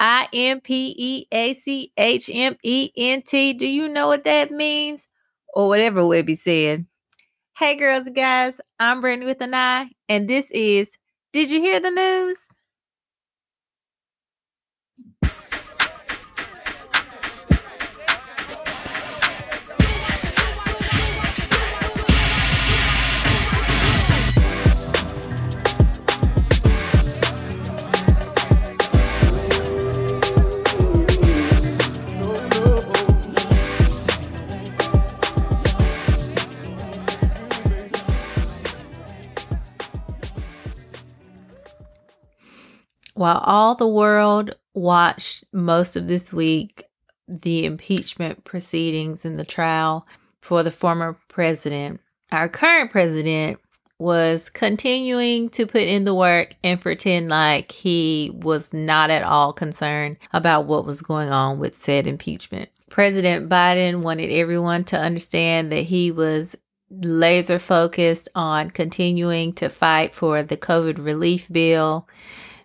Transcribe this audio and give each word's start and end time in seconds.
I 0.00 0.28
M 0.32 0.60
P 0.62 0.94
E 0.96 1.26
A 1.30 1.54
C 1.54 1.92
H 1.98 2.30
M 2.32 2.56
E 2.64 2.90
N 2.96 3.22
T. 3.22 3.52
Do 3.52 3.66
you 3.66 3.86
know 3.86 4.08
what 4.08 4.24
that 4.24 4.50
means? 4.50 5.06
Or 5.52 5.68
whatever 5.68 6.06
Webby 6.06 6.36
said. 6.36 6.86
Hey, 7.56 7.76
girls 7.76 8.06
and 8.06 8.16
guys, 8.16 8.54
I'm 8.78 9.02
Brittany 9.02 9.26
with 9.26 9.42
an 9.42 9.52
I, 9.52 9.90
and 10.08 10.28
this 10.28 10.50
is 10.50 10.90
Did 11.34 11.50
You 11.50 11.60
Hear 11.60 11.78
the 11.80 11.90
News? 11.90 12.38
While 43.20 43.42
all 43.44 43.74
the 43.74 43.86
world 43.86 44.56
watched 44.72 45.44
most 45.52 45.94
of 45.94 46.08
this 46.08 46.32
week 46.32 46.84
the 47.28 47.66
impeachment 47.66 48.44
proceedings 48.44 49.26
and 49.26 49.38
the 49.38 49.44
trial 49.44 50.06
for 50.40 50.62
the 50.62 50.70
former 50.70 51.18
president, 51.28 52.00
our 52.32 52.48
current 52.48 52.90
president 52.90 53.60
was 53.98 54.48
continuing 54.48 55.50
to 55.50 55.66
put 55.66 55.82
in 55.82 56.04
the 56.04 56.14
work 56.14 56.54
and 56.64 56.80
pretend 56.80 57.28
like 57.28 57.72
he 57.72 58.30
was 58.32 58.72
not 58.72 59.10
at 59.10 59.22
all 59.22 59.52
concerned 59.52 60.16
about 60.32 60.64
what 60.64 60.86
was 60.86 61.02
going 61.02 61.28
on 61.28 61.58
with 61.58 61.74
said 61.74 62.06
impeachment. 62.06 62.70
President 62.88 63.50
Biden 63.50 64.00
wanted 64.00 64.30
everyone 64.30 64.82
to 64.84 64.98
understand 64.98 65.70
that 65.72 65.82
he 65.82 66.10
was 66.10 66.56
laser 66.90 67.58
focused 67.58 68.30
on 68.34 68.70
continuing 68.70 69.52
to 69.52 69.68
fight 69.68 70.14
for 70.14 70.42
the 70.42 70.56
COVID 70.56 71.04
relief 71.04 71.48
bill 71.52 72.08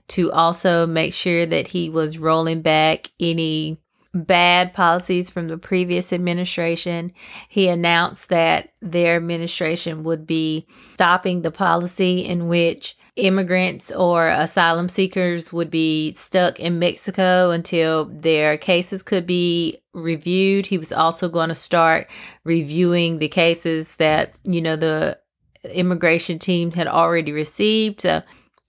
to 0.09 0.31
also 0.31 0.85
make 0.85 1.13
sure 1.13 1.45
that 1.45 1.69
he 1.69 1.89
was 1.89 2.17
rolling 2.17 2.61
back 2.61 3.11
any 3.19 3.79
bad 4.13 4.73
policies 4.73 5.29
from 5.29 5.47
the 5.47 5.57
previous 5.57 6.13
administration. 6.13 7.11
He 7.49 7.67
announced 7.67 8.29
that 8.29 8.69
their 8.81 9.17
administration 9.17 10.03
would 10.03 10.25
be 10.25 10.67
stopping 10.93 11.41
the 11.41 11.51
policy 11.51 12.19
in 12.25 12.47
which 12.47 12.97
immigrants 13.15 13.91
or 13.91 14.27
asylum 14.27 14.89
seekers 14.89 15.51
would 15.53 15.69
be 15.69 16.13
stuck 16.13 16.59
in 16.59 16.79
Mexico 16.79 17.51
until 17.51 18.05
their 18.05 18.57
cases 18.57 19.01
could 19.03 19.25
be 19.25 19.77
reviewed. 19.93 20.65
He 20.65 20.77
was 20.77 20.91
also 20.91 21.29
going 21.29 21.49
to 21.49 21.55
start 21.55 22.09
reviewing 22.43 23.19
the 23.19 23.29
cases 23.29 23.95
that, 23.95 24.33
you 24.43 24.61
know, 24.61 24.75
the 24.75 25.17
immigration 25.63 26.39
team 26.39 26.71
had 26.71 26.87
already 26.87 27.31
received 27.31 28.05
uh, 28.05 28.21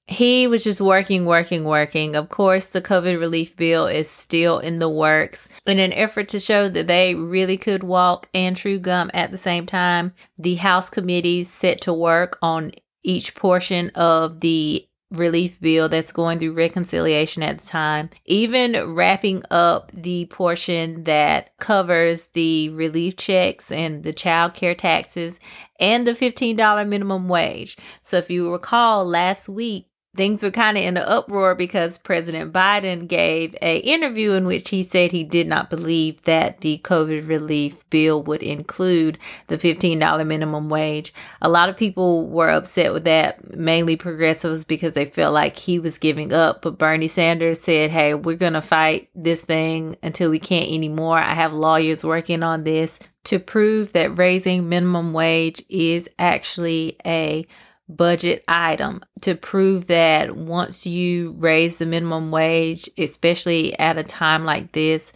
he 0.08 0.46
was 0.46 0.62
just 0.62 0.80
working, 0.80 1.24
working, 1.24 1.64
working. 1.64 2.14
Of 2.14 2.28
course, 2.28 2.68
the 2.68 2.80
COVID 2.80 3.18
relief 3.18 3.56
bill 3.56 3.86
is 3.86 4.08
still 4.08 4.60
in 4.60 4.78
the 4.78 4.88
works. 4.88 5.48
In 5.66 5.80
an 5.80 5.92
effort 5.92 6.28
to 6.28 6.40
show 6.40 6.68
that 6.68 6.86
they 6.86 7.14
really 7.14 7.56
could 7.58 7.82
walk 7.82 8.28
and 8.32 8.56
chew 8.56 8.78
gum 8.78 9.10
at 9.12 9.32
the 9.32 9.38
same 9.38 9.66
time, 9.66 10.12
the 10.38 10.56
House 10.56 10.88
committees 10.90 11.52
set 11.52 11.80
to 11.82 11.92
work 11.92 12.38
on 12.40 12.72
each 13.02 13.34
portion 13.34 13.90
of 13.90 14.40
the 14.40 14.86
relief 15.10 15.60
bill 15.60 15.88
that's 15.88 16.12
going 16.12 16.38
through 16.38 16.52
reconciliation 16.52 17.42
at 17.42 17.58
the 17.58 17.66
time, 17.66 18.10
even 18.24 18.94
wrapping 18.94 19.42
up 19.50 19.90
the 19.92 20.26
portion 20.26 21.04
that 21.04 21.56
covers 21.58 22.24
the 22.32 22.68
relief 22.70 23.16
checks 23.16 23.70
and 23.70 24.02
the 24.02 24.12
child 24.12 24.54
care 24.54 24.74
taxes 24.74 25.38
and 25.78 26.06
the 26.06 26.12
$15 26.12 26.88
minimum 26.88 27.28
wage. 27.28 27.76
So 28.02 28.18
if 28.18 28.30
you 28.30 28.52
recall 28.52 29.04
last 29.04 29.48
week, 29.48 29.88
things 30.16 30.42
were 30.42 30.50
kind 30.50 30.76
of 30.76 30.84
in 30.84 30.96
an 30.96 31.02
uproar 31.02 31.54
because 31.54 31.98
President 31.98 32.52
Biden 32.52 33.06
gave 33.06 33.54
a 33.62 33.78
interview 33.78 34.32
in 34.32 34.46
which 34.46 34.70
he 34.70 34.82
said 34.82 35.12
he 35.12 35.24
did 35.24 35.46
not 35.46 35.70
believe 35.70 36.22
that 36.22 36.60
the 36.60 36.78
COVID 36.78 37.28
relief 37.28 37.88
bill 37.90 38.22
would 38.22 38.42
include 38.42 39.18
the 39.48 39.58
$15 39.58 40.26
minimum 40.26 40.68
wage. 40.68 41.12
A 41.42 41.48
lot 41.48 41.68
of 41.68 41.76
people 41.76 42.26
were 42.28 42.50
upset 42.50 42.92
with 42.92 43.04
that, 43.04 43.56
mainly 43.56 43.96
progressives 43.96 44.64
because 44.64 44.94
they 44.94 45.04
felt 45.04 45.34
like 45.34 45.58
he 45.58 45.78
was 45.78 45.98
giving 45.98 46.32
up, 46.32 46.62
but 46.62 46.78
Bernie 46.78 47.08
Sanders 47.08 47.60
said, 47.60 47.90
"Hey, 47.90 48.14
we're 48.14 48.36
going 48.36 48.54
to 48.54 48.62
fight 48.62 49.08
this 49.14 49.40
thing 49.40 49.96
until 50.02 50.30
we 50.30 50.38
can't 50.38 50.70
anymore. 50.70 51.18
I 51.18 51.34
have 51.34 51.52
lawyers 51.52 52.04
working 52.04 52.42
on 52.42 52.64
this 52.64 52.98
to 53.24 53.38
prove 53.40 53.92
that 53.92 54.16
raising 54.16 54.68
minimum 54.68 55.12
wage 55.12 55.64
is 55.68 56.08
actually 56.18 56.96
a 57.04 57.46
budget 57.88 58.44
item 58.48 59.02
to 59.20 59.34
prove 59.34 59.86
that 59.86 60.36
once 60.36 60.86
you 60.86 61.34
raise 61.38 61.76
the 61.76 61.86
minimum 61.86 62.30
wage, 62.30 62.90
especially 62.98 63.78
at 63.78 63.98
a 63.98 64.04
time 64.04 64.44
like 64.44 64.72
this, 64.72 65.12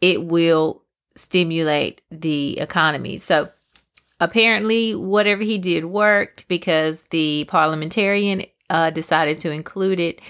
it 0.00 0.24
will 0.24 0.82
stimulate 1.16 2.00
the 2.10 2.58
economy. 2.58 3.18
So 3.18 3.48
apparently, 4.20 4.94
whatever 4.94 5.42
he 5.42 5.58
did 5.58 5.84
worked 5.84 6.46
because 6.48 7.02
the 7.10 7.44
parliamentarian 7.44 8.44
uh, 8.70 8.90
decided 8.90 9.40
to 9.40 9.50
include 9.50 10.00
it 10.00 10.20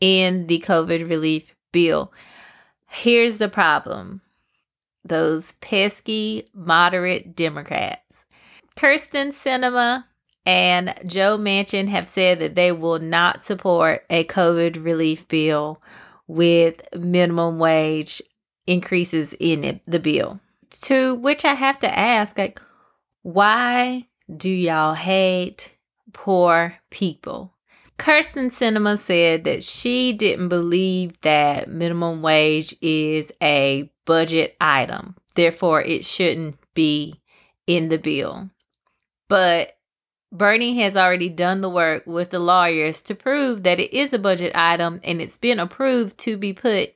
in 0.00 0.46
the 0.46 0.60
COVID 0.60 1.08
relief 1.08 1.54
bill. 1.72 2.12
Here's 2.88 3.38
the 3.38 3.48
problem 3.48 4.22
those 5.04 5.52
pesky 5.60 6.46
moderate 6.54 7.34
Democrats. 7.34 8.02
Kyrsten 8.76 9.28
Sinema 9.28 10.04
and 10.50 10.96
Joe 11.06 11.38
Manchin 11.38 11.86
have 11.90 12.08
said 12.08 12.40
that 12.40 12.56
they 12.56 12.72
will 12.72 12.98
not 12.98 13.44
support 13.44 14.04
a 14.10 14.24
COVID 14.24 14.84
relief 14.84 15.28
bill 15.28 15.80
with 16.26 16.82
minimum 16.92 17.60
wage 17.60 18.20
increases 18.66 19.32
in 19.38 19.62
it, 19.62 19.80
the 19.84 20.00
bill. 20.00 20.40
To 20.82 21.14
which 21.14 21.44
I 21.44 21.54
have 21.54 21.78
to 21.80 21.98
ask, 21.98 22.36
like, 22.36 22.60
why 23.22 24.08
do 24.34 24.50
y'all 24.50 24.94
hate 24.94 25.76
poor 26.12 26.74
people? 26.90 27.54
Kyrsten 27.96 28.50
Sinema 28.50 28.98
said 28.98 29.44
that 29.44 29.62
she 29.62 30.12
didn't 30.12 30.48
believe 30.48 31.20
that 31.20 31.70
minimum 31.70 32.22
wage 32.22 32.74
is 32.80 33.30
a 33.40 33.88
budget 34.04 34.56
item. 34.60 35.14
Therefore, 35.36 35.80
it 35.80 36.04
shouldn't 36.04 36.56
be 36.74 37.20
in 37.68 37.88
the 37.88 37.98
bill. 37.98 38.50
But 39.28 39.76
Bernie 40.32 40.80
has 40.80 40.96
already 40.96 41.28
done 41.28 41.60
the 41.60 41.68
work 41.68 42.06
with 42.06 42.30
the 42.30 42.38
lawyers 42.38 43.02
to 43.02 43.14
prove 43.14 43.64
that 43.64 43.80
it 43.80 43.92
is 43.92 44.12
a 44.12 44.18
budget 44.18 44.54
item 44.54 45.00
and 45.02 45.20
it's 45.20 45.36
been 45.36 45.58
approved 45.58 46.18
to 46.18 46.36
be 46.36 46.52
put 46.52 46.94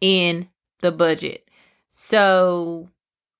in 0.00 0.48
the 0.80 0.92
budget. 0.92 1.48
So, 1.90 2.88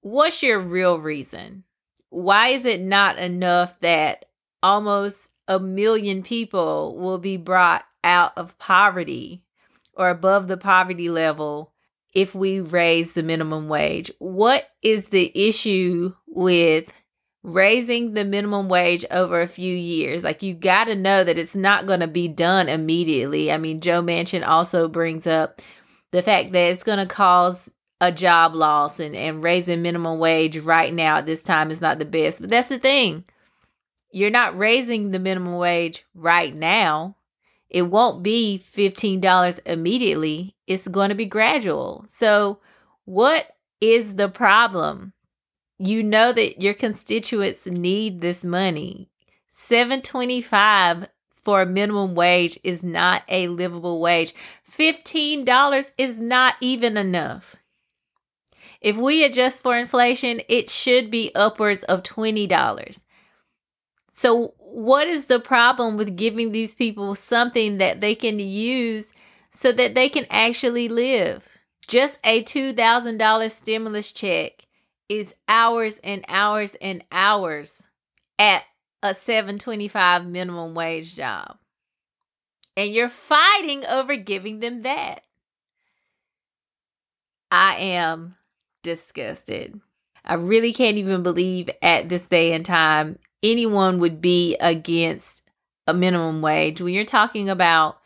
what's 0.00 0.42
your 0.42 0.58
real 0.58 0.98
reason? 0.98 1.64
Why 2.10 2.48
is 2.48 2.64
it 2.64 2.80
not 2.80 3.18
enough 3.18 3.78
that 3.80 4.24
almost 4.62 5.28
a 5.46 5.60
million 5.60 6.22
people 6.22 6.96
will 6.96 7.18
be 7.18 7.36
brought 7.36 7.84
out 8.02 8.32
of 8.36 8.58
poverty 8.58 9.42
or 9.94 10.10
above 10.10 10.48
the 10.48 10.56
poverty 10.56 11.08
level 11.08 11.72
if 12.12 12.34
we 12.34 12.60
raise 12.60 13.12
the 13.12 13.22
minimum 13.22 13.68
wage? 13.68 14.10
What 14.18 14.68
is 14.82 15.10
the 15.10 15.30
issue 15.34 16.14
with 16.26 16.90
raising 17.42 18.14
the 18.14 18.24
minimum 18.24 18.68
wage 18.68 19.04
over 19.10 19.40
a 19.40 19.46
few 19.46 19.74
years. 19.74 20.24
Like 20.24 20.42
you 20.42 20.54
got 20.54 20.84
to 20.84 20.94
know 20.94 21.24
that 21.24 21.38
it's 21.38 21.54
not 21.54 21.86
going 21.86 22.00
to 22.00 22.06
be 22.06 22.28
done 22.28 22.68
immediately. 22.68 23.52
I 23.52 23.58
mean, 23.58 23.80
Joe 23.80 24.02
Manchin 24.02 24.46
also 24.46 24.88
brings 24.88 25.26
up 25.26 25.62
the 26.10 26.22
fact 26.22 26.52
that 26.52 26.70
it's 26.70 26.82
going 26.82 26.98
to 26.98 27.06
cause 27.06 27.70
a 28.00 28.12
job 28.12 28.54
loss 28.54 29.00
and, 29.00 29.16
and 29.16 29.42
raising 29.42 29.82
minimum 29.82 30.18
wage 30.18 30.58
right 30.58 30.92
now 30.92 31.18
at 31.18 31.26
this 31.26 31.42
time 31.42 31.70
is 31.70 31.80
not 31.80 31.98
the 31.98 32.04
best. 32.04 32.40
But 32.40 32.50
that's 32.50 32.68
the 32.68 32.78
thing. 32.78 33.24
You're 34.10 34.30
not 34.30 34.56
raising 34.56 35.10
the 35.10 35.18
minimum 35.18 35.56
wage 35.56 36.06
right 36.14 36.54
now. 36.54 37.16
It 37.68 37.82
won't 37.82 38.22
be 38.22 38.62
$15 38.62 39.60
immediately. 39.66 40.56
It's 40.66 40.88
going 40.88 41.10
to 41.10 41.14
be 41.14 41.26
gradual. 41.26 42.06
So, 42.08 42.60
what 43.04 43.48
is 43.80 44.16
the 44.16 44.28
problem? 44.28 45.12
You 45.78 46.02
know 46.02 46.32
that 46.32 46.60
your 46.60 46.74
constituents 46.74 47.66
need 47.66 48.20
this 48.20 48.44
money. 48.44 49.08
725 49.48 51.08
for 51.42 51.62
a 51.62 51.66
minimum 51.66 52.14
wage 52.14 52.58
is 52.62 52.82
not 52.82 53.22
a 53.28 53.48
livable 53.48 54.00
wage. 54.00 54.34
$15 54.70 55.92
is 55.96 56.18
not 56.18 56.54
even 56.60 56.96
enough. 56.96 57.56
If 58.80 58.96
we 58.96 59.24
adjust 59.24 59.62
for 59.62 59.76
inflation, 59.76 60.40
it 60.48 60.70
should 60.70 61.10
be 61.10 61.34
upwards 61.34 61.84
of 61.84 62.02
$20. 62.02 63.02
So, 64.14 64.54
what 64.58 65.08
is 65.08 65.26
the 65.26 65.40
problem 65.40 65.96
with 65.96 66.16
giving 66.16 66.52
these 66.52 66.74
people 66.74 67.14
something 67.14 67.78
that 67.78 68.00
they 68.00 68.14
can 68.14 68.38
use 68.38 69.12
so 69.50 69.72
that 69.72 69.94
they 69.94 70.08
can 70.08 70.26
actually 70.30 70.88
live. 70.88 71.48
Just 71.86 72.18
a 72.22 72.42
$2,000 72.44 73.50
stimulus 73.50 74.12
check 74.12 74.66
is 75.08 75.34
hours 75.48 75.98
and 76.04 76.24
hours 76.28 76.76
and 76.80 77.04
hours 77.10 77.82
at 78.38 78.64
a 79.02 79.14
725 79.14 80.26
minimum 80.26 80.74
wage 80.74 81.14
job. 81.14 81.56
And 82.76 82.92
you're 82.92 83.08
fighting 83.08 83.84
over 83.86 84.16
giving 84.16 84.60
them 84.60 84.82
that. 84.82 85.22
I 87.50 87.76
am 87.76 88.36
disgusted. 88.82 89.80
I 90.24 90.34
really 90.34 90.72
can't 90.72 90.98
even 90.98 91.22
believe 91.22 91.70
at 91.80 92.08
this 92.08 92.26
day 92.26 92.52
and 92.52 92.64
time 92.64 93.18
anyone 93.42 93.98
would 93.98 94.20
be 94.20 94.56
against 94.60 95.48
a 95.86 95.94
minimum 95.94 96.42
wage 96.42 96.80
when 96.80 96.92
you're 96.92 97.04
talking 97.04 97.48
about 97.48 97.98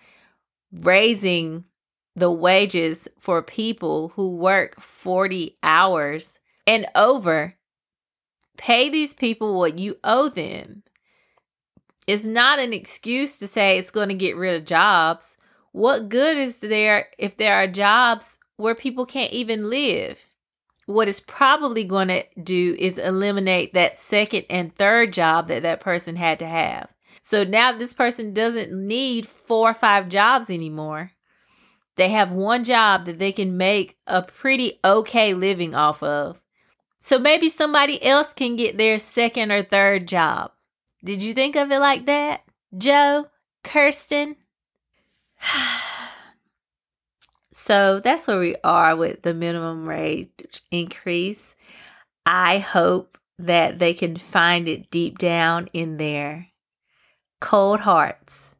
raising 0.73 1.65
the 2.15 2.31
wages 2.31 3.09
for 3.19 3.43
people 3.43 4.11
who 4.11 4.37
work 4.37 4.81
40 4.81 5.57
hours 5.63 6.39
and 6.67 6.87
over. 6.95 7.55
Pay 8.57 8.91
these 8.91 9.15
people 9.15 9.59
what 9.59 9.79
you 9.79 9.97
owe 10.05 10.29
them. 10.29 10.83
It's 12.07 12.25
not 12.25 12.59
an 12.59 12.73
excuse 12.73 13.39
to 13.39 13.47
say 13.47 13.79
it's 13.79 13.91
going 13.91 14.09
to 14.09 14.15
get 14.15 14.37
rid 14.37 14.61
of 14.61 14.67
jobs. 14.67 15.37
What 15.73 16.09
good 16.09 16.37
is 16.37 16.59
there 16.59 17.09
if 17.19 17.37
there 17.37 17.55
are 17.55 17.67
jobs 17.67 18.39
where 18.57 18.75
people 18.75 19.07
can't 19.07 19.33
even 19.33 19.71
live? 19.71 20.21
What 20.87 21.09
it's 21.09 21.21
probably 21.21 21.85
going 21.85 22.09
to 22.09 22.25
do 22.43 22.77
is 22.79 22.99
eliminate 22.99 23.73
that 23.73 23.99
second 23.99 24.45
and 24.51 24.75
third 24.75 25.13
job 25.13 25.49
that 25.49 25.63
that 25.63 25.81
person 25.81 26.17
had 26.17 26.41
to 26.41 26.47
have. 26.47 26.89
So 27.23 27.45
now 27.45 27.73
this 27.73 27.95
person 27.95 28.35
doesn't 28.35 28.73
need 28.73 29.27
four 29.27 29.71
or 29.71 29.75
five 29.75 30.09
jobs 30.09 30.51
anymore. 30.51 31.13
They 31.97 32.09
have 32.09 32.33
one 32.33 32.65
job 32.65 33.07
that 33.07 33.19
they 33.19 33.33
can 33.33 33.57
make 33.57 33.97
a 34.07 34.23
pretty 34.23 34.81
okay 34.85 35.33
living 35.33 35.75
off 35.75 36.03
of. 36.03 36.42
So 37.05 37.19
maybe 37.19 37.51
somebody 37.51 38.01
else 38.05 38.33
can 38.33 38.55
get 38.55 38.79
their 38.79 38.97
second 38.97 39.51
or 39.51 39.65
third 39.65 40.07
job. 40.07 40.53
Did 41.03 41.21
you 41.21 41.35
think 41.35 41.57
of 41.57 41.73
it 41.73 41.81
like 41.81 42.07
that, 42.07 42.43
Joe? 42.79 43.27
Kyrsten? 43.65 44.37
so 47.53 47.99
that's 47.99 48.29
where 48.29 48.39
we 48.39 48.55
are 48.63 48.95
with 48.95 49.23
the 49.23 49.35
minimum 49.35 49.85
wage 49.85 50.63
increase. 50.71 51.57
I 52.25 52.59
hope 52.59 53.19
that 53.37 53.81
they 53.81 53.95
can 53.95 54.17
find 54.17 54.69
it 54.69 54.89
deep 54.89 55.19
down 55.19 55.71
in 55.73 55.97
their 55.97 56.51
cold 57.41 57.81
hearts 57.81 58.55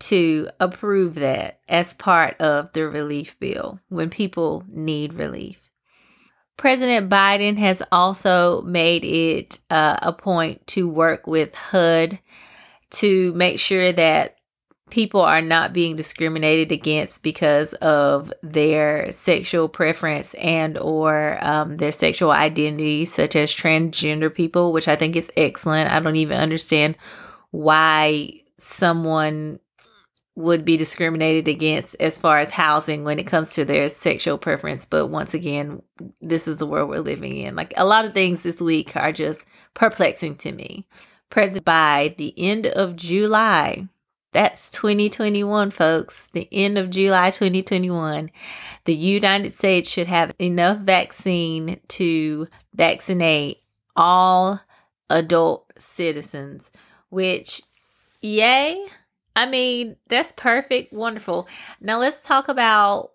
to 0.00 0.48
approve 0.58 1.14
that 1.14 1.60
as 1.68 1.94
part 1.94 2.36
of 2.40 2.72
the 2.72 2.88
relief 2.88 3.38
bill 3.38 3.78
when 3.88 4.10
people 4.10 4.64
need 4.68 5.14
relief. 5.14 5.59
President 6.60 7.08
Biden 7.08 7.56
has 7.56 7.82
also 7.90 8.60
made 8.60 9.02
it 9.02 9.60
uh, 9.70 9.96
a 10.02 10.12
point 10.12 10.66
to 10.66 10.86
work 10.86 11.26
with 11.26 11.54
HUD 11.54 12.18
to 12.90 13.32
make 13.32 13.58
sure 13.58 13.90
that 13.92 14.36
people 14.90 15.22
are 15.22 15.40
not 15.40 15.72
being 15.72 15.96
discriminated 15.96 16.70
against 16.70 17.22
because 17.22 17.72
of 17.74 18.30
their 18.42 19.10
sexual 19.10 19.70
preference 19.70 20.34
and 20.34 20.76
or 20.76 21.42
um, 21.42 21.78
their 21.78 21.92
sexual 21.92 22.30
identity 22.30 23.06
such 23.06 23.36
as 23.36 23.50
transgender 23.50 24.32
people 24.34 24.70
which 24.70 24.86
i 24.86 24.96
think 24.96 25.16
is 25.16 25.30
excellent. 25.38 25.90
I 25.90 25.98
don't 25.98 26.16
even 26.16 26.36
understand 26.36 26.94
why 27.52 28.42
someone 28.58 29.60
would 30.40 30.64
be 30.64 30.76
discriminated 30.76 31.48
against 31.48 31.96
as 32.00 32.18
far 32.18 32.40
as 32.40 32.50
housing 32.50 33.04
when 33.04 33.18
it 33.18 33.26
comes 33.26 33.54
to 33.54 33.64
their 33.64 33.88
sexual 33.88 34.38
preference. 34.38 34.84
But 34.84 35.06
once 35.06 35.34
again, 35.34 35.82
this 36.20 36.48
is 36.48 36.58
the 36.58 36.66
world 36.66 36.88
we're 36.88 37.00
living 37.00 37.36
in. 37.36 37.54
Like 37.54 37.74
a 37.76 37.84
lot 37.84 38.04
of 38.04 38.14
things 38.14 38.42
this 38.42 38.60
week 38.60 38.96
are 38.96 39.12
just 39.12 39.44
perplexing 39.74 40.36
to 40.36 40.52
me. 40.52 40.86
President 41.28 41.64
by 41.64 42.14
the 42.18 42.34
end 42.36 42.66
of 42.66 42.96
July, 42.96 43.86
that's 44.32 44.70
2021, 44.70 45.70
folks. 45.70 46.28
The 46.32 46.48
end 46.52 46.78
of 46.78 46.90
July 46.90 47.30
2021, 47.30 48.30
the 48.84 48.94
United 48.94 49.52
States 49.52 49.90
should 49.90 50.06
have 50.06 50.34
enough 50.38 50.78
vaccine 50.78 51.80
to 51.88 52.48
vaccinate 52.74 53.62
all 53.96 54.60
adult 55.08 55.72
citizens, 55.78 56.70
which, 57.08 57.62
yay, 58.20 58.86
I 59.36 59.46
mean, 59.46 59.96
that's 60.08 60.32
perfect. 60.32 60.92
Wonderful. 60.92 61.48
Now 61.80 61.98
let's 61.98 62.20
talk 62.20 62.48
about 62.48 63.12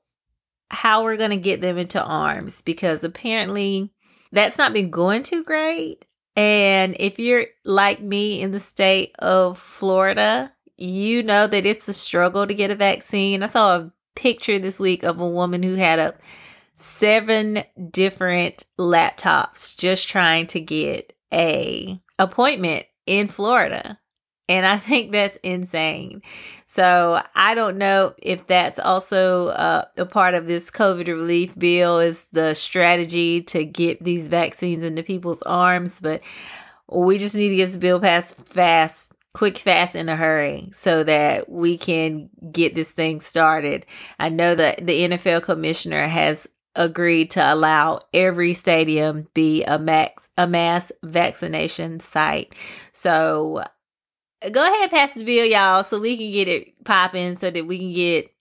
how 0.70 1.04
we're 1.04 1.18
going 1.18 1.32
to 1.32 1.38
get 1.38 1.62
them 1.62 1.78
into 1.78 2.04
arms 2.04 2.62
because 2.62 3.04
apparently 3.04 3.92
that's 4.32 4.58
not 4.58 4.74
been 4.74 4.90
going 4.90 5.24
too 5.24 5.44
great. 5.44 6.06
And 6.36 6.96
if 7.00 7.20
you're 7.20 7.46
like 7.64 8.02
me 8.02 8.42
in 8.42 8.52
the 8.52 8.60
state 8.60 9.16
of 9.20 9.58
Florida, 9.58 10.52
you 10.78 11.24
know 11.24 11.48
that 11.48 11.66
it's 11.66 11.88
a 11.88 11.94
struggle 11.94 12.46
to 12.46 12.54
get 12.54 12.72
a 12.72 12.76
vaccine. 12.76 13.44
I 13.44 13.48
saw 13.48 13.78
a 13.78 13.92
picture 14.16 14.60
this 14.60 14.80
week 14.80 15.04
of 15.04 15.20
a 15.20 15.30
woman 15.30 15.64
who 15.64 15.76
had 15.76 16.00
a 16.00 16.16
seven 16.76 17.64
different 17.90 18.66
laptops 18.78 19.78
just 19.78 20.10
trying 20.10 20.48
to 20.48 20.60
get 20.60 21.14
a 21.32 22.02
appointment 22.20 22.86
in 23.06 23.28
Florida. 23.28 24.00
And 24.48 24.66
I 24.66 24.78
think 24.78 25.12
that's 25.12 25.38
insane. 25.44 26.22
So 26.68 27.22
I 27.36 27.56
don't 27.56 27.78
know 27.78 28.14
if 28.18 28.48
that's 28.48 28.80
also 28.80 29.48
uh, 29.48 29.86
a 29.96 30.06
part 30.06 30.34
of 30.34 30.46
this 30.46 30.70
COVID 30.70 31.08
relief 31.08 31.58
bill 31.58 32.00
is 32.00 32.24
the 32.34 32.54
strategy 32.54 33.42
to 33.44 33.64
get 33.64 34.04
these 34.04 34.28
vaccines 34.28 34.84
into 34.84 35.02
people's 35.02 35.42
arms, 35.44 36.02
but 36.02 36.22
we 36.92 37.18
just 37.18 37.34
need 37.34 37.50
to 37.50 37.56
get 37.56 37.68
this 37.68 37.78
bill 37.78 38.02
passed 38.02 38.36
fast, 38.48 39.12
quick, 39.34 39.58
fast, 39.58 39.96
in 39.96 40.10
a 40.10 40.18
hurry 40.18 40.70
so 40.74 41.04
that 41.06 41.50
we 41.50 41.78
can 41.78 42.30
get 42.52 42.76
this 42.76 42.92
thing 42.92 43.22
started. 43.22 43.86
I 44.20 44.28
know 44.28 44.54
that 44.54 44.86
the 44.86 45.08
NFL 45.08 45.44
commissioner 45.44 46.08
has 46.08 46.46
agreed 46.76 47.32
to 47.32 47.54
allow 47.54 48.02
every 48.14 48.54
stadium 48.54 49.28
be 49.34 49.64
a 49.64 49.80
max 49.80 50.24
a 50.38 50.46
mass 50.46 50.92
vaccination 51.02 52.02
site. 52.02 52.54
So 52.92 53.64
go 54.52 54.64
ahead 54.64 54.92
pass 54.92 55.14
the 55.14 55.24
bill, 55.24 55.46
y'all, 55.46 55.84
so 55.84 56.00
we 56.00 56.18
can 56.18 56.32
get 56.32 56.48
it 56.48 56.84
popping, 56.84 57.38
so 57.38 57.50
that 57.52 57.66
we 57.66 57.78
can 57.78 57.94
get 57.94 58.32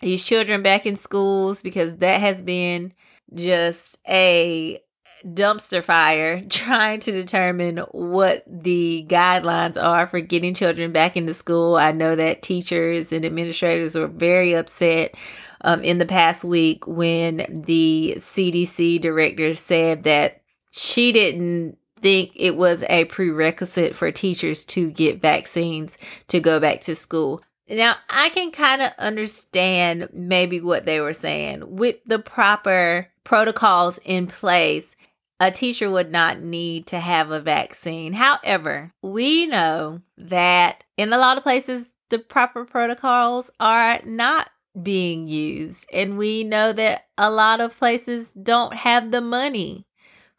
these 0.00 0.22
children 0.22 0.62
back 0.62 0.86
in 0.86 0.96
schools 0.96 1.62
because 1.62 1.96
that 1.96 2.20
has 2.20 2.40
been 2.42 2.92
just 3.34 3.98
a 4.08 4.82
dumpster 5.24 5.84
fire 5.84 6.40
trying 6.48 7.00
to 7.00 7.12
determine 7.12 7.78
what 7.92 8.44
the 8.46 9.06
guidelines 9.08 9.80
are 9.80 10.06
for 10.06 10.20
getting 10.20 10.54
children 10.54 10.92
back 10.92 11.16
into 11.16 11.34
school. 11.34 11.76
I 11.76 11.92
know 11.92 12.16
that 12.16 12.42
teachers 12.42 13.12
and 13.12 13.24
administrators 13.24 13.94
were 13.94 14.06
very 14.06 14.54
upset 14.54 15.14
um, 15.62 15.82
in 15.82 15.98
the 15.98 16.06
past 16.06 16.44
week 16.44 16.86
when 16.86 17.46
the 17.48 18.14
CDC 18.18 19.00
director 19.00 19.54
said 19.54 20.04
that 20.04 20.40
she 20.70 21.12
didn't 21.12 21.76
think 22.02 22.32
it 22.34 22.56
was 22.56 22.82
a 22.88 23.04
prerequisite 23.06 23.94
for 23.94 24.10
teachers 24.10 24.64
to 24.66 24.90
get 24.90 25.20
vaccines 25.20 25.96
to 26.28 26.40
go 26.40 26.60
back 26.60 26.80
to 26.82 26.94
school. 26.94 27.42
Now, 27.68 27.96
I 28.08 28.30
can 28.30 28.50
kind 28.50 28.82
of 28.82 28.92
understand 28.98 30.08
maybe 30.12 30.60
what 30.60 30.86
they 30.86 31.00
were 31.00 31.12
saying. 31.12 31.76
With 31.76 31.96
the 32.04 32.18
proper 32.18 33.08
protocols 33.22 33.98
in 34.04 34.26
place, 34.26 34.96
a 35.38 35.50
teacher 35.50 35.90
would 35.90 36.10
not 36.10 36.40
need 36.40 36.86
to 36.88 36.98
have 36.98 37.30
a 37.30 37.40
vaccine. 37.40 38.12
However, 38.12 38.92
we 39.02 39.46
know 39.46 40.02
that 40.18 40.84
in 40.96 41.12
a 41.12 41.18
lot 41.18 41.38
of 41.38 41.44
places, 41.44 41.86
the 42.10 42.18
proper 42.18 42.64
protocols 42.64 43.50
are 43.60 44.00
not 44.04 44.50
being 44.80 45.28
used. 45.28 45.86
And 45.92 46.18
we 46.18 46.44
know 46.44 46.72
that 46.72 47.06
a 47.16 47.30
lot 47.30 47.60
of 47.60 47.78
places 47.78 48.32
don't 48.32 48.74
have 48.74 49.10
the 49.10 49.20
money 49.20 49.86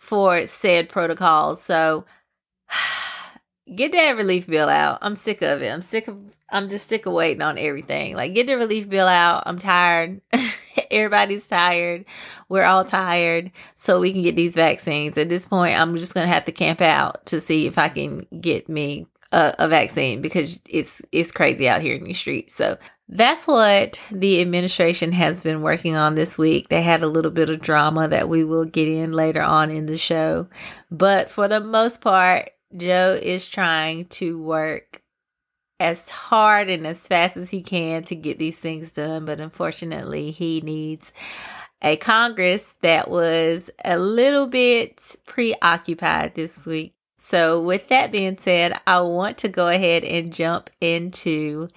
for 0.01 0.47
said 0.47 0.89
protocols. 0.89 1.61
So 1.61 2.05
get 3.75 3.91
that 3.91 4.17
relief 4.17 4.47
bill 4.47 4.67
out. 4.67 4.97
I'm 5.03 5.15
sick 5.15 5.43
of 5.43 5.61
it. 5.61 5.69
I'm 5.69 5.83
sick 5.83 6.07
of 6.07 6.17
I'm 6.51 6.69
just 6.69 6.89
sick 6.89 7.05
of 7.05 7.13
waiting 7.13 7.43
on 7.43 7.59
everything. 7.59 8.15
Like 8.15 8.33
get 8.33 8.47
the 8.47 8.57
relief 8.57 8.89
bill 8.89 9.07
out. 9.07 9.43
I'm 9.45 9.59
tired. 9.59 10.19
Everybody's 10.91 11.47
tired. 11.47 12.05
We're 12.49 12.65
all 12.65 12.83
tired. 12.83 13.51
So 13.75 13.99
we 13.99 14.11
can 14.11 14.23
get 14.23 14.35
these 14.35 14.55
vaccines. 14.55 15.19
At 15.19 15.29
this 15.29 15.45
point, 15.45 15.79
I'm 15.79 15.95
just 15.95 16.15
gonna 16.15 16.27
have 16.27 16.45
to 16.45 16.51
camp 16.51 16.81
out 16.81 17.23
to 17.27 17.39
see 17.39 17.67
if 17.67 17.77
I 17.77 17.87
can 17.87 18.25
get 18.41 18.67
me 18.67 19.05
a, 19.31 19.53
a 19.59 19.67
vaccine 19.67 20.19
because 20.19 20.59
it's 20.67 20.99
it's 21.11 21.31
crazy 21.31 21.69
out 21.69 21.81
here 21.81 21.93
in 21.93 22.03
the 22.03 22.13
streets. 22.15 22.55
So 22.55 22.77
that's 23.11 23.45
what 23.45 24.01
the 24.09 24.39
administration 24.39 25.11
has 25.11 25.43
been 25.43 25.61
working 25.61 25.97
on 25.97 26.15
this 26.15 26.37
week. 26.37 26.69
They 26.69 26.81
had 26.81 27.03
a 27.03 27.07
little 27.07 27.29
bit 27.29 27.49
of 27.49 27.59
drama 27.59 28.07
that 28.07 28.29
we 28.29 28.45
will 28.45 28.63
get 28.63 28.87
in 28.87 29.11
later 29.11 29.41
on 29.41 29.69
in 29.69 29.85
the 29.85 29.97
show. 29.97 30.47
But 30.89 31.29
for 31.29 31.49
the 31.49 31.59
most 31.59 31.99
part, 31.99 32.51
Joe 32.75 33.19
is 33.21 33.49
trying 33.49 34.05
to 34.05 34.41
work 34.41 35.01
as 35.81 36.09
hard 36.09 36.69
and 36.69 36.87
as 36.87 36.99
fast 36.99 37.35
as 37.35 37.49
he 37.49 37.61
can 37.61 38.03
to 38.05 38.15
get 38.15 38.39
these 38.39 38.59
things 38.59 38.93
done, 38.93 39.25
but 39.25 39.41
unfortunately, 39.41 40.31
he 40.31 40.61
needs 40.61 41.11
a 41.81 41.97
Congress 41.97 42.75
that 42.81 43.09
was 43.09 43.69
a 43.83 43.97
little 43.97 44.47
bit 44.47 45.15
preoccupied 45.25 46.35
this 46.35 46.65
week. 46.65 46.93
So, 47.17 47.59
with 47.59 47.89
that 47.89 48.11
being 48.11 48.37
said, 48.39 48.79
I 48.85 49.01
want 49.01 49.39
to 49.39 49.49
go 49.49 49.67
ahead 49.67 50.03
and 50.03 50.31
jump 50.31 50.69
into 50.79 51.67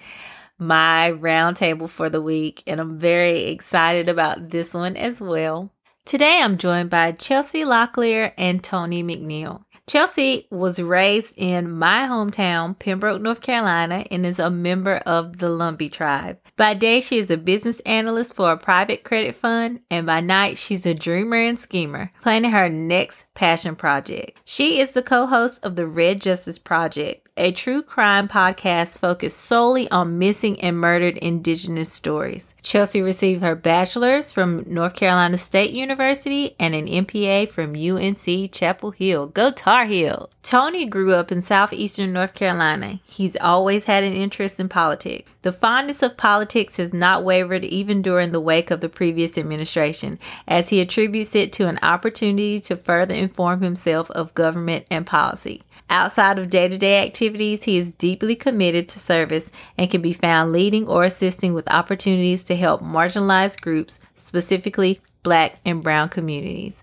my 0.57 1.11
roundtable 1.11 1.89
for 1.89 2.09
the 2.09 2.21
week, 2.21 2.63
and 2.67 2.79
I'm 2.79 2.97
very 2.97 3.45
excited 3.45 4.07
about 4.07 4.49
this 4.49 4.73
one 4.73 4.95
as 4.95 5.19
well. 5.21 5.71
Today, 6.05 6.39
I'm 6.41 6.57
joined 6.57 6.89
by 6.89 7.11
Chelsea 7.13 7.63
Locklear 7.63 8.31
and 8.37 8.63
Tony 8.63 9.03
McNeil. 9.03 9.63
Chelsea 9.87 10.47
was 10.49 10.81
raised 10.81 11.33
in 11.37 11.71
my 11.71 12.07
hometown, 12.07 12.77
Pembroke, 12.77 13.21
North 13.21 13.41
Carolina, 13.41 14.03
and 14.09 14.25
is 14.25 14.39
a 14.39 14.49
member 14.49 14.95
of 15.05 15.37
the 15.37 15.47
Lumbee 15.47 15.91
tribe. 15.91 16.39
By 16.57 16.73
day, 16.73 17.01
she 17.01 17.19
is 17.19 17.29
a 17.29 17.37
business 17.37 17.81
analyst 17.81 18.33
for 18.33 18.51
a 18.51 18.57
private 18.57 19.03
credit 19.03 19.35
fund, 19.35 19.81
and 19.91 20.07
by 20.07 20.21
night, 20.21 20.57
she's 20.57 20.87
a 20.87 20.95
dreamer 20.95 21.37
and 21.37 21.59
schemer, 21.59 22.09
planning 22.23 22.51
her 22.51 22.67
next 22.67 23.24
passion 23.35 23.75
project. 23.75 24.39
She 24.43 24.79
is 24.79 24.91
the 24.91 25.03
co 25.03 25.27
host 25.27 25.63
of 25.63 25.75
the 25.75 25.85
Red 25.85 26.21
Justice 26.21 26.57
Project 26.57 27.25
a 27.37 27.51
true 27.51 27.81
crime 27.81 28.29
podcast 28.29 28.97
focused 28.97 29.37
solely 29.37 29.91
on 29.91 30.17
missing 30.17 30.59
and 30.61 30.77
murdered 30.77 31.17
Indigenous 31.17 31.91
stories. 31.91 32.55
Chelsea 32.61 33.01
received 33.01 33.41
her 33.41 33.55
bachelor's 33.55 34.31
from 34.31 34.63
North 34.65 34.95
Carolina 34.95 35.37
State 35.37 35.71
University 35.71 36.55
and 36.59 36.73
an 36.73 36.87
MPA 36.87 37.49
from 37.49 37.75
UNC 37.75 38.51
Chapel 38.51 38.91
Hill. 38.91 39.27
Go 39.27 39.51
Tar 39.51 39.85
Heel! 39.85 40.29
Tony 40.41 40.85
grew 40.85 41.13
up 41.13 41.31
in 41.31 41.41
southeastern 41.41 42.13
North 42.13 42.35
Carolina. 42.35 42.99
He's 43.05 43.35
always 43.37 43.85
had 43.85 44.03
an 44.03 44.13
interest 44.13 44.59
in 44.59 44.69
politics. 44.69 45.31
The 45.41 45.51
fondness 45.51 46.03
of 46.03 46.17
politics 46.17 46.77
has 46.77 46.93
not 46.93 47.23
wavered 47.23 47.65
even 47.65 48.03
during 48.03 48.31
the 48.31 48.39
wake 48.39 48.69
of 48.69 48.79
the 48.79 48.87
previous 48.87 49.39
administration, 49.39 50.19
as 50.47 50.69
he 50.69 50.79
attributes 50.81 51.35
it 51.35 51.51
to 51.53 51.67
an 51.67 51.79
opportunity 51.81 52.59
to 52.61 52.75
further 52.75 53.15
inform 53.25 53.61
himself 53.61 54.09
of 54.11 54.33
government 54.33 54.85
and 54.89 55.05
policy. 55.05 55.61
Outside 55.89 56.39
of 56.39 56.49
day 56.49 56.67
to 56.67 56.77
day 56.77 57.05
activities, 57.05 57.63
he 57.63 57.77
is 57.77 57.91
deeply 57.91 58.35
committed 58.35 58.89
to 58.89 58.99
service 58.99 59.51
and 59.77 59.91
can 59.91 60.01
be 60.01 60.13
found 60.13 60.51
leading 60.51 60.87
or 60.87 61.03
assisting 61.03 61.53
with 61.53 61.69
opportunities 61.71 62.43
to 62.45 62.55
help 62.55 62.81
marginalized 62.81 63.61
groups, 63.61 63.99
specifically 64.15 64.99
Black 65.21 65.59
and 65.65 65.83
Brown 65.83 66.09
communities. 66.09 66.75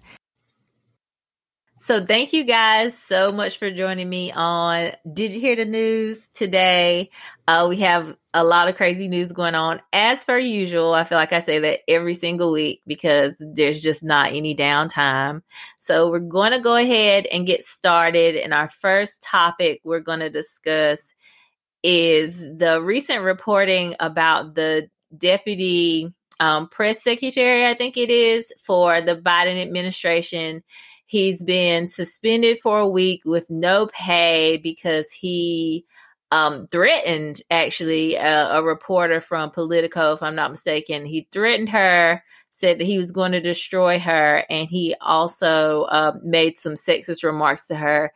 So, 1.85 2.07
thank 2.07 2.33
you 2.33 2.45
guys 2.45 2.97
so 2.97 3.33
much 3.33 3.59
for 3.59 3.69
joining 3.69 4.09
me 4.09 4.31
on 4.31 4.93
Did 5.13 5.33
You 5.33 5.41
Hear 5.41 5.57
the 5.57 5.65
News 5.65 6.29
today? 6.33 7.11
Uh, 7.49 7.67
we 7.69 7.79
have 7.81 8.15
a 8.33 8.45
lot 8.45 8.69
of 8.69 8.77
crazy 8.77 9.09
news 9.09 9.33
going 9.33 9.57
on. 9.57 9.83
As 9.93 10.25
per 10.25 10.39
usual, 10.39 10.95
I 10.95 11.03
feel 11.03 11.19
like 11.19 11.33
I 11.33 11.41
say 11.41 11.59
that 11.59 11.81
every 11.89 12.15
single 12.15 12.53
week 12.53 12.83
because 12.87 13.35
there's 13.41 13.83
just 13.83 14.05
not 14.05 14.29
any 14.29 14.55
downtime. 14.55 15.43
So, 15.79 16.09
we're 16.09 16.21
going 16.21 16.53
to 16.53 16.61
go 16.61 16.77
ahead 16.77 17.27
and 17.27 17.49
get 17.49 17.65
started. 17.65 18.37
And 18.37 18.55
our 18.55 18.69
first 18.69 19.21
topic 19.21 19.81
we're 19.83 19.99
going 19.99 20.21
to 20.21 20.31
discuss 20.31 21.01
is 21.83 22.39
the 22.39 22.81
recent 22.81 23.23
reporting 23.23 23.97
about 23.99 24.55
the 24.55 24.89
deputy 25.19 26.15
um, 26.39 26.69
press 26.69 27.03
secretary, 27.03 27.67
I 27.67 27.75
think 27.75 27.97
it 27.97 28.09
is, 28.09 28.53
for 28.65 29.01
the 29.01 29.17
Biden 29.17 29.61
administration 29.61 30.63
He's 31.13 31.43
been 31.43 31.89
suspended 31.89 32.59
for 32.61 32.79
a 32.79 32.89
week 32.89 33.21
with 33.27 33.51
no 33.51 33.89
pay 33.89 34.57
because 34.57 35.13
he 35.13 35.85
um, 36.31 36.67
threatened 36.69 37.43
actually 37.51 38.15
a, 38.15 38.53
a, 38.53 38.63
reporter 38.63 39.21
from 39.21 39.51
Politico, 39.51 40.15
if 40.15 40.23
I'm 40.23 40.35
not 40.35 40.53
mistaken. 40.53 41.05
He 41.05 41.29
threatened 41.31 41.69
her, 41.69 42.25
said 42.51 42.79
that 42.79 42.87
he 42.87 42.97
was 42.97 43.13
going 43.13 43.33
to 43.33 43.43
destroy 43.43 43.99
her, 43.99 44.47
and 44.49 44.67
he 44.67 44.95
also 45.03 45.83
uh, 45.83 46.15
made 46.25 46.59
some 46.59 46.77
sexist 46.77 47.23
remarks 47.23 47.67
to 47.67 47.77
her. 47.77 48.11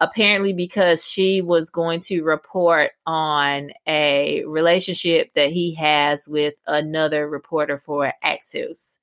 Apparently, 0.00 0.52
because 0.52 1.06
she 1.06 1.42
was 1.42 1.70
going 1.70 2.00
to 2.00 2.24
report 2.24 2.90
on 3.06 3.70
a 3.86 4.42
relationship 4.44 5.30
that 5.36 5.52
he 5.52 5.72
has 5.76 6.28
with 6.28 6.54
another 6.66 7.28
reporter 7.28 7.78
for 7.78 8.12
Axios. 8.24 8.96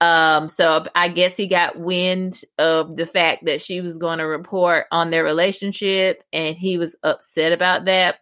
Um, 0.00 0.48
so 0.48 0.84
I 0.94 1.08
guess 1.08 1.36
he 1.36 1.46
got 1.46 1.78
wind 1.78 2.42
of 2.58 2.96
the 2.96 3.06
fact 3.06 3.46
that 3.46 3.60
she 3.60 3.80
was 3.80 3.98
going 3.98 4.18
to 4.18 4.26
report 4.26 4.86
on 4.92 5.10
their 5.10 5.24
relationship 5.24 6.22
and 6.32 6.56
he 6.56 6.78
was 6.78 6.94
upset 7.02 7.52
about 7.52 7.86
that. 7.86 8.20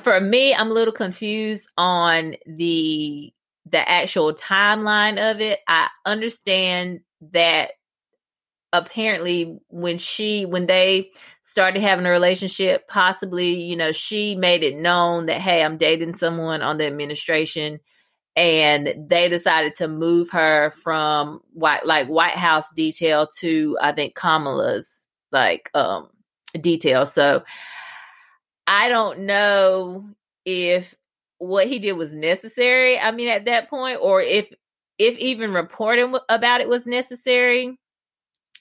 For 0.00 0.20
me, 0.20 0.54
I'm 0.54 0.70
a 0.70 0.74
little 0.74 0.92
confused 0.92 1.66
on 1.76 2.36
the 2.46 3.32
the 3.70 3.88
actual 3.88 4.32
timeline 4.32 5.30
of 5.30 5.40
it. 5.40 5.60
I 5.66 5.88
understand 6.06 7.00
that 7.32 7.72
apparently 8.72 9.58
when 9.68 9.98
she 9.98 10.44
when 10.44 10.66
they 10.66 11.10
started 11.42 11.80
having 11.80 12.06
a 12.06 12.10
relationship, 12.10 12.86
possibly, 12.86 13.62
you 13.62 13.76
know, 13.76 13.92
she 13.92 14.34
made 14.34 14.62
it 14.62 14.76
known 14.76 15.26
that 15.26 15.40
hey, 15.40 15.64
I'm 15.64 15.78
dating 15.78 16.16
someone 16.16 16.60
on 16.62 16.76
the 16.76 16.86
administration 16.86 17.80
and 18.38 18.94
they 19.10 19.28
decided 19.28 19.74
to 19.74 19.88
move 19.88 20.30
her 20.30 20.70
from 20.70 21.40
white 21.54 21.84
like 21.84 22.06
White 22.06 22.36
House 22.36 22.72
detail 22.72 23.28
to 23.40 23.76
I 23.82 23.90
think 23.90 24.14
Kamala's 24.14 24.88
like 25.32 25.68
um 25.74 26.08
detail. 26.60 27.04
So 27.04 27.42
I 28.68 28.88
don't 28.88 29.20
know 29.20 30.08
if 30.44 30.94
what 31.38 31.66
he 31.66 31.80
did 31.80 31.94
was 31.94 32.12
necessary. 32.12 32.96
I 32.96 33.10
mean 33.10 33.26
at 33.26 33.46
that 33.46 33.68
point 33.68 33.98
or 34.00 34.22
if 34.22 34.48
if 34.98 35.18
even 35.18 35.52
reporting 35.52 36.14
about 36.28 36.60
it 36.60 36.68
was 36.68 36.86
necessary. 36.86 37.76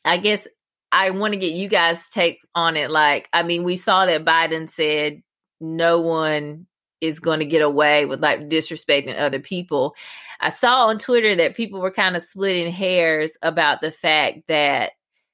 I 0.03 0.17
guess 0.17 0.47
I 0.91 1.11
want 1.11 1.33
to 1.33 1.39
get 1.39 1.53
you 1.53 1.67
guys 1.67 2.09
take 2.09 2.39
on 2.55 2.77
it 2.77 2.89
like 2.89 3.29
I 3.31 3.43
mean 3.43 3.63
we 3.63 3.75
saw 3.75 4.07
that 4.07 4.25
Biden 4.25 4.71
said 4.71 5.21
no 5.61 6.01
one 6.01 6.65
is 7.01 7.19
going 7.19 7.39
to 7.39 7.45
get 7.45 7.61
away 7.61 8.05
with 8.05 8.21
like 8.21 8.49
disrespecting 8.49 9.19
other 9.19 9.39
people. 9.39 9.95
I 10.39 10.49
saw 10.49 10.87
on 10.87 10.99
Twitter 10.99 11.35
that 11.35 11.55
people 11.55 11.79
were 11.79 11.91
kind 11.91 12.15
of 12.15 12.23
splitting 12.23 12.71
hairs 12.71 13.31
about 13.41 13.81
the 13.81 13.91
fact 13.91 14.47
that 14.47 14.91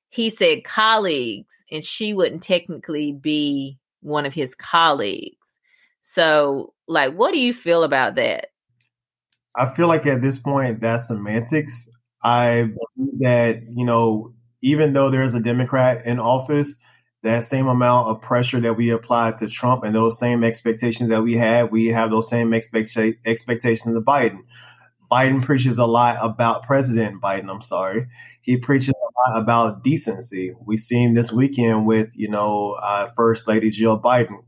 he 0.09 0.29
said 0.29 0.63
colleagues 0.63 1.53
and 1.71 1.83
she 1.83 2.13
wouldn't 2.13 2.43
technically 2.43 3.11
be 3.11 3.79
one 4.01 4.25
of 4.25 4.33
his 4.33 4.55
colleagues. 4.55 5.37
So, 6.01 6.73
like, 6.87 7.13
what 7.13 7.31
do 7.31 7.39
you 7.39 7.53
feel 7.53 7.83
about 7.83 8.15
that? 8.15 8.47
I 9.55 9.73
feel 9.73 9.87
like 9.87 10.05
at 10.05 10.21
this 10.21 10.37
point, 10.37 10.81
that's 10.81 11.07
semantics. 11.07 11.89
I 12.21 12.69
believe 12.95 13.19
that, 13.19 13.61
you 13.69 13.85
know, 13.85 14.33
even 14.61 14.93
though 14.93 15.09
there's 15.09 15.33
a 15.33 15.39
Democrat 15.39 16.05
in 16.05 16.19
office, 16.19 16.77
that 17.23 17.45
same 17.45 17.67
amount 17.67 18.09
of 18.09 18.21
pressure 18.21 18.59
that 18.59 18.75
we 18.75 18.89
applied 18.89 19.37
to 19.37 19.47
Trump 19.47 19.83
and 19.83 19.95
those 19.95 20.19
same 20.19 20.43
expectations 20.43 21.09
that 21.09 21.23
we 21.23 21.35
had, 21.35 21.71
we 21.71 21.87
have 21.87 22.11
those 22.11 22.29
same 22.29 22.53
expect- 22.53 22.97
expectations 23.25 23.95
of 23.95 24.03
Biden. 24.03 24.39
Biden 25.11 25.43
preaches 25.43 25.77
a 25.77 25.85
lot 25.85 26.17
about 26.21 26.63
President 26.63 27.21
Biden. 27.21 27.49
I'm 27.49 27.61
sorry. 27.61 28.07
He 28.41 28.57
preaches 28.57 28.89
a 28.89 29.29
lot 29.29 29.41
about 29.41 29.83
decency. 29.83 30.53
We've 30.65 30.79
seen 30.79 31.13
this 31.13 31.31
weekend 31.31 31.85
with, 31.85 32.11
you 32.13 32.27
know, 32.27 32.73
uh, 32.81 33.09
First 33.15 33.47
Lady 33.47 33.69
Jill 33.69 33.99
Biden 33.99 34.43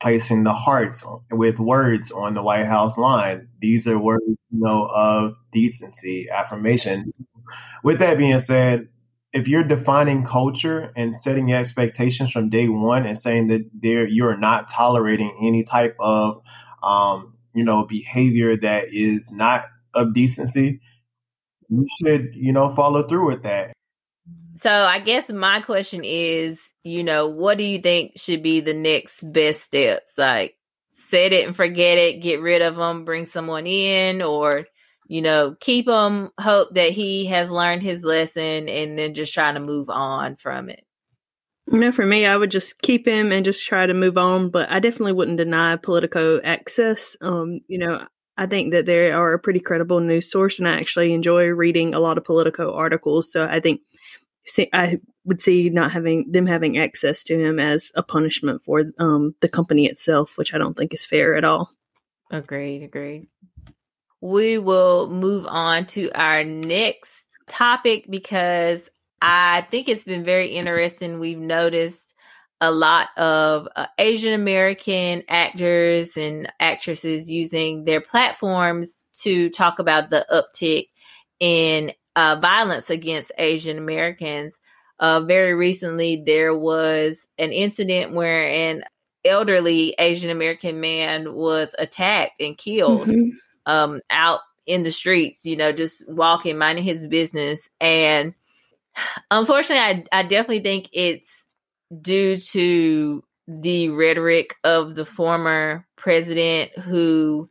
placing 0.00 0.44
the 0.44 0.52
hearts 0.52 1.04
with 1.30 1.58
words 1.58 2.10
on 2.10 2.34
the 2.34 2.42
White 2.42 2.66
House 2.66 2.98
line. 2.98 3.48
These 3.60 3.88
are 3.88 3.98
words, 3.98 4.24
you 4.26 4.60
know, 4.60 4.88
of 4.92 5.34
decency, 5.52 6.28
affirmations. 6.30 7.16
With 7.82 7.98
that 8.00 8.18
being 8.18 8.40
said, 8.40 8.88
if 9.32 9.48
you're 9.48 9.64
defining 9.64 10.24
culture 10.24 10.92
and 10.94 11.16
setting 11.16 11.52
expectations 11.52 12.30
from 12.30 12.50
day 12.50 12.68
one 12.68 13.06
and 13.06 13.16
saying 13.16 13.48
that 13.48 13.68
there 13.72 14.06
you're 14.06 14.36
not 14.36 14.68
tolerating 14.68 15.36
any 15.42 15.62
type 15.62 15.96
of 15.98 16.42
um, 16.82 17.34
you 17.54 17.64
know 17.64 17.84
behavior 17.84 18.56
that 18.56 18.92
is 18.92 19.32
not 19.32 19.66
of 19.94 20.14
decency, 20.14 20.80
you 21.68 21.86
should 22.00 22.34
you 22.34 22.52
know 22.52 22.68
follow 22.68 23.02
through 23.02 23.26
with 23.26 23.42
that. 23.42 23.72
So 24.54 24.70
I 24.70 25.00
guess 25.00 25.28
my 25.28 25.60
question 25.60 26.02
is, 26.04 26.60
you 26.84 27.02
know, 27.02 27.26
what 27.28 27.58
do 27.58 27.64
you 27.64 27.80
think 27.80 28.12
should 28.16 28.42
be 28.42 28.60
the 28.60 28.74
next 28.74 29.24
best 29.32 29.62
steps? 29.62 30.12
Like 30.18 30.56
set 31.08 31.32
it 31.32 31.46
and 31.46 31.56
forget 31.56 31.98
it, 31.98 32.22
get 32.22 32.40
rid 32.40 32.62
of 32.62 32.76
them, 32.76 33.04
bring 33.04 33.26
someone 33.26 33.66
in, 33.66 34.22
or 34.22 34.66
you 35.12 35.20
know, 35.20 35.54
keep 35.60 35.86
him, 35.86 36.30
hope 36.40 36.70
that 36.72 36.92
he 36.92 37.26
has 37.26 37.50
learned 37.50 37.82
his 37.82 38.02
lesson, 38.02 38.66
and 38.66 38.98
then 38.98 39.12
just 39.12 39.34
trying 39.34 39.56
to 39.56 39.60
move 39.60 39.90
on 39.90 40.36
from 40.36 40.70
it. 40.70 40.86
You 41.70 41.80
know, 41.80 41.92
for 41.92 42.06
me, 42.06 42.24
I 42.24 42.34
would 42.34 42.50
just 42.50 42.80
keep 42.80 43.06
him 43.06 43.30
and 43.30 43.44
just 43.44 43.66
try 43.66 43.84
to 43.84 43.92
move 43.92 44.16
on, 44.16 44.48
but 44.48 44.70
I 44.70 44.80
definitely 44.80 45.12
wouldn't 45.12 45.36
deny 45.36 45.76
Politico 45.76 46.40
access. 46.40 47.14
Um, 47.20 47.60
you 47.68 47.76
know, 47.76 48.06
I 48.38 48.46
think 48.46 48.72
that 48.72 48.86
they 48.86 49.10
are 49.10 49.34
a 49.34 49.38
pretty 49.38 49.60
credible 49.60 50.00
news 50.00 50.30
source, 50.30 50.58
and 50.58 50.66
I 50.66 50.78
actually 50.78 51.12
enjoy 51.12 51.44
reading 51.48 51.92
a 51.92 52.00
lot 52.00 52.16
of 52.16 52.24
Politico 52.24 52.72
articles. 52.72 53.30
So 53.30 53.44
I 53.44 53.60
think 53.60 53.82
see, 54.46 54.70
I 54.72 54.98
would 55.26 55.42
see 55.42 55.68
not 55.68 55.92
having 55.92 56.32
them 56.32 56.46
having 56.46 56.78
access 56.78 57.22
to 57.24 57.38
him 57.38 57.60
as 57.60 57.92
a 57.94 58.02
punishment 58.02 58.62
for 58.62 58.84
um, 58.98 59.34
the 59.42 59.50
company 59.50 59.84
itself, 59.84 60.38
which 60.38 60.54
I 60.54 60.58
don't 60.58 60.74
think 60.74 60.94
is 60.94 61.04
fair 61.04 61.36
at 61.36 61.44
all. 61.44 61.68
Agreed. 62.30 62.82
Agreed. 62.82 63.28
We 64.22 64.56
will 64.56 65.10
move 65.10 65.46
on 65.48 65.86
to 65.88 66.10
our 66.12 66.44
next 66.44 67.26
topic 67.48 68.06
because 68.08 68.88
I 69.20 69.62
think 69.62 69.88
it's 69.88 70.04
been 70.04 70.24
very 70.24 70.50
interesting. 70.50 71.18
We've 71.18 71.38
noticed 71.38 72.14
a 72.60 72.70
lot 72.70 73.08
of 73.16 73.66
uh, 73.74 73.86
Asian 73.98 74.32
American 74.32 75.24
actors 75.28 76.16
and 76.16 76.50
actresses 76.60 77.28
using 77.28 77.84
their 77.84 78.00
platforms 78.00 79.04
to 79.22 79.50
talk 79.50 79.80
about 79.80 80.10
the 80.10 80.24
uptick 80.30 80.86
in 81.40 81.92
uh, 82.14 82.38
violence 82.40 82.90
against 82.90 83.32
Asian 83.38 83.76
Americans. 83.76 84.60
Uh, 85.00 85.18
very 85.20 85.54
recently, 85.54 86.22
there 86.24 86.56
was 86.56 87.26
an 87.38 87.50
incident 87.50 88.12
where 88.12 88.46
an 88.46 88.84
elderly 89.24 89.96
Asian 89.98 90.30
American 90.30 90.80
man 90.80 91.34
was 91.34 91.74
attacked 91.76 92.40
and 92.40 92.56
killed 92.56 93.08
mm-hmm. 93.08 93.30
Um, 93.66 94.00
out 94.10 94.40
in 94.66 94.82
the 94.82 94.92
streets, 94.92 95.44
you 95.44 95.56
know, 95.56 95.72
just 95.72 96.08
walking, 96.08 96.58
minding 96.58 96.84
his 96.84 97.06
business. 97.06 97.68
And 97.80 98.34
unfortunately, 99.30 100.06
I, 100.12 100.20
I 100.20 100.22
definitely 100.22 100.60
think 100.60 100.88
it's 100.92 101.30
due 102.00 102.36
to 102.36 103.22
the 103.48 103.88
rhetoric 103.90 104.56
of 104.64 104.94
the 104.94 105.04
former 105.04 105.86
president 105.96 106.70
who 106.78 107.48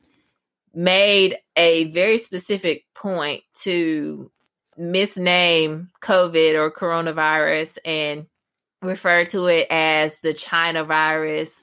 made 0.74 1.38
a 1.58 1.92
very 1.92 2.18
specific 2.18 2.86
point 2.96 3.44
to 3.62 4.32
misname 4.80 5.90
COVID 6.02 6.56
or 6.56 6.72
coronavirus 6.72 7.78
and 7.84 8.26
refer 8.82 9.26
to 9.26 9.48
it 9.48 9.68
as 9.70 10.18
the 10.22 10.34
China 10.34 10.84
virus 10.84 11.62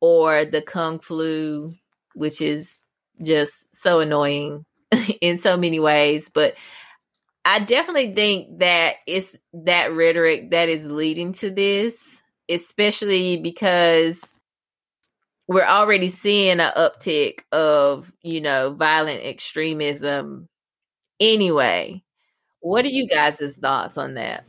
or 0.00 0.44
the 0.44 0.62
Kung 0.62 0.98
flu, 0.98 1.72
which 2.14 2.40
is 2.40 2.82
just 3.22 3.52
so 3.74 4.00
annoying 4.00 4.64
in 5.20 5.38
so 5.38 5.56
many 5.56 5.80
ways. 5.80 6.30
But 6.32 6.54
I 7.44 7.60
definitely 7.60 8.14
think 8.14 8.58
that 8.58 8.96
it's 9.06 9.36
that 9.52 9.92
rhetoric 9.92 10.50
that 10.50 10.68
is 10.68 10.86
leading 10.86 11.32
to 11.34 11.50
this, 11.50 11.96
especially 12.48 13.36
because 13.36 14.20
we're 15.48 15.64
already 15.64 16.08
seeing 16.08 16.58
an 16.58 16.72
uptick 16.76 17.40
of, 17.52 18.12
you 18.22 18.40
know, 18.40 18.74
violent 18.74 19.22
extremism 19.22 20.48
anyway. 21.20 22.02
What 22.60 22.84
are 22.84 22.88
you 22.88 23.06
guys' 23.06 23.56
thoughts 23.60 23.96
on 23.96 24.14
that? 24.14 24.44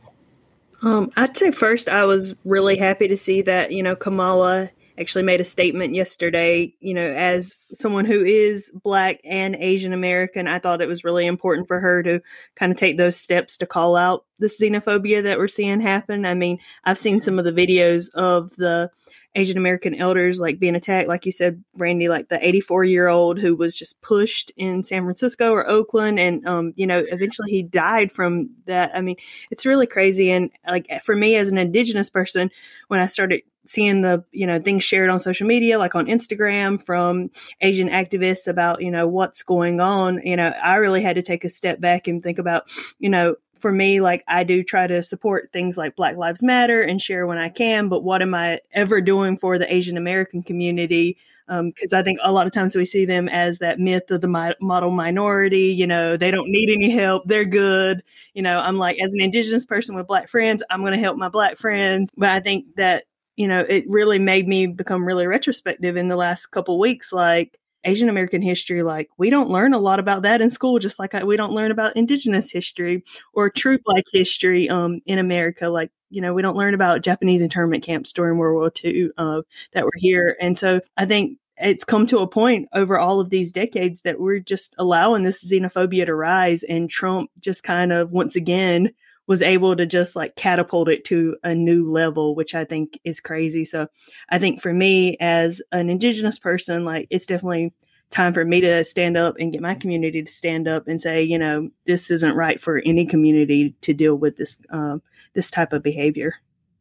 Um, 0.82 1.12
I'd 1.16 1.36
say 1.36 1.50
first, 1.50 1.88
I 1.88 2.04
was 2.04 2.34
really 2.44 2.76
happy 2.76 3.08
to 3.08 3.16
see 3.16 3.42
that, 3.42 3.72
you 3.72 3.82
know, 3.82 3.96
Kamala 3.96 4.70
actually 4.98 5.24
made 5.24 5.40
a 5.40 5.44
statement 5.44 5.94
yesterday. 5.94 6.74
You 6.80 6.94
know, 6.94 7.06
as 7.06 7.58
someone 7.74 8.04
who 8.04 8.24
is 8.24 8.70
Black 8.82 9.20
and 9.24 9.56
Asian 9.56 9.92
American, 9.92 10.48
I 10.48 10.58
thought 10.58 10.80
it 10.80 10.88
was 10.88 11.04
really 11.04 11.26
important 11.26 11.68
for 11.68 11.80
her 11.80 12.02
to 12.02 12.20
kind 12.56 12.72
of 12.72 12.78
take 12.78 12.96
those 12.96 13.16
steps 13.16 13.58
to 13.58 13.66
call 13.66 13.96
out 13.96 14.24
the 14.38 14.46
xenophobia 14.46 15.22
that 15.24 15.38
we're 15.38 15.48
seeing 15.48 15.80
happen. 15.80 16.24
I 16.24 16.34
mean, 16.34 16.58
I've 16.84 16.98
seen 16.98 17.20
some 17.20 17.38
of 17.38 17.44
the 17.44 17.52
videos 17.52 18.10
of 18.14 18.54
the 18.56 18.90
Asian 19.34 19.56
American 19.56 19.94
elders 19.94 20.40
like 20.40 20.58
being 20.58 20.74
attacked, 20.74 21.08
like 21.08 21.26
you 21.26 21.32
said, 21.32 21.62
Randy, 21.76 22.08
like 22.08 22.28
the 22.28 22.46
84 22.46 22.84
year 22.84 23.08
old 23.08 23.38
who 23.38 23.54
was 23.54 23.74
just 23.74 24.00
pushed 24.00 24.50
in 24.56 24.84
San 24.84 25.04
Francisco 25.04 25.52
or 25.52 25.68
Oakland. 25.68 26.18
And, 26.18 26.46
um, 26.46 26.72
you 26.76 26.86
know, 26.86 27.04
eventually 27.06 27.50
he 27.50 27.62
died 27.62 28.10
from 28.10 28.50
that. 28.66 28.90
I 28.94 29.00
mean, 29.00 29.16
it's 29.50 29.66
really 29.66 29.86
crazy. 29.86 30.30
And 30.30 30.50
like 30.66 30.88
for 31.04 31.14
me 31.14 31.36
as 31.36 31.50
an 31.50 31.58
indigenous 31.58 32.10
person, 32.10 32.50
when 32.88 33.00
I 33.00 33.06
started 33.06 33.42
seeing 33.66 34.00
the, 34.00 34.24
you 34.32 34.46
know, 34.46 34.60
things 34.60 34.82
shared 34.82 35.10
on 35.10 35.20
social 35.20 35.46
media, 35.46 35.78
like 35.78 35.94
on 35.94 36.06
Instagram 36.06 36.82
from 36.82 37.30
Asian 37.60 37.88
activists 37.90 38.48
about, 38.48 38.80
you 38.80 38.90
know, 38.90 39.06
what's 39.06 39.42
going 39.42 39.80
on, 39.80 40.20
you 40.24 40.36
know, 40.36 40.48
I 40.48 40.76
really 40.76 41.02
had 41.02 41.16
to 41.16 41.22
take 41.22 41.44
a 41.44 41.50
step 41.50 41.78
back 41.80 42.08
and 42.08 42.22
think 42.22 42.38
about, 42.38 42.70
you 42.98 43.10
know, 43.10 43.36
for 43.60 43.72
me, 43.72 44.00
like 44.00 44.24
I 44.26 44.44
do 44.44 44.62
try 44.62 44.86
to 44.86 45.02
support 45.02 45.50
things 45.52 45.76
like 45.76 45.96
Black 45.96 46.16
Lives 46.16 46.42
Matter 46.42 46.82
and 46.82 47.00
share 47.00 47.26
when 47.26 47.38
I 47.38 47.48
can, 47.48 47.88
but 47.88 48.02
what 48.02 48.22
am 48.22 48.34
I 48.34 48.60
ever 48.72 49.00
doing 49.00 49.36
for 49.36 49.58
the 49.58 49.72
Asian 49.72 49.96
American 49.96 50.42
community? 50.42 51.16
Because 51.46 51.92
um, 51.92 51.98
I 51.98 52.02
think 52.02 52.18
a 52.22 52.32
lot 52.32 52.46
of 52.46 52.52
times 52.52 52.76
we 52.76 52.84
see 52.84 53.06
them 53.06 53.28
as 53.28 53.58
that 53.58 53.80
myth 53.80 54.10
of 54.10 54.20
the 54.20 54.28
mi- 54.28 54.54
model 54.60 54.90
minority. 54.90 55.68
You 55.68 55.86
know, 55.86 56.16
they 56.16 56.30
don't 56.30 56.50
need 56.50 56.70
any 56.70 56.90
help; 56.90 57.24
they're 57.24 57.44
good. 57.44 58.02
You 58.34 58.42
know, 58.42 58.58
I'm 58.58 58.78
like, 58.78 58.98
as 59.02 59.14
an 59.14 59.20
Indigenous 59.20 59.64
person 59.64 59.96
with 59.96 60.06
Black 60.06 60.28
friends, 60.28 60.62
I'm 60.68 60.80
going 60.80 60.92
to 60.92 60.98
help 60.98 61.16
my 61.16 61.28
Black 61.28 61.56
friends. 61.58 62.10
But 62.16 62.30
I 62.30 62.40
think 62.40 62.66
that 62.76 63.04
you 63.38 63.46
know, 63.46 63.60
it 63.60 63.84
really 63.88 64.18
made 64.18 64.48
me 64.48 64.66
become 64.66 65.06
really 65.06 65.28
retrospective 65.28 65.96
in 65.96 66.08
the 66.08 66.16
last 66.16 66.46
couple 66.46 66.78
weeks. 66.78 67.12
Like, 67.12 67.56
Asian 67.88 68.08
American 68.08 68.42
history, 68.42 68.82
like 68.82 69.08
we 69.16 69.30
don't 69.30 69.50
learn 69.50 69.72
a 69.72 69.78
lot 69.78 69.98
about 69.98 70.22
that 70.22 70.40
in 70.40 70.50
school, 70.50 70.78
just 70.78 70.98
like 70.98 71.14
I, 71.14 71.24
we 71.24 71.36
don't 71.36 71.52
learn 71.52 71.70
about 71.70 71.96
Indigenous 71.96 72.50
history 72.50 73.02
or 73.32 73.48
true 73.48 73.78
Black 73.84 74.04
history 74.12 74.68
um, 74.68 75.00
in 75.06 75.18
America. 75.18 75.68
Like 75.68 75.90
you 76.10 76.20
know, 76.20 76.34
we 76.34 76.42
don't 76.42 76.56
learn 76.56 76.74
about 76.74 77.02
Japanese 77.02 77.40
internment 77.40 77.82
camps 77.82 78.12
during 78.12 78.38
World 78.38 78.54
War 78.56 78.72
II 78.84 79.10
uh, 79.16 79.42
that 79.72 79.84
were 79.84 79.92
here, 79.96 80.36
and 80.40 80.58
so 80.58 80.80
I 80.96 81.06
think 81.06 81.38
it's 81.56 81.84
come 81.84 82.06
to 82.06 82.18
a 82.18 82.28
point 82.28 82.68
over 82.72 82.98
all 82.98 83.20
of 83.20 83.30
these 83.30 83.52
decades 83.52 84.02
that 84.02 84.20
we're 84.20 84.38
just 84.38 84.74
allowing 84.78 85.24
this 85.24 85.44
xenophobia 85.44 86.06
to 86.06 86.14
rise, 86.14 86.62
and 86.62 86.90
Trump 86.90 87.30
just 87.40 87.62
kind 87.62 87.92
of 87.92 88.12
once 88.12 88.36
again 88.36 88.90
was 89.28 89.42
able 89.42 89.76
to 89.76 89.86
just 89.86 90.16
like 90.16 90.34
catapult 90.34 90.88
it 90.88 91.04
to 91.04 91.36
a 91.44 91.54
new 91.54 91.88
level, 91.88 92.34
which 92.34 92.54
I 92.54 92.64
think 92.64 92.98
is 93.04 93.20
crazy. 93.20 93.64
So 93.66 93.86
I 94.28 94.38
think 94.38 94.62
for 94.62 94.72
me 94.72 95.18
as 95.20 95.60
an 95.70 95.90
indigenous 95.90 96.38
person, 96.38 96.84
like 96.84 97.06
it's 97.10 97.26
definitely 97.26 97.74
time 98.10 98.32
for 98.32 98.42
me 98.42 98.62
to 98.62 98.82
stand 98.84 99.18
up 99.18 99.36
and 99.38 99.52
get 99.52 99.60
my 99.60 99.74
community 99.74 100.22
to 100.22 100.32
stand 100.32 100.66
up 100.66 100.88
and 100.88 101.00
say, 101.00 101.22
you 101.22 101.38
know, 101.38 101.68
this 101.86 102.10
isn't 102.10 102.34
right 102.34 102.58
for 102.58 102.78
any 102.78 103.04
community 103.04 103.76
to 103.82 103.92
deal 103.92 104.16
with 104.16 104.38
this 104.38 104.58
um, 104.70 105.02
this 105.34 105.50
type 105.50 105.74
of 105.74 105.82
behavior. 105.82 106.34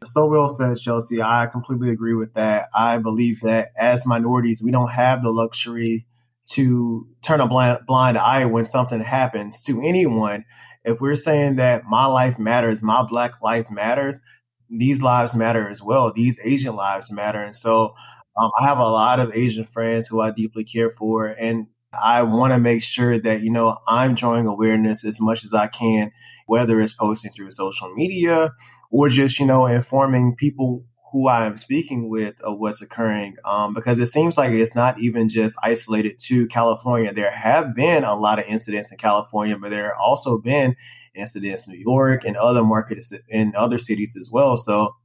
So 0.05 0.27
well 0.27 0.47
said, 0.47 0.77
Chelsea. 0.77 1.21
I 1.21 1.47
completely 1.47 1.89
agree 1.89 2.13
with 2.13 2.35
that. 2.35 2.69
I 2.73 2.97
believe 2.99 3.41
that 3.41 3.71
as 3.77 4.05
minorities, 4.05 4.61
we 4.63 4.71
don't 4.71 4.91
have 4.91 5.21
the 5.21 5.31
luxury 5.31 6.05
to 6.51 7.05
turn 7.21 7.41
a 7.41 7.47
blind, 7.47 7.79
blind 7.85 8.17
eye 8.17 8.45
when 8.45 8.65
something 8.65 9.01
happens 9.01 9.63
to 9.63 9.81
anyone 9.81 10.45
if 10.87 11.01
we're 11.01 11.15
saying 11.15 11.57
that 11.57 11.83
my 11.83 12.05
life 12.05 12.39
matters, 12.39 12.81
my 12.81 13.03
black 13.03 13.41
life 13.41 13.69
matters, 13.69 14.21
these 14.69 15.01
lives 15.01 15.35
matter 15.35 15.69
as 15.69 15.81
well. 15.81 16.13
These 16.13 16.39
Asian 16.43 16.75
lives 16.75 17.11
matter. 17.11 17.43
And 17.43 17.55
so 17.55 17.93
um, 18.39 18.51
I 18.57 18.63
have 18.63 18.77
a 18.77 18.83
lot 18.83 19.19
of 19.19 19.35
Asian 19.35 19.65
friends 19.65 20.07
who 20.07 20.21
I 20.21 20.31
deeply 20.31 20.63
care 20.63 20.93
for. 20.97 21.27
And 21.27 21.67
I 21.93 22.23
want 22.23 22.53
to 22.53 22.59
make 22.59 22.83
sure 22.83 23.19
that, 23.19 23.41
you 23.41 23.51
know, 23.51 23.77
I'm 23.87 24.15
drawing 24.15 24.47
awareness 24.47 25.03
as 25.03 25.19
much 25.19 25.43
as 25.43 25.53
I 25.53 25.67
can, 25.67 26.11
whether 26.45 26.79
it's 26.79 26.93
posting 26.93 27.31
through 27.33 27.51
social 27.51 27.93
media 27.93 28.51
or 28.89 29.09
just, 29.09 29.39
you 29.39 29.45
know, 29.45 29.65
informing 29.65 30.35
people 30.37 30.85
who 31.11 31.27
I 31.27 31.45
am 31.45 31.55
speaking 31.57 32.09
with 32.09 32.39
of 32.41 32.59
what's 32.59 32.81
occurring 32.81 33.37
um, 33.45 33.73
because 33.73 33.99
it 33.99 34.07
seems 34.07 34.37
like 34.37 34.51
it's 34.51 34.75
not 34.75 34.99
even 34.99 35.29
just 35.29 35.55
isolated 35.63 36.19
to 36.25 36.47
California. 36.47 37.13
There 37.13 37.31
have 37.31 37.75
been 37.75 38.03
a 38.03 38.15
lot 38.15 38.39
of 38.39 38.45
incidents 38.45 38.91
in 38.91 38.97
California, 38.97 39.57
but 39.57 39.69
there 39.69 39.85
have 39.85 39.97
also 39.99 40.37
been 40.37 40.75
incidents 41.15 41.67
in 41.67 41.73
New 41.73 41.79
York 41.79 42.23
and 42.25 42.35
other 42.35 42.63
markets 42.63 43.13
in 43.29 43.53
other 43.55 43.79
cities 43.79 44.15
as 44.19 44.29
well. 44.31 44.57
So 44.57 44.95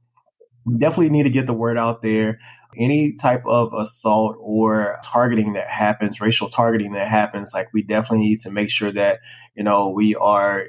we 0.65 0.77
definitely 0.77 1.09
need 1.09 1.23
to 1.23 1.29
get 1.29 1.45
the 1.45 1.53
word 1.53 1.77
out 1.77 2.01
there. 2.01 2.39
Any 2.77 3.13
type 3.13 3.43
of 3.45 3.73
assault 3.73 4.35
or 4.39 4.99
targeting 5.03 5.53
that 5.53 5.67
happens, 5.67 6.19
racial 6.19 6.49
targeting 6.49 6.93
that 6.93 7.07
happens, 7.07 7.53
like 7.53 7.67
we 7.73 7.83
definitely 7.83 8.25
need 8.25 8.39
to 8.39 8.51
make 8.51 8.69
sure 8.69 8.91
that, 8.91 9.19
you 9.55 9.63
know, 9.63 9.89
we 9.89 10.15
are 10.15 10.65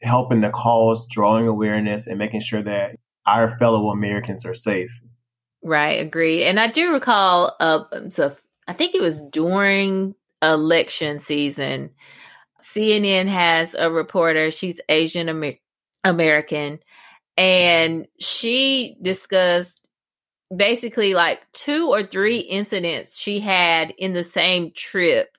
helping 0.00 0.40
the 0.40 0.50
cause, 0.50 1.06
drawing 1.08 1.46
awareness, 1.46 2.06
and 2.06 2.18
making 2.18 2.40
sure 2.40 2.62
that 2.62 2.96
our 3.26 3.56
fellow 3.58 3.90
Americans 3.90 4.44
are 4.44 4.54
safe. 4.54 4.90
Right, 5.62 6.00
agreed. 6.00 6.44
And 6.44 6.58
I 6.58 6.66
do 6.66 6.92
recall, 6.92 7.54
uh, 7.60 7.84
so 8.08 8.34
I 8.66 8.72
think 8.72 8.94
it 8.94 9.02
was 9.02 9.20
during 9.20 10.14
election 10.42 11.20
season, 11.20 11.90
CNN 12.60 13.28
has 13.28 13.74
a 13.74 13.90
reporter. 13.90 14.50
She's 14.50 14.80
Asian 14.88 15.28
Amer- 15.28 15.60
American, 16.04 16.80
and 17.36 18.06
she 18.18 18.96
discussed 19.00 19.86
basically 20.54 21.14
like 21.14 21.40
two 21.52 21.88
or 21.88 22.02
three 22.02 22.38
incidents 22.38 23.16
she 23.16 23.40
had 23.40 23.92
in 23.98 24.12
the 24.12 24.24
same 24.24 24.72
trip 24.72 25.36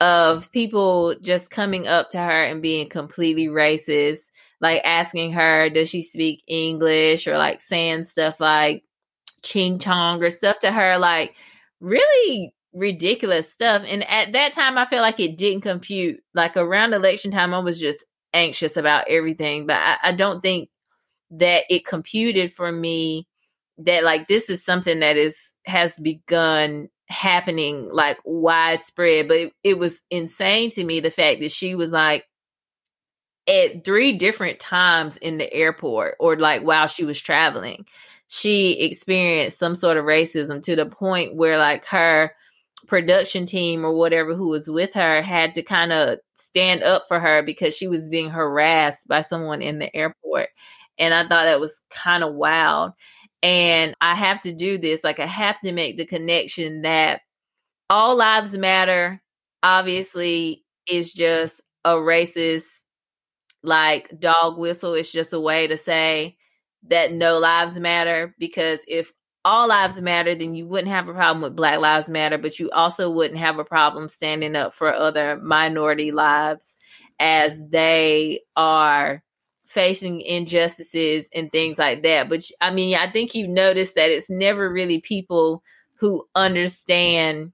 of 0.00 0.52
people 0.52 1.14
just 1.20 1.50
coming 1.50 1.88
up 1.88 2.10
to 2.10 2.18
her 2.18 2.44
and 2.44 2.62
being 2.62 2.88
completely 2.88 3.46
racist 3.46 4.20
like 4.60 4.82
asking 4.84 5.32
her, 5.32 5.68
does 5.68 5.88
she 5.88 6.02
speak 6.02 6.42
English 6.46 7.26
or 7.26 7.36
like 7.38 7.60
saying 7.60 8.04
stuff 8.04 8.40
like 8.40 8.84
ching 9.42 9.78
chong 9.78 10.22
or 10.22 10.30
stuff 10.30 10.58
to 10.60 10.72
her, 10.72 10.98
like 10.98 11.34
really 11.80 12.54
ridiculous 12.72 13.50
stuff. 13.50 13.82
And 13.86 14.08
at 14.08 14.32
that 14.32 14.52
time, 14.52 14.78
I 14.78 14.86
felt 14.86 15.02
like 15.02 15.20
it 15.20 15.36
didn't 15.36 15.62
compute. 15.62 16.20
Like 16.34 16.56
around 16.56 16.92
election 16.92 17.30
time, 17.30 17.54
I 17.54 17.58
was 17.58 17.80
just 17.80 18.04
anxious 18.34 18.76
about 18.76 19.08
everything, 19.08 19.66
but 19.66 19.76
I, 19.76 19.96
I 20.04 20.12
don't 20.12 20.42
think 20.42 20.68
that 21.30 21.64
it 21.70 21.86
computed 21.86 22.52
for 22.52 22.70
me 22.70 23.26
that 23.78 24.04
like 24.04 24.28
this 24.28 24.48
is 24.48 24.64
something 24.64 25.00
that 25.00 25.16
is 25.16 25.36
has 25.66 25.98
begun 25.98 26.88
happening 27.08 27.88
like 27.92 28.18
widespread 28.24 29.28
but 29.28 29.36
it, 29.36 29.52
it 29.62 29.78
was 29.78 30.02
insane 30.10 30.70
to 30.70 30.82
me 30.82 31.00
the 31.00 31.10
fact 31.10 31.40
that 31.40 31.52
she 31.52 31.74
was 31.74 31.90
like 31.90 32.24
at 33.48 33.84
three 33.84 34.12
different 34.12 34.58
times 34.58 35.16
in 35.18 35.38
the 35.38 35.52
airport 35.52 36.16
or 36.18 36.36
like 36.36 36.62
while 36.62 36.86
she 36.86 37.04
was 37.04 37.20
traveling. 37.20 37.86
She 38.28 38.80
experienced 38.80 39.58
some 39.58 39.76
sort 39.76 39.96
of 39.96 40.04
racism 40.04 40.62
to 40.64 40.74
the 40.74 40.86
point 40.86 41.36
where 41.36 41.58
like 41.58 41.84
her 41.86 42.34
production 42.86 43.46
team 43.46 43.84
or 43.84 43.92
whatever 43.92 44.34
who 44.34 44.48
was 44.48 44.68
with 44.68 44.94
her 44.94 45.22
had 45.22 45.54
to 45.54 45.62
kind 45.62 45.92
of 45.92 46.18
stand 46.36 46.82
up 46.82 47.04
for 47.08 47.20
her 47.20 47.42
because 47.42 47.74
she 47.74 47.88
was 47.88 48.08
being 48.08 48.30
harassed 48.30 49.06
by 49.08 49.20
someone 49.22 49.62
in 49.62 49.78
the 49.78 49.94
airport. 49.94 50.48
And 50.98 51.14
i 51.14 51.22
thought 51.22 51.44
that 51.44 51.60
was 51.60 51.82
kind 51.90 52.24
of 52.24 52.34
wild. 52.34 52.92
And 53.42 53.94
i 54.00 54.14
have 54.14 54.40
to 54.42 54.52
do 54.52 54.78
this 54.78 55.04
like 55.04 55.20
i 55.20 55.26
have 55.26 55.60
to 55.60 55.72
make 55.72 55.96
the 55.96 56.06
connection 56.06 56.82
that 56.82 57.20
all 57.90 58.16
lives 58.16 58.56
matter 58.56 59.20
obviously 59.62 60.64
is 60.90 61.12
just 61.12 61.60
a 61.84 61.90
racist 61.90 62.64
like 63.66 64.18
dog 64.20 64.58
whistle 64.58 64.94
it's 64.94 65.12
just 65.12 65.32
a 65.32 65.40
way 65.40 65.66
to 65.66 65.76
say 65.76 66.36
that 66.88 67.12
no 67.12 67.38
lives 67.38 67.78
matter 67.78 68.34
because 68.38 68.80
if 68.88 69.12
all 69.46 69.68
lives 69.68 70.02
matter, 70.02 70.34
then 70.34 70.56
you 70.56 70.66
wouldn't 70.66 70.92
have 70.92 71.06
a 71.06 71.12
problem 71.12 71.40
with 71.40 71.54
Black 71.54 71.78
Lives 71.78 72.08
Matter, 72.08 72.36
but 72.36 72.58
you 72.58 72.68
also 72.72 73.08
wouldn't 73.08 73.38
have 73.38 73.60
a 73.60 73.64
problem 73.64 74.08
standing 74.08 74.56
up 74.56 74.74
for 74.74 74.92
other 74.92 75.38
minority 75.40 76.10
lives 76.10 76.76
as 77.20 77.64
they 77.68 78.40
are 78.56 79.22
facing 79.64 80.20
injustices 80.20 81.26
and 81.32 81.52
things 81.52 81.78
like 81.78 82.02
that. 82.02 82.28
But 82.28 82.42
I 82.60 82.72
mean, 82.72 82.96
I 82.96 83.08
think 83.08 83.36
you 83.36 83.46
notice 83.46 83.92
that 83.92 84.10
it's 84.10 84.28
never 84.28 84.70
really 84.72 85.00
people 85.00 85.62
who 85.94 86.26
understand 86.34 87.52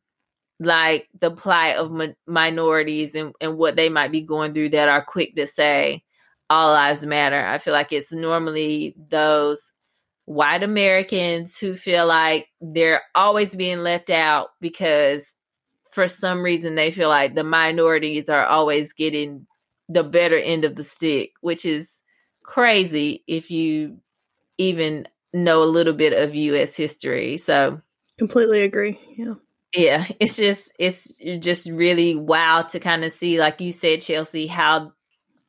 like 0.64 1.09
the 1.20 1.31
plight 1.31 1.77
of 1.77 1.90
mi- 1.90 2.14
minorities 2.27 3.14
and, 3.14 3.35
and 3.40 3.57
what 3.57 3.77
they 3.77 3.88
might 3.88 4.12
be 4.12 4.20
going 4.20 4.55
through 4.55 4.70
that 4.70 4.88
are 4.88 5.05
quick 5.05 5.37
to 5.37 5.46
say, 5.46 6.03
all 6.51 6.72
lives 6.72 7.05
matter. 7.07 7.40
I 7.40 7.59
feel 7.59 7.72
like 7.72 7.92
it's 7.92 8.12
normally 8.12 8.94
those 9.09 9.72
white 10.25 10.62
Americans 10.62 11.59
who 11.59 11.75
feel 11.75 12.07
like 12.07 12.48
they're 12.61 13.03
always 13.14 13.55
being 13.55 13.81
left 13.81 14.11
out 14.11 14.51
because 14.61 15.25
for 15.90 16.09
some 16.09 16.42
reason 16.42 16.75
they 16.75 16.90
feel 16.90 17.09
like 17.09 17.35
the 17.35 17.44
minorities 17.44 18.29
are 18.29 18.46
always 18.46 18.92
getting 18.92 19.46
the 19.88 20.03
better 20.03 20.38
end 20.38 20.64
of 20.64 20.77
the 20.77 20.85
stick, 20.85 21.33
which 21.40 21.64
is 21.64 21.96
crazy 22.42 23.25
if 23.27 23.51
you 23.51 23.98
even 24.59 25.07
know 25.33 25.62
a 25.62 25.64
little 25.64 25.92
bit 25.92 26.12
of 26.12 26.35
US 26.35 26.77
history. 26.77 27.38
So 27.38 27.81
completely 28.18 28.62
agree. 28.62 28.98
Yeah. 29.16 29.35
Yeah, 29.74 30.06
it's 30.20 30.37
just 30.37 30.72
it's 30.78 31.12
just 31.40 31.68
really 31.70 32.14
wild 32.14 32.70
to 32.70 32.80
kind 32.80 33.04
of 33.04 33.12
see 33.12 33.38
like 33.40 33.61
you 33.61 33.72
said 33.72 34.02
Chelsea 34.02 34.46
how 34.46 34.92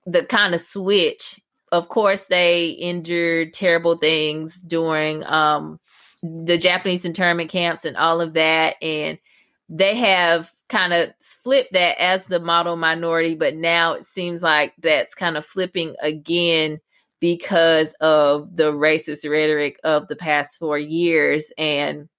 the 0.05 0.25
kind 0.25 0.55
of 0.55 0.61
switch. 0.61 1.41
Of 1.71 1.89
course, 1.89 2.23
they 2.25 2.77
endured 2.79 3.53
terrible 3.53 3.97
things 3.97 4.61
during 4.61 5.25
um, 5.25 5.79
the 6.23 6.57
Japanese 6.57 7.05
internment 7.05 7.49
camps 7.51 7.85
and 7.85 7.97
all 7.97 8.21
of 8.21 8.33
that, 8.35 8.75
and 8.81 9.19
they 9.69 9.95
have 9.97 10.51
kind 10.69 10.93
of 10.93 11.11
flipped 11.21 11.73
that 11.73 11.99
as 12.01 12.25
the 12.25 12.39
model 12.39 12.75
minority, 12.77 13.35
but 13.35 13.55
now 13.55 13.93
it 13.93 14.05
seems 14.05 14.41
like 14.43 14.73
that's 14.81 15.15
kind 15.15 15.37
of 15.37 15.45
flipping 15.45 15.95
again 16.01 16.79
because 17.21 17.93
of 18.01 18.55
the 18.55 18.71
racist 18.71 19.29
rhetoric 19.29 19.79
of 19.83 20.07
the 20.07 20.15
past 20.15 20.59
four 20.59 20.77
years 20.77 21.51
and 21.57 22.09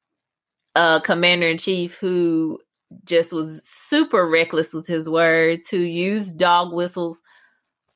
uh 0.74 1.00
commander 1.00 1.46
in 1.46 1.58
chief 1.58 1.98
who 1.98 2.58
just 3.04 3.32
was 3.32 3.62
super 3.64 4.28
reckless 4.28 4.72
with 4.72 4.86
his 4.86 5.08
words 5.08 5.68
who 5.68 5.78
used 5.78 6.38
dog 6.38 6.72
whistles 6.72 7.22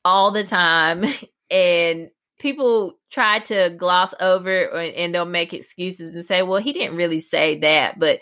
all 0.05 0.31
the 0.31 0.43
time 0.43 1.05
and 1.51 2.09
people 2.39 2.97
try 3.11 3.39
to 3.39 3.69
gloss 3.71 4.13
over 4.21 4.67
or, 4.69 4.79
and 4.79 5.13
they'll 5.13 5.25
make 5.25 5.53
excuses 5.53 6.15
and 6.15 6.25
say 6.25 6.41
well 6.41 6.61
he 6.61 6.73
didn't 6.73 6.97
really 6.97 7.19
say 7.19 7.59
that. 7.59 7.99
But 7.99 8.19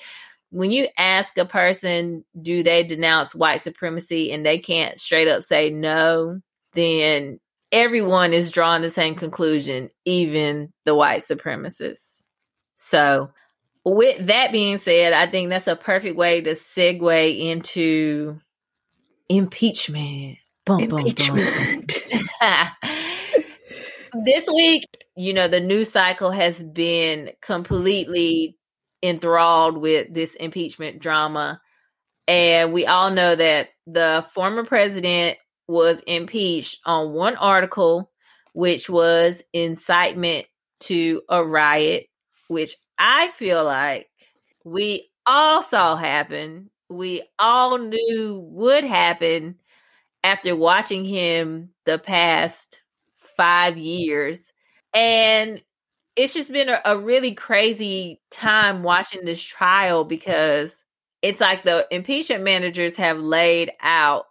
when 0.50 0.72
you 0.72 0.88
ask 0.98 1.38
a 1.38 1.46
person 1.46 2.24
do 2.41 2.63
they 2.63 2.84
denounce 2.84 3.36
white 3.36 3.62
supremacy 3.62 4.32
and 4.32 4.46
they 4.46 4.60
can't 4.60 5.00
straight 5.00 5.28
up 5.28 5.43
say 5.43 5.70
no? 5.70 6.41
then 6.74 7.39
everyone 7.72 8.34
is 8.34 8.52
drawing 8.52 8.82
the 8.82 8.89
same 8.89 9.15
conclusion 9.15 9.89
even 10.06 10.72
the 10.86 10.96
white 10.96 11.22
supremacists. 11.22 12.24
So 12.76 13.32
with 13.95 14.28
that 14.28 14.52
being 14.52 14.78
said 14.78 15.13
i 15.13 15.26
think 15.26 15.50
that's 15.50 15.67
a 15.67 15.76
perfect 15.76 16.15
way 16.15 16.41
to 16.41 16.52
segue 16.52 17.39
into 17.39 18.39
impeachment 19.30 20.38
Boom, 20.67 20.82
Impeachment. 20.82 22.04
Boom, 22.12 22.19
boom. 22.41 24.23
this 24.26 24.45
week, 24.54 24.84
you 25.15 25.34
know, 25.34 25.47
the 25.47 25.62
news 25.62 25.89
cycle 25.89 26.30
has 26.30 26.62
been 26.62 27.32
completely 27.41 28.58
enthralled 29.02 29.78
with 29.78 30.13
this 30.13 30.36
impeachment 30.36 31.00
drama. 31.00 31.62
And 32.28 32.73
we 32.73 32.86
all 32.86 33.12
know 33.12 33.34
that 33.34 33.69
the 33.86 34.26
former 34.34 34.65
president 34.65 35.38
was 35.69 36.02
impeached 36.02 36.80
on 36.86 37.13
one 37.13 37.38
article, 37.38 38.12
which 38.52 38.89
was 38.89 39.41
incitement 39.54 40.47
to 40.82 41.21
a 41.30 41.45
riot, 41.45 42.08
which 42.50 42.76
I 42.98 43.30
feel 43.30 43.64
like 43.64 44.10
we 44.64 45.10
all 45.26 45.62
saw 45.62 45.96
happen. 45.96 46.70
We 46.90 47.24
all 47.38 47.78
knew 47.78 48.40
would 48.52 48.84
happen 48.84 49.56
after 50.24 50.56
watching 50.56 51.06
him 51.06 51.70
the 51.86 52.00
past 52.00 52.82
five 53.16 53.78
years. 53.78 54.40
Mm-hmm. 54.40 55.00
And 55.00 55.62
it's 56.16 56.34
just 56.34 56.52
been 56.52 56.70
a, 56.70 56.82
a, 56.84 56.98
really 56.98 57.34
crazy 57.34 58.20
time 58.32 58.82
watching 58.82 59.24
this 59.24 59.42
trial 59.42 60.04
because 60.04 60.84
it's 61.22 61.40
like 61.40 61.64
the 61.64 61.88
impeachment 61.92 62.44
managers 62.44 62.98
have 62.98 63.20
laid 63.20 63.72
out 63.82 64.26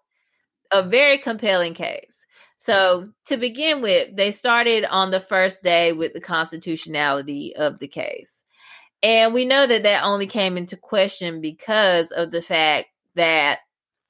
a 0.72 0.82
very 0.82 1.18
compelling 1.18 1.74
case. 1.74 2.24
So, 2.56 3.10
to 3.26 3.36
begin 3.36 3.82
with, 3.82 4.16
they 4.16 4.32
started 4.32 4.84
on 4.86 5.10
the 5.10 5.20
first 5.20 5.62
day 5.62 5.92
with 5.92 6.14
the 6.14 6.20
constitutionality 6.20 7.54
of 7.54 7.78
the 7.78 7.86
case. 7.86 8.30
And 9.06 9.32
we 9.32 9.44
know 9.44 9.64
that 9.64 9.84
that 9.84 10.02
only 10.02 10.26
came 10.26 10.56
into 10.56 10.76
question 10.76 11.40
because 11.40 12.10
of 12.10 12.32
the 12.32 12.42
fact 12.42 12.88
that 13.14 13.60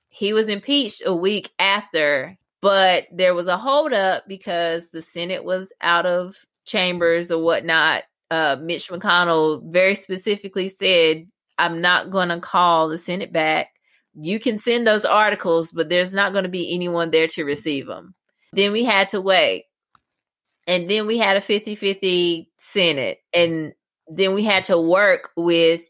he 0.09 0.32
was 0.32 0.48
impeached 0.48 1.02
a 1.04 1.14
week 1.14 1.52
after, 1.59 2.38
but 2.62 3.04
there 3.12 3.35
was 3.35 3.46
a 3.46 3.59
holdup 3.59 4.26
because 4.26 4.88
the 4.88 5.02
Senate 5.02 5.44
was 5.44 5.70
out 5.82 6.06
of 6.06 6.35
chambers 6.64 7.30
or 7.30 7.42
whatnot. 7.42 8.04
Uh, 8.30 8.56
Mitch 8.59 8.88
McConnell 8.88 9.70
very 9.70 9.96
specifically 9.96 10.70
said, 10.70 11.26
I'm 11.59 11.82
not 11.82 12.11
going 12.11 12.30
to 12.30 12.40
call 12.40 12.88
the 12.88 12.96
Senate 12.96 13.35
back. 13.35 13.68
You 14.14 14.40
can 14.40 14.59
send 14.59 14.87
those 14.87 15.04
articles, 15.04 15.72
but 15.72 15.90
there's 15.90 16.14
not 16.14 16.32
going 16.32 16.44
to 16.44 16.50
be 16.50 16.74
anyone 16.74 17.11
there 17.11 17.28
to 17.28 17.44
receive 17.44 17.87
them. 17.87 18.14
Then 18.54 18.72
we 18.72 18.82
had 18.85 19.11
to 19.11 19.20
wait. 19.20 19.64
And 20.66 20.88
then 20.88 21.06
we 21.06 21.18
had 21.18 21.37
a 21.37 21.42
50 21.42 21.74
50 21.74 22.50
Senate. 22.59 23.18
And 23.35 23.74
then 24.09 24.35
we 24.35 24.45
had 24.45 24.64
to 24.64 24.79
work 24.79 25.31
with 25.37 25.81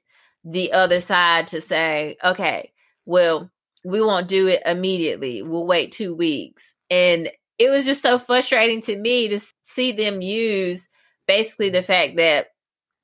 the 0.45 0.73
other 0.73 1.01
side 1.01 1.49
to 1.49 1.61
say, 1.61 2.17
okay, 2.23 2.73
well, 3.05 3.51
we 3.85 4.01
won't 4.01 4.29
do 4.29 4.49
it 4.49 4.63
immediately. 4.65 5.43
We'll 5.43 5.67
wait 5.67 5.93
two 5.93 6.15
weeks. 6.15 6.75
And 6.91 7.31
it 7.59 7.71
was 7.71 7.85
just 7.85 8.03
so 8.03 8.19
frustrating 8.19 8.83
to 8.83 8.97
me 8.97 9.29
to 9.29 9.41
see 9.65 9.93
them 9.93 10.21
use 10.21 10.89
basically 11.27 11.71
the 11.71 11.83
fact 11.83 12.17
that 12.17 12.49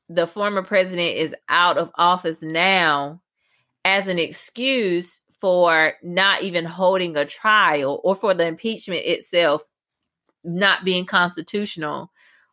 the 0.08 0.26
former 0.26 0.62
president 0.62 1.16
is 1.16 1.34
out 1.48 1.78
of 1.78 1.90
office 1.96 2.42
now 2.42 3.22
as 3.84 4.08
an 4.08 4.18
excuse 4.18 5.22
for 5.40 5.94
not 6.02 6.42
even 6.42 6.64
holding 6.64 7.16
a 7.16 7.24
trial 7.24 8.00
or 8.04 8.14
for 8.14 8.34
the 8.34 8.46
impeachment 8.46 9.04
itself 9.04 9.62
not 10.44 10.84
being 10.84 11.04
constitutional 11.04 12.11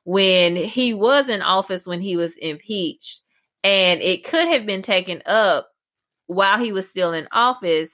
when 0.09 0.55
he 0.55 0.93
was 0.93 1.29
in 1.29 1.41
office 1.41 1.85
when 1.85 2.01
he 2.01 2.15
was 2.15 2.35
impeached 2.37 3.21
and 3.63 4.01
it 4.01 4.23
could 4.23 4.47
have 4.47 4.65
been 4.65 4.81
taken 4.81 5.21
up 5.25 5.69
while 6.27 6.57
he 6.57 6.71
was 6.71 6.89
still 6.89 7.13
in 7.13 7.27
office 7.31 7.91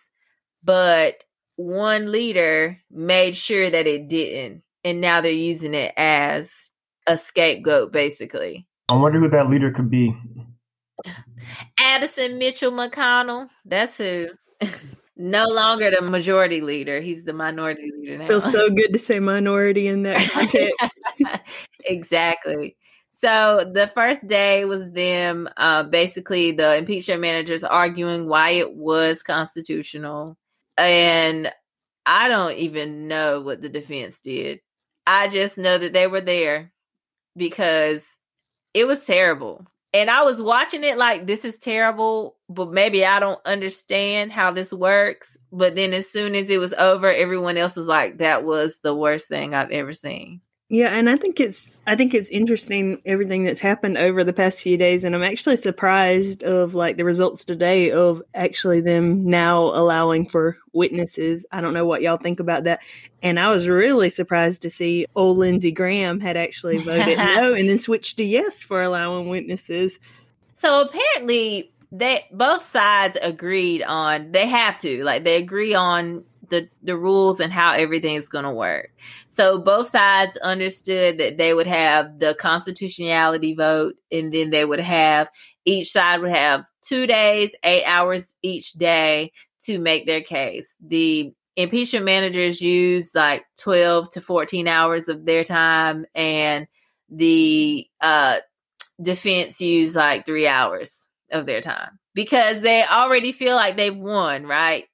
but 0.63 1.23
one 1.55 2.11
leader 2.11 2.79
made 2.91 3.35
sure 3.35 3.69
that 3.69 3.87
it 3.87 4.07
didn't. 4.07 4.63
And 4.83 5.01
now 5.01 5.21
they're 5.21 5.31
using 5.31 5.73
it 5.73 5.93
as 5.97 6.51
a 7.07 7.17
scapegoat, 7.17 7.91
basically. 7.91 8.67
I 8.89 8.95
wonder 8.95 9.19
who 9.19 9.29
that 9.29 9.49
leader 9.49 9.71
could 9.71 9.89
be. 9.89 10.15
Addison 11.79 12.37
Mitchell 12.37 12.71
McConnell. 12.71 13.49
That's 13.63 13.97
who. 13.97 14.27
no 15.17 15.45
longer 15.47 15.91
the 15.91 16.01
majority 16.01 16.61
leader. 16.61 17.01
He's 17.01 17.23
the 17.23 17.33
minority 17.33 17.91
leader 17.97 18.17
now. 18.17 18.27
Feels 18.27 18.51
so 18.51 18.69
good 18.69 18.93
to 18.93 18.99
say 18.99 19.19
minority 19.19 19.87
in 19.87 20.03
that 20.03 20.29
context. 20.31 20.93
exactly. 21.83 22.75
So 23.11 23.71
the 23.73 23.87
first 23.87 24.27
day 24.27 24.65
was 24.65 24.91
them 24.91 25.47
uh, 25.55 25.83
basically 25.83 26.51
the 26.51 26.75
impeachment 26.75 27.21
managers 27.21 27.63
arguing 27.63 28.27
why 28.27 28.51
it 28.51 28.75
was 28.75 29.23
constitutional. 29.23 30.37
And 30.77 31.51
I 32.05 32.27
don't 32.27 32.57
even 32.57 33.07
know 33.07 33.41
what 33.41 33.61
the 33.61 33.69
defense 33.69 34.19
did. 34.21 34.59
I 35.07 35.29
just 35.29 35.57
know 35.57 35.77
that 35.77 35.93
they 35.93 36.07
were 36.07 36.21
there 36.21 36.73
because 37.37 38.05
it 38.73 38.85
was 38.85 39.05
terrible. 39.05 39.65
And 39.95 40.09
I 40.09 40.23
was 40.23 40.41
watching 40.41 40.83
it 40.83 40.97
like 40.97 41.25
this 41.25 41.45
is 41.45 41.55
terrible, 41.55 42.35
but 42.49 42.69
maybe 42.69 43.05
I 43.05 43.21
don't 43.21 43.39
understand 43.45 44.33
how 44.33 44.51
this 44.51 44.73
works. 44.73 45.37
But 45.53 45.75
then 45.75 45.93
as 45.93 46.09
soon 46.09 46.35
as 46.35 46.49
it 46.49 46.59
was 46.59 46.73
over, 46.73 47.09
everyone 47.09 47.55
else 47.55 47.77
was 47.77 47.87
like, 47.87 48.17
that 48.17 48.43
was 48.43 48.79
the 48.79 48.93
worst 48.93 49.29
thing 49.29 49.53
I've 49.53 49.71
ever 49.71 49.93
seen. 49.93 50.41
Yeah, 50.67 50.87
and 50.87 51.07
I 51.07 51.15
think 51.15 51.39
it's 51.39 51.67
I 51.85 51.95
think 51.95 52.15
it's 52.15 52.29
interesting 52.29 52.99
everything 53.05 53.43
that's 53.43 53.61
happened 53.61 53.99
over 53.99 54.23
the 54.23 54.33
past 54.33 54.61
few 54.61 54.77
days 54.77 55.03
and 55.03 55.15
I'm 55.15 55.21
actually 55.21 55.57
surprised 55.57 56.43
of 56.43 56.73
like 56.73 56.97
the 56.97 57.05
results 57.05 57.45
today 57.45 57.91
of 57.91 58.23
actually 58.33 58.81
them 58.81 59.29
now 59.29 59.59
allowing 59.59 60.27
for 60.27 60.57
witnesses. 60.73 61.45
I 61.51 61.61
don't 61.61 61.75
know 61.75 61.85
what 61.85 62.01
y'all 62.01 62.17
think 62.17 62.39
about 62.39 62.63
that. 62.63 62.79
And 63.21 63.39
I 63.39 63.51
was 63.51 63.67
really 63.67 64.09
surprised 64.09 64.63
to 64.63 64.71
see 64.71 65.05
old 65.15 65.37
Lindsey 65.37 65.71
Graham 65.71 66.19
had 66.19 66.35
actually 66.35 66.77
voted 66.77 67.19
no 67.19 67.53
and 67.57 67.69
then 67.69 67.79
switched 67.79 68.17
to 68.17 68.23
yes 68.23 68.63
for 68.63 68.81
allowing 68.81 69.29
witnesses. 69.29 69.99
So 70.55 70.81
apparently 70.81 71.71
they 71.91 72.25
both 72.31 72.63
sides 72.63 73.17
agreed 73.21 73.83
on 73.83 74.31
they 74.31 74.47
have 74.47 74.79
to 74.79 75.03
like 75.03 75.23
they 75.23 75.37
agree 75.37 75.75
on 75.75 76.23
the 76.49 76.69
the 76.83 76.97
rules 76.97 77.39
and 77.39 77.51
how 77.51 77.73
everything 77.73 78.15
is 78.15 78.29
going 78.29 78.45
to 78.45 78.51
work. 78.51 78.91
So 79.27 79.57
both 79.59 79.89
sides 79.89 80.37
understood 80.37 81.17
that 81.17 81.37
they 81.37 81.53
would 81.53 81.67
have 81.67 82.19
the 82.19 82.35
constitutionality 82.35 83.53
vote, 83.55 83.95
and 84.11 84.31
then 84.31 84.49
they 84.49 84.65
would 84.65 84.79
have 84.79 85.29
each 85.65 85.91
side 85.91 86.21
would 86.21 86.31
have 86.31 86.65
two 86.83 87.07
days, 87.07 87.55
eight 87.63 87.85
hours 87.85 88.35
each 88.41 88.73
day 88.73 89.31
to 89.63 89.79
make 89.79 90.05
their 90.05 90.21
case. 90.21 90.73
The 90.85 91.33
impeachment 91.55 92.05
managers 92.05 92.61
use 92.61 93.15
like 93.15 93.45
twelve 93.59 94.11
to 94.11 94.21
fourteen 94.21 94.67
hours 94.67 95.07
of 95.09 95.25
their 95.25 95.43
time, 95.43 96.05
and 96.13 96.67
the 97.09 97.87
uh, 98.01 98.37
defense 99.01 99.61
use 99.61 99.95
like 99.95 100.25
three 100.25 100.47
hours 100.47 101.07
of 101.31 101.45
their 101.45 101.61
time 101.61 101.99
because 102.13 102.61
they 102.61 102.83
already 102.83 103.31
feel 103.31 103.55
like 103.55 103.75
they've 103.75 103.95
won, 103.95 104.45
right? 104.45 104.85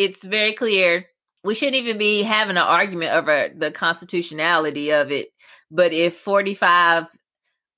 It's 0.00 0.24
very 0.24 0.54
clear 0.54 1.04
we 1.44 1.54
shouldn't 1.54 1.76
even 1.76 1.98
be 1.98 2.22
having 2.22 2.56
an 2.56 2.62
argument 2.62 3.12
over 3.12 3.50
the 3.54 3.70
constitutionality 3.70 4.90
of 4.92 5.12
it. 5.12 5.28
But 5.70 5.92
if 5.92 6.16
45 6.16 7.04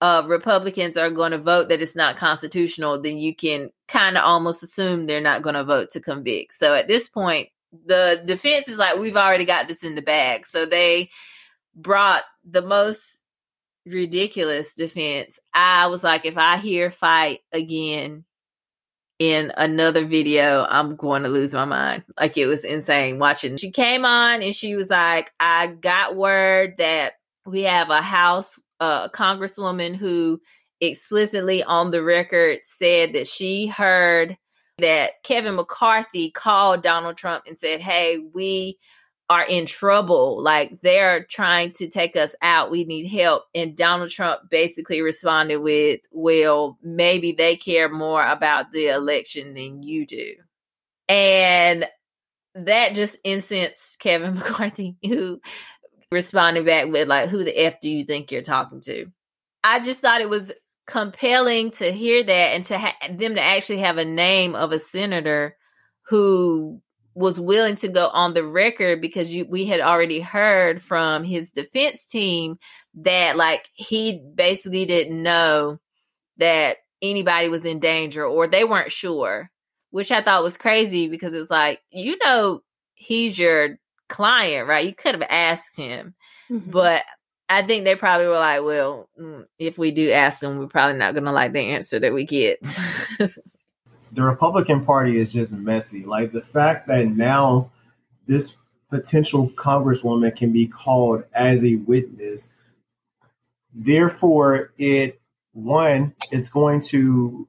uh, 0.01 0.23
Republicans 0.27 0.97
are 0.97 1.11
going 1.11 1.33
to 1.33 1.39
vote 1.39 1.69
that 1.69 1.83
it's 1.83 1.97
not 1.97 2.17
constitutional, 2.17 3.03
then 3.03 3.19
you 3.19 3.35
can 3.35 3.71
kind 3.89 4.17
of 4.17 4.23
almost 4.23 4.63
assume 4.63 5.07
they're 5.07 5.21
not 5.21 5.43
going 5.43 5.57
to 5.57 5.65
vote 5.65 5.91
to 5.91 6.01
convict. 6.01 6.55
So 6.55 6.77
at 6.77 6.87
this 6.87 7.09
point, 7.09 7.49
the 7.87 8.23
defense 8.25 8.69
is 8.69 8.79
like, 8.79 8.99
we've 8.99 9.17
already 9.17 9.45
got 9.45 9.67
this 9.67 9.83
in 9.83 9.97
the 9.97 10.03
bag. 10.03 10.47
So 10.47 10.65
they 10.65 11.11
brought 11.75 12.23
the 12.49 12.63
most 12.63 13.03
ridiculous 13.85 14.75
defense. 14.75 15.41
I 15.53 15.89
was 15.89 16.05
like, 16.05 16.25
if 16.25 16.39
I 16.39 16.57
hear 16.59 16.93
fight 16.93 17.41
again, 17.53 18.25
in 19.23 19.53
another 19.57 20.05
video, 20.05 20.67
I'm 20.69 20.97
going 20.97 21.23
to 21.23 21.29
lose 21.29 21.55
my 21.55 21.65
mind. 21.65 22.03
Like 22.19 22.37
it 22.37 22.47
was 22.47 22.65
insane 22.65 23.21
watching. 23.21 23.57
She 23.57 23.71
came 23.71 24.05
on 24.05 24.43
and 24.43 24.53
she 24.53 24.75
was 24.75 24.91
like, 24.91 25.31
I 25.39 25.69
got 25.69 26.17
word 26.17 26.75
that 26.79 27.13
we 27.47 27.63
have 27.63 27.89
a 27.91 28.03
House 28.03 28.59
uh, 28.81 29.11
Congresswoman 29.11 29.95
who 29.95 30.41
explicitly 30.81 31.63
on 31.63 31.93
the 31.93 32.03
record 32.03 32.59
said 32.65 33.13
that 33.13 33.29
she 33.29 33.69
heard 33.69 34.37
that 34.79 35.23
Kevin 35.23 35.55
McCarthy 35.55 36.33
called 36.33 36.83
Donald 36.83 37.17
Trump 37.17 37.45
and 37.47 37.57
said, 37.61 37.81
Hey, 37.81 38.19
we 38.35 38.77
are 39.33 39.45
in 39.45 39.65
trouble. 39.65 40.43
Like 40.43 40.83
they're 40.83 41.25
trying 41.25 41.73
to 41.75 41.89
take 41.89 42.17
us 42.17 42.35
out. 42.43 42.71
We 42.71 42.85
need 42.85 43.09
help. 43.09 43.45
And 43.55 43.75
Donald 43.75 44.11
Trump 44.11 44.51
basically 44.51 45.01
responded 45.01 45.57
with, 45.57 46.01
well, 46.11 46.79
maybe 46.83 47.33
they 47.33 47.57
care 47.57 47.89
more 47.89 48.25
about 48.25 48.73
the 48.73 48.89
election 48.89 49.55
than 49.55 49.83
you 49.83 50.07
do. 50.07 50.35
And 51.09 51.87
that 52.55 52.95
just 52.95 53.17
incensed 53.25 53.99
Kevin 53.99 54.35
McCarthy, 54.39 54.97
who 55.03 55.41
responded 56.11 56.67
back 56.67 56.89
with, 56.89 57.09
like, 57.09 57.31
who 57.31 57.43
the 57.43 57.59
F 57.59 57.81
do 57.81 57.89
you 57.89 58.05
think 58.05 58.31
you're 58.31 58.43
talking 58.43 58.83
to? 58.83 59.07
I 59.65 59.81
just 59.81 60.01
thought 60.01 60.21
it 60.21 60.29
was 60.29 60.53
compelling 60.87 61.71
to 61.71 61.91
hear 61.91 62.23
that 62.23 62.33
and 62.33 62.67
to 62.67 62.79
ha- 62.79 62.97
them 63.09 63.37
to 63.37 63.43
actually 63.43 63.79
have 63.79 63.97
a 63.97 64.05
name 64.05 64.55
of 64.55 64.73
a 64.73 64.79
senator 64.79 65.57
who 66.09 66.83
was 67.15 67.39
willing 67.39 67.77
to 67.77 67.89
go 67.89 68.09
on 68.09 68.35
the 68.35 68.45
record 68.45 69.01
because 69.01 69.33
you, 69.33 69.47
we 69.49 69.67
had 69.67 69.81
already 69.81 70.21
heard 70.21 70.81
from 70.81 71.25
his 71.25 71.51
defense 71.51 72.07
team 72.07 72.59
that 72.95 73.37
like 73.37 73.69
he 73.75 74.23
basically 74.35 74.85
didn't 74.85 75.23
know 75.23 75.79
that 76.39 76.79
anybody 77.01 77.49
was 77.49 77.65
in 77.65 77.81
danger 77.81 78.25
or 78.25 78.47
they 78.47 78.65
weren't 78.65 78.93
sure, 78.93 79.51
which 79.91 80.11
I 80.11 80.23
thought 80.23 80.43
was 80.43 80.57
crazy 80.57 81.09
because 81.09 81.35
it 81.35 81.39
was 81.39 81.51
like, 81.51 81.81
you 81.91 82.17
know, 82.25 82.61
he's 82.95 83.39
your 83.39 83.79
client, 84.09 84.69
right? 84.69 84.87
You 84.87 84.95
could 84.95 85.15
have 85.15 85.29
asked 85.29 85.77
him, 85.77 86.15
mm-hmm. 86.51 86.71
but 86.71 87.03
I 87.49 87.63
think 87.63 87.85
they 87.85 87.97
probably 87.97 88.29
were 88.29 88.35
like, 88.35 88.63
well, 88.63 89.11
mm, 89.21 89.45
if 89.59 89.77
we 89.77 89.91
do 89.91 90.11
ask 90.11 90.43
him, 90.43 90.59
we're 90.59 90.69
probably 90.69 90.99
not 90.99 91.13
going 91.13 91.25
to 91.25 91.33
like 91.33 91.53
the 91.53 91.61
answer 91.61 91.99
that 91.99 92.15
we 92.15 92.25
get. 92.25 92.59
the 94.13 94.23
Republican 94.23 94.85
Party 94.85 95.19
is 95.19 95.33
just 95.33 95.53
messy. 95.53 96.05
Like 96.05 96.33
the 96.33 96.43
fact 96.43 96.87
that 96.89 97.09
now 97.09 97.71
this 98.27 98.55
potential 98.91 99.51
congresswoman 99.51 100.37
can 100.37 100.53
be 100.53 100.67
called 100.67 101.25
as 101.33 101.65
a 101.65 101.77
witness, 101.77 102.55
therefore, 103.75 104.73
it 104.79 105.21
one, 105.53 106.15
it's 106.31 106.49
going 106.49 106.81
to 106.81 107.49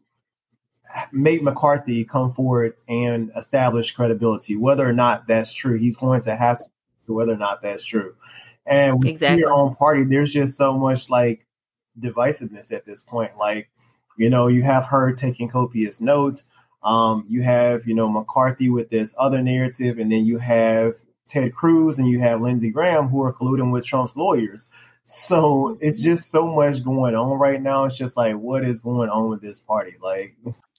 make 1.11 1.41
McCarthy 1.41 2.03
come 2.03 2.33
forward 2.33 2.75
and 2.87 3.31
establish 3.35 3.91
credibility. 3.91 4.55
Whether 4.55 4.87
or 4.87 4.93
not 4.93 5.27
that's 5.27 5.53
true, 5.53 5.77
he's 5.77 5.97
going 5.97 6.21
to 6.21 6.35
have 6.35 6.59
to, 6.59 6.65
to 7.05 7.13
whether 7.13 7.33
or 7.33 7.37
not 7.37 7.61
that's 7.61 7.83
true. 7.83 8.15
And 8.65 9.03
exactly. 9.05 9.39
your 9.39 9.51
own 9.51 9.75
party, 9.75 10.03
there's 10.03 10.31
just 10.31 10.55
so 10.55 10.77
much 10.77 11.09
like 11.09 11.45
divisiveness 11.99 12.71
at 12.71 12.85
this 12.85 13.01
point. 13.01 13.37
Like, 13.37 13.69
you 14.17 14.29
know, 14.29 14.47
you 14.47 14.61
have 14.63 14.85
her 14.85 15.11
taking 15.11 15.49
copious 15.49 15.99
notes. 15.99 16.43
Um, 16.83 17.25
you 17.29 17.41
have, 17.43 17.87
you 17.87 17.95
know, 17.95 18.09
McCarthy 18.09 18.69
with 18.69 18.89
this 18.89 19.15
other 19.17 19.41
narrative, 19.41 19.99
and 19.99 20.11
then 20.11 20.25
you 20.25 20.37
have 20.37 20.95
Ted 21.27 21.53
Cruz 21.53 21.97
and 21.97 22.07
you 22.07 22.19
have 22.19 22.41
Lindsey 22.41 22.69
Graham 22.69 23.07
who 23.07 23.23
are 23.23 23.33
colluding 23.33 23.71
with 23.71 23.85
Trump's 23.85 24.15
lawyers. 24.15 24.69
So 25.05 25.77
it's 25.81 26.01
just 26.01 26.29
so 26.29 26.47
much 26.47 26.83
going 26.83 27.15
on 27.15 27.37
right 27.37 27.61
now. 27.61 27.85
It's 27.85 27.97
just 27.97 28.15
like, 28.15 28.35
what 28.35 28.63
is 28.63 28.79
going 28.79 29.09
on 29.09 29.29
with 29.29 29.41
this 29.41 29.59
party? 29.59 29.95
Like, 30.01 30.35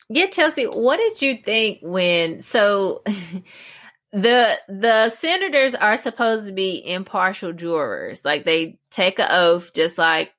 yeah, 0.09 0.27
Chelsea, 0.27 0.65
what 0.65 0.97
did 0.97 1.21
you 1.21 1.39
think 1.45 1.81
when 1.83 2.41
so 2.41 3.03
the 4.13 4.57
the 4.69 5.09
senators 5.11 5.75
are 5.75 5.97
supposed 5.97 6.47
to 6.47 6.53
be 6.53 6.87
impartial 6.87 7.53
jurors, 7.53 8.25
like 8.25 8.45
they 8.45 8.79
take 8.91 9.19
an 9.19 9.29
oath 9.29 9.73
just 9.75 9.99
like 9.99 10.33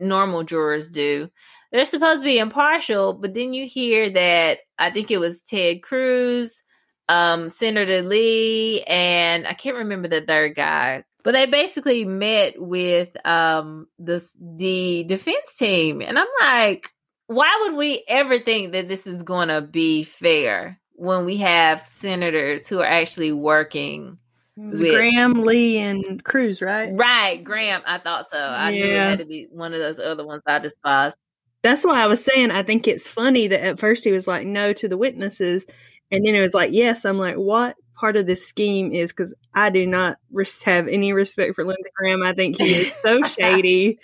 normal 0.00 0.42
jurors 0.42 0.90
do 0.90 1.30
they're 1.74 1.84
supposed 1.84 2.20
to 2.20 2.24
be 2.24 2.38
impartial, 2.38 3.14
but 3.14 3.34
then 3.34 3.52
you 3.52 3.66
hear 3.66 4.08
that 4.08 4.60
I 4.78 4.92
think 4.92 5.10
it 5.10 5.18
was 5.18 5.40
Ted 5.40 5.82
Cruz, 5.82 6.62
um, 7.08 7.48
Senator 7.48 8.00
Lee, 8.00 8.84
and 8.84 9.44
I 9.44 9.54
can't 9.54 9.78
remember 9.78 10.06
the 10.06 10.20
third 10.20 10.54
guy, 10.54 11.02
but 11.24 11.32
they 11.32 11.46
basically 11.46 12.04
met 12.04 12.62
with 12.62 13.08
um 13.26 13.88
the 13.98 14.24
the 14.40 15.02
defense 15.02 15.56
team, 15.56 16.00
and 16.00 16.16
I'm 16.16 16.28
like, 16.40 16.92
why 17.26 17.52
would 17.62 17.76
we 17.76 18.04
ever 18.06 18.38
think 18.38 18.70
that 18.70 18.86
this 18.86 19.04
is 19.04 19.24
going 19.24 19.48
to 19.48 19.60
be 19.60 20.04
fair 20.04 20.78
when 20.92 21.24
we 21.24 21.38
have 21.38 21.88
senators 21.88 22.68
who 22.68 22.78
are 22.78 22.86
actually 22.86 23.32
working? 23.32 24.18
With, 24.56 24.78
Graham, 24.78 25.42
Lee, 25.42 25.78
and 25.78 26.22
Cruz, 26.22 26.62
right? 26.62 26.90
Right, 26.92 27.42
Graham. 27.42 27.82
I 27.84 27.98
thought 27.98 28.30
so. 28.30 28.38
I 28.38 28.70
yeah. 28.70 28.84
knew 28.84 28.92
it 28.92 28.98
had 28.98 29.18
to 29.18 29.24
be 29.24 29.48
one 29.50 29.74
of 29.74 29.80
those 29.80 29.98
other 29.98 30.24
ones 30.24 30.44
I 30.46 30.60
despised. 30.60 31.16
That's 31.64 31.82
why 31.82 32.02
I 32.02 32.06
was 32.06 32.22
saying 32.22 32.50
I 32.50 32.62
think 32.62 32.86
it's 32.86 33.08
funny 33.08 33.48
that 33.48 33.64
at 33.64 33.78
first 33.80 34.04
he 34.04 34.12
was 34.12 34.26
like 34.26 34.46
no 34.46 34.74
to 34.74 34.86
the 34.86 34.98
witnesses, 34.98 35.64
and 36.12 36.24
then 36.24 36.34
it 36.34 36.42
was 36.42 36.52
like 36.52 36.72
yes. 36.72 37.06
I'm 37.06 37.18
like, 37.18 37.36
what 37.36 37.74
part 37.94 38.16
of 38.16 38.26
this 38.26 38.46
scheme 38.46 38.92
is? 38.92 39.12
Because 39.12 39.32
I 39.54 39.70
do 39.70 39.86
not 39.86 40.18
res- 40.30 40.62
have 40.62 40.88
any 40.88 41.14
respect 41.14 41.54
for 41.54 41.64
Lindsey 41.64 41.88
Graham. 41.96 42.22
I 42.22 42.34
think 42.34 42.58
he 42.58 42.74
is 42.74 42.92
so 43.02 43.22
shady. 43.38 43.98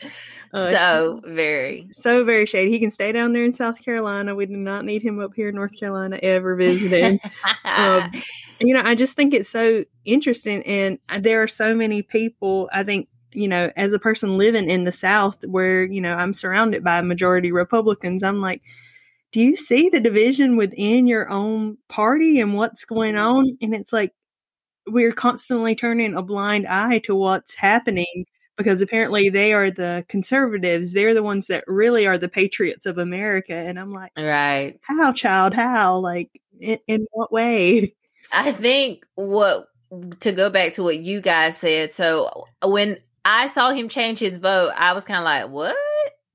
Uh, 0.55 0.73
so 0.73 1.20
very, 1.27 1.87
so 1.92 2.25
very 2.25 2.46
shady. 2.46 2.70
He 2.70 2.81
can 2.81 2.90
stay 2.90 3.12
down 3.12 3.35
there 3.35 3.44
in 3.44 3.53
South 3.53 3.85
Carolina. 3.85 4.35
We 4.35 4.46
do 4.46 4.57
not 4.57 4.87
need 4.87 5.03
him 5.03 5.20
up 5.20 5.33
here 5.37 5.51
in 5.51 5.55
North 5.55 5.79
Carolina 5.79 6.18
ever 6.23 6.57
visiting. 6.57 7.20
um, 7.66 8.11
you 8.59 8.73
know, 8.73 8.83
I 8.83 8.94
just 8.94 9.16
think 9.16 9.35
it's 9.35 9.51
so 9.51 9.85
interesting, 10.07 10.62
and 10.62 10.99
there 11.18 11.42
are 11.42 11.49
so 11.49 11.75
many 11.75 12.01
people. 12.01 12.70
I 12.73 12.85
think 12.85 13.10
you 13.33 13.49
know, 13.49 13.71
as 13.77 13.93
a 13.93 13.99
person 13.99 14.38
living 14.38 14.71
in 14.71 14.85
the 14.85 14.93
South, 14.93 15.45
where 15.45 15.85
you 15.85 16.01
know 16.01 16.14
I'm 16.14 16.35
surrounded 16.35 16.85
by 16.85 17.01
majority 17.03 17.53
Republicans, 17.53 18.23
I'm 18.23 18.40
like. 18.40 18.62
Do 19.33 19.40
you 19.40 19.55
see 19.55 19.88
the 19.88 20.01
division 20.01 20.57
within 20.57 21.07
your 21.07 21.31
own 21.31 21.79
party 21.88 22.40
and 22.40 22.55
what's 22.55 22.85
going 22.85 23.14
mm-hmm. 23.14 23.37
on? 23.37 23.59
And 23.62 23.77
it's 23.77 23.93
like 23.93 24.12
we're 24.88 25.12
constantly 25.12 25.75
turning 25.75 26.16
a 26.16 26.23
blind 26.23 26.66
eye 26.66 26.99
to 27.05 27.14
what's 27.14 27.55
happening 27.55 28.27
because 28.57 28.83
apparently 28.83 29.31
they 29.31 29.53
are 29.53 29.71
the 29.71 30.05
conservatives. 30.09 30.93
They're 30.93 31.14
the 31.14 31.23
ones 31.23 31.47
that 31.47 31.64
really 31.66 32.07
are 32.07 32.19
the 32.19 32.29
patriots 32.29 32.87
of 32.87 32.99
America. 32.99 33.55
And 33.55 33.79
I'm 33.79 33.93
like, 33.93 34.12
right. 34.16 34.79
How, 34.83 35.12
child? 35.12 35.55
How? 35.55 35.99
Like, 35.99 36.31
in, 36.59 36.79
in 36.87 37.07
what 37.12 37.33
way? 37.33 37.95
I 38.33 38.53
think 38.53 39.07
what, 39.14 39.69
to 40.21 40.33
go 40.33 40.51
back 40.51 40.75
to 40.75 40.83
what 40.83 40.99
you 40.99 41.21
guys 41.21 41.57
said. 41.57 41.95
So 41.95 42.45
when 42.62 42.99
I 43.24 43.48
saw 43.48 43.70
him 43.70 43.88
change 43.88 44.18
his 44.18 44.38
vote, 44.38 44.72
I 44.76 44.92
was 44.92 45.04
kind 45.04 45.18
of 45.18 45.24
like, 45.24 45.50
what? 45.50 45.76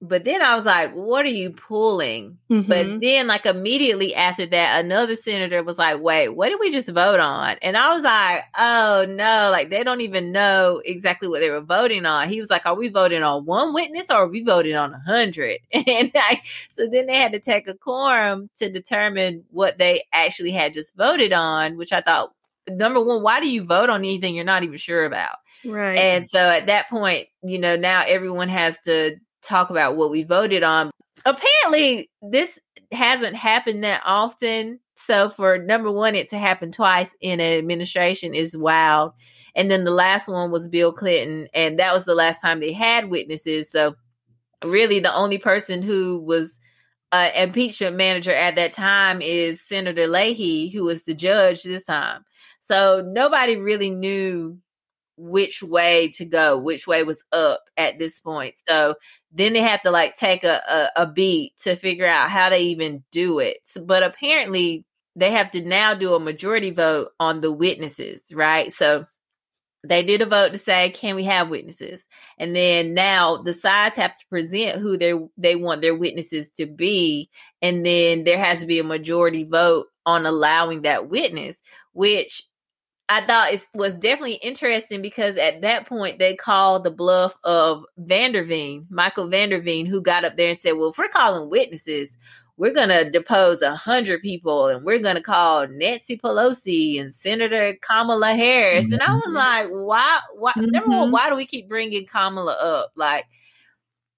But 0.02 0.24
then 0.24 0.42
I 0.42 0.56
was 0.56 0.66
like, 0.66 0.94
what 0.94 1.26
are 1.26 1.30
you 1.30 1.52
pulling? 1.52 2.38
Mm-hmm. 2.52 2.70
But 2.70 3.02
then, 3.02 3.28
like, 3.28 3.46
immediately 3.46 4.14
after 4.14 4.46
that, 4.46 4.84
another 4.84 5.16
senator 5.16 5.64
was 5.64 5.78
like, 5.78 6.02
wait, 6.02 6.30
what 6.30 6.50
did 6.50 6.60
we 6.60 6.70
just 6.70 6.90
vote 6.90 7.20
on? 7.20 7.56
And 7.62 7.76
I 7.76 7.94
was 7.94 8.04
like, 8.04 8.42
oh 8.58 9.06
no, 9.08 9.50
like, 9.52 9.70
they 9.70 9.84
don't 9.84 10.02
even 10.02 10.32
know 10.32 10.82
exactly 10.84 11.28
what 11.28 11.40
they 11.40 11.50
were 11.50 11.62
voting 11.62 12.06
on. 12.06 12.30
He 12.30 12.40
was 12.40 12.50
like, 12.50 12.66
are 12.66 12.76
we 12.76 12.90
voting 12.90 13.24
on 13.24 13.46
one 13.46 13.74
witness 13.74 14.08
or 14.10 14.18
are 14.18 14.28
we 14.28 14.44
voting 14.44 14.76
on 14.76 14.94
a 14.94 15.00
hundred? 15.00 15.60
And 15.88 16.12
I, 16.16 16.42
so 16.72 16.88
then 16.92 17.06
they 17.06 17.18
had 17.18 17.32
to 17.32 17.40
take 17.40 17.68
a 17.68 17.74
quorum 17.74 18.50
to 18.58 18.70
determine 18.70 19.46
what 19.52 19.78
they 19.78 20.04
actually 20.12 20.52
had 20.52 20.74
just 20.74 20.96
voted 20.96 21.32
on, 21.32 21.78
which 21.78 21.94
I 21.94 22.02
thought, 22.02 22.34
number 22.68 23.02
one, 23.02 23.24
why 23.24 23.40
do 23.40 23.48
you 23.48 23.64
vote 23.64 23.90
on 23.90 24.02
anything 24.02 24.36
you're 24.36 24.44
not 24.44 24.64
even 24.64 24.78
sure 24.78 25.06
about? 25.06 25.38
Right. 25.66 25.98
And 25.98 26.30
so 26.30 26.40
at 26.40 26.68
that 26.68 26.90
point, 26.90 27.28
you 27.44 27.60
know, 27.60 27.76
now 27.76 28.04
everyone 28.06 28.50
has 28.50 28.80
to 28.82 29.18
talk 29.44 29.70
about 29.70 29.96
what 29.96 30.12
we 30.12 30.24
voted 30.24 30.64
on. 30.64 30.92
Apparently, 31.26 32.10
this 32.22 32.60
hasn't 32.92 33.36
happened 33.36 33.84
that 33.84 34.02
often. 34.06 34.80
So, 34.96 35.30
for 35.30 35.58
number 35.58 35.92
one, 35.92 36.16
it 36.16 36.30
to 36.30 36.38
happen 36.38 36.72
twice 36.72 37.10
in 37.20 37.40
an 37.40 37.58
administration 37.58 38.34
is 38.34 38.56
wild. 38.56 39.14
And 39.56 39.72
then 39.72 39.84
the 39.84 39.92
last 39.92 40.28
one 40.28 40.52
was 40.52 40.68
Bill 40.68 40.92
Clinton, 40.92 41.48
and 41.54 41.80
that 41.80 41.94
was 41.94 42.06
the 42.06 42.16
last 42.16 42.42
time 42.42 42.60
they 42.60 42.74
had 42.74 43.10
witnesses. 43.10 43.70
So, 43.72 43.96
really, 44.64 45.00
the 45.00 45.14
only 45.14 45.38
person 45.38 45.82
who 45.82 46.20
was 46.20 46.60
uh, 47.12 47.32
impeachment 47.36 47.96
manager 47.96 48.34
at 48.34 48.56
that 48.56 48.74
time 48.74 49.22
is 49.22 49.66
Senator 49.66 50.08
Leahy, 50.08 50.70
who 50.70 50.84
was 50.84 51.04
the 51.04 51.14
judge 51.14 51.64
this 51.64 51.84
time. 51.84 52.24
So, 52.62 53.04
nobody 53.06 53.56
really 53.58 53.90
knew 53.90 54.60
which 55.18 55.64
way 55.64 56.10
to 56.16 56.26
go, 56.26 56.58
which 56.58 56.88
way 56.88 57.04
was 57.04 57.24
up 57.32 57.62
at 57.78 58.00
this 58.00 58.20
point. 58.20 58.56
So 58.68 58.96
then 59.32 59.54
they 59.54 59.62
have 59.62 59.82
to 59.84 59.92
like 59.92 60.16
take 60.16 60.44
a, 60.44 60.62
a, 60.96 61.04
a 61.04 61.08
beat 61.08 61.54
to 61.64 61.76
figure 61.76 62.08
out 62.08 62.30
how 62.30 62.50
to 62.50 62.58
even 62.58 63.04
do 63.12 63.40
it. 63.40 63.58
But 63.82 64.04
apparently 64.04 64.86
they 65.16 65.32
have 65.32 65.52
to 65.52 65.62
now 65.62 65.94
do 65.94 66.14
a 66.14 66.20
majority 66.20 66.72
vote 66.72 67.10
on 67.20 67.42
the 67.42 67.52
witnesses, 67.52 68.24
right? 68.34 68.72
So 68.72 69.06
they 69.88 70.04
did 70.04 70.22
a 70.22 70.26
vote 70.26 70.52
to 70.52 70.58
say, 70.58 70.90
can 70.90 71.16
we 71.16 71.24
have 71.26 71.50
witnesses? 71.50 72.02
And 72.38 72.56
then 72.56 72.94
now 72.94 73.38
the 73.38 73.54
sides 73.54 73.98
have 73.98 74.16
to 74.16 74.26
present 74.30 74.82
who 74.82 74.98
they 74.98 75.14
they 75.38 75.56
want 75.56 75.82
their 75.82 75.96
witnesses 75.96 76.50
to 76.58 76.66
be, 76.66 77.30
and 77.62 77.86
then 77.86 78.24
there 78.24 78.40
has 78.40 78.62
to 78.62 78.66
be 78.66 78.80
a 78.80 78.84
majority 78.84 79.44
vote 79.44 79.88
on 80.06 80.26
allowing 80.26 80.82
that 80.82 81.08
witness, 81.10 81.62
which 81.94 82.44
I 83.08 83.26
thought 83.26 83.54
it 83.54 83.62
was 83.74 83.96
definitely 83.96 84.36
interesting 84.36 85.02
because 85.02 85.38
at 85.38 85.62
that 85.62 85.88
point 85.88 86.18
they 86.18 86.36
called 86.36 86.84
the 86.84 86.92
bluff 86.92 87.38
of 87.44 87.86
van 87.98 88.32
der 88.32 88.44
Veen, 88.44 88.88
Michael 88.90 89.28
van 89.28 89.50
der 89.50 89.62
Veen, 89.62 89.86
who 89.86 90.02
got 90.02 90.26
up 90.26 90.38
there 90.38 90.50
and 90.50 90.60
said, 90.60 90.72
"Well, 90.74 90.90
if 90.90 90.98
we're 90.98 91.08
calling 91.10 91.50
witnesses, 91.50 92.18
we're 92.58 92.74
gonna 92.74 93.12
depose 93.12 93.62
a 93.62 93.76
hundred 93.76 94.22
people, 94.22 94.68
and 94.68 94.84
we're 94.84 95.00
gonna 95.00 95.22
call 95.22 95.68
Nancy 95.68 96.18
Pelosi 96.18 97.00
and 97.00 97.14
Senator 97.14 97.78
Kamala 97.82 98.34
Harris." 98.34 98.86
Mm-hmm. 98.86 98.94
And 98.94 99.02
I 99.04 99.14
was 99.14 99.24
mm-hmm. 99.26 99.36
like, 99.36 99.68
"Why? 99.70 100.20
Why? 100.36 100.52
Mm-hmm. 100.54 100.72
Number 100.72 100.90
one, 100.90 101.00
mm-hmm. 101.04 101.12
why 101.12 101.30
do 101.30 101.36
we 101.36 101.46
keep 101.46 101.70
bringing 101.70 102.06
Kamala 102.06 102.54
up? 102.54 102.92
Like." 102.96 103.26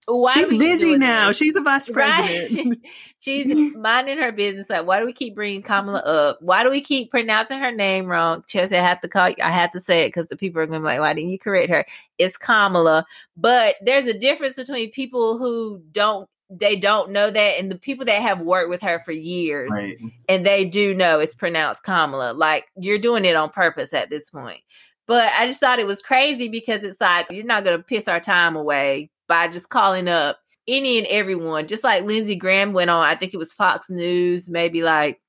Why 0.10 0.34
she's 0.34 0.58
busy 0.58 0.96
now. 0.96 1.28
This? 1.28 1.38
She's 1.38 1.56
a 1.58 1.62
vice 1.62 1.90
president. 1.94 2.70
Right? 2.70 2.92
she's 3.20 3.76
minding 3.76 4.18
her 4.20 4.32
business. 4.32 4.70
Like, 4.70 4.88
why 4.88 5.02
do 5.02 5.06
we 5.06 5.12
keep 5.12 5.36
bringing 5.36 5.62
Kamala 5.62 6.00
up? 6.00 6.42
Why 6.42 6.64
do 6.64 6.70
we 6.70 6.80
keep 6.80 7.12
pronouncing 7.12 7.60
her 7.60 7.74
name 7.74 8.06
wrong? 8.06 8.44
Chelsea, 8.48 8.78
I 8.78 8.82
have 8.82 9.02
to 9.02 9.10
call. 9.10 9.30
You, 9.30 9.36
I 9.44 9.52
have 9.52 9.74
to 9.74 9.82
say 9.82 10.06
it 10.06 10.10
because 10.10 10.28
the 10.28 10.38
people 10.38 10.62
are 10.62 10.66
going 10.66 10.82
to 10.82 10.88
be 10.88 10.94
like, 10.94 11.02
"Why 11.02 11.14
didn't 11.14 11.32
you 11.32 11.40
correct 11.40 11.70
her?" 11.70 11.86
It's 12.18 12.38
Kamala. 12.38 13.06
But 13.36 13.76
there's 13.82 14.06
a 14.06 14.18
difference 14.18 14.56
between 14.56 14.92
people 14.92 15.38
who 15.38 15.82
don't 15.92 16.30
they 16.50 16.78
don't 16.78 17.12
know 17.12 17.30
that 17.30 17.60
and 17.60 17.70
the 17.70 17.78
people 17.78 18.06
that 18.06 18.22
have 18.22 18.40
worked 18.40 18.70
with 18.70 18.82
her 18.82 19.02
for 19.04 19.12
years 19.12 19.70
right. 19.74 19.98
and 20.30 20.46
they 20.46 20.64
do 20.64 20.94
know 20.94 21.20
it's 21.20 21.36
pronounced 21.36 21.84
Kamala. 21.84 22.32
Like 22.32 22.66
you're 22.78 22.98
doing 22.98 23.26
it 23.26 23.36
on 23.36 23.50
purpose 23.50 23.94
at 23.94 24.10
this 24.10 24.30
point. 24.30 24.62
But 25.06 25.32
I 25.38 25.48
just 25.48 25.60
thought 25.60 25.80
it 25.80 25.88
was 25.88 26.02
crazy 26.02 26.48
because 26.48 26.86
it's 26.86 27.00
like 27.02 27.30
you're 27.32 27.44
not 27.44 27.66
going 27.66 27.78
to 27.78 27.84
piss 27.84 28.08
our 28.08 28.22
time 28.22 28.56
away 28.56 29.10
by 29.28 29.48
just 29.48 29.70
calling 29.70 30.08
up 30.08 30.40
any 30.68 30.98
and 30.98 31.08
everyone, 31.08 31.68
just 31.68 31.84
like 31.84 32.04
Lindsey 32.04 32.36
Graham 32.36 32.74
went 32.74 32.90
on. 32.90 33.04
I 33.04 33.16
think 33.16 33.34
it 33.34 33.38
was 33.38 33.54
Fox 33.54 33.90
News, 33.90 34.50
maybe 34.50 34.84
like 34.84 35.22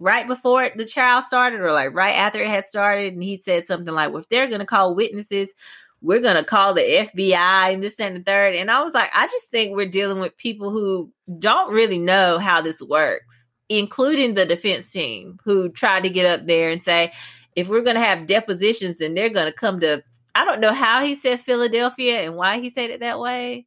right 0.00 0.26
before 0.26 0.68
the 0.74 0.84
trial 0.84 1.22
started 1.22 1.60
or 1.60 1.72
like 1.72 1.94
right 1.94 2.14
after 2.14 2.42
it 2.42 2.48
had 2.48 2.66
started. 2.66 3.14
And 3.14 3.22
he 3.22 3.36
said 3.44 3.66
something 3.66 3.94
like, 3.94 4.10
well, 4.10 4.22
if 4.22 4.28
they're 4.28 4.48
going 4.48 4.60
to 4.60 4.66
call 4.66 4.94
witnesses, 4.94 5.48
we're 6.00 6.20
going 6.20 6.36
to 6.36 6.44
call 6.44 6.74
the 6.74 7.08
FBI 7.14 7.72
and 7.72 7.82
this 7.82 7.94
and 7.98 8.16
the 8.16 8.22
third. 8.22 8.54
And 8.54 8.70
I 8.70 8.82
was 8.82 8.92
like, 8.92 9.10
I 9.14 9.26
just 9.26 9.50
think 9.50 9.74
we're 9.74 9.88
dealing 9.88 10.18
with 10.18 10.36
people 10.36 10.70
who 10.70 11.10
don't 11.38 11.72
really 11.72 11.98
know 11.98 12.38
how 12.38 12.60
this 12.60 12.82
works, 12.82 13.46
including 13.68 14.34
the 14.34 14.44
defense 14.44 14.90
team 14.90 15.38
who 15.44 15.70
tried 15.70 16.02
to 16.02 16.10
get 16.10 16.26
up 16.26 16.46
there 16.46 16.68
and 16.68 16.82
say, 16.82 17.12
if 17.56 17.68
we're 17.68 17.82
going 17.82 17.96
to 17.96 18.02
have 18.02 18.26
depositions, 18.26 18.98
then 18.98 19.14
they're 19.14 19.30
going 19.30 19.50
to 19.50 19.56
come 19.56 19.80
to 19.80 20.02
I 20.34 20.44
don't 20.44 20.60
know 20.60 20.72
how 20.72 21.04
he 21.04 21.14
said 21.14 21.40
Philadelphia 21.40 22.22
and 22.22 22.36
why 22.36 22.60
he 22.60 22.70
said 22.70 22.90
it 22.90 23.00
that 23.00 23.20
way, 23.20 23.66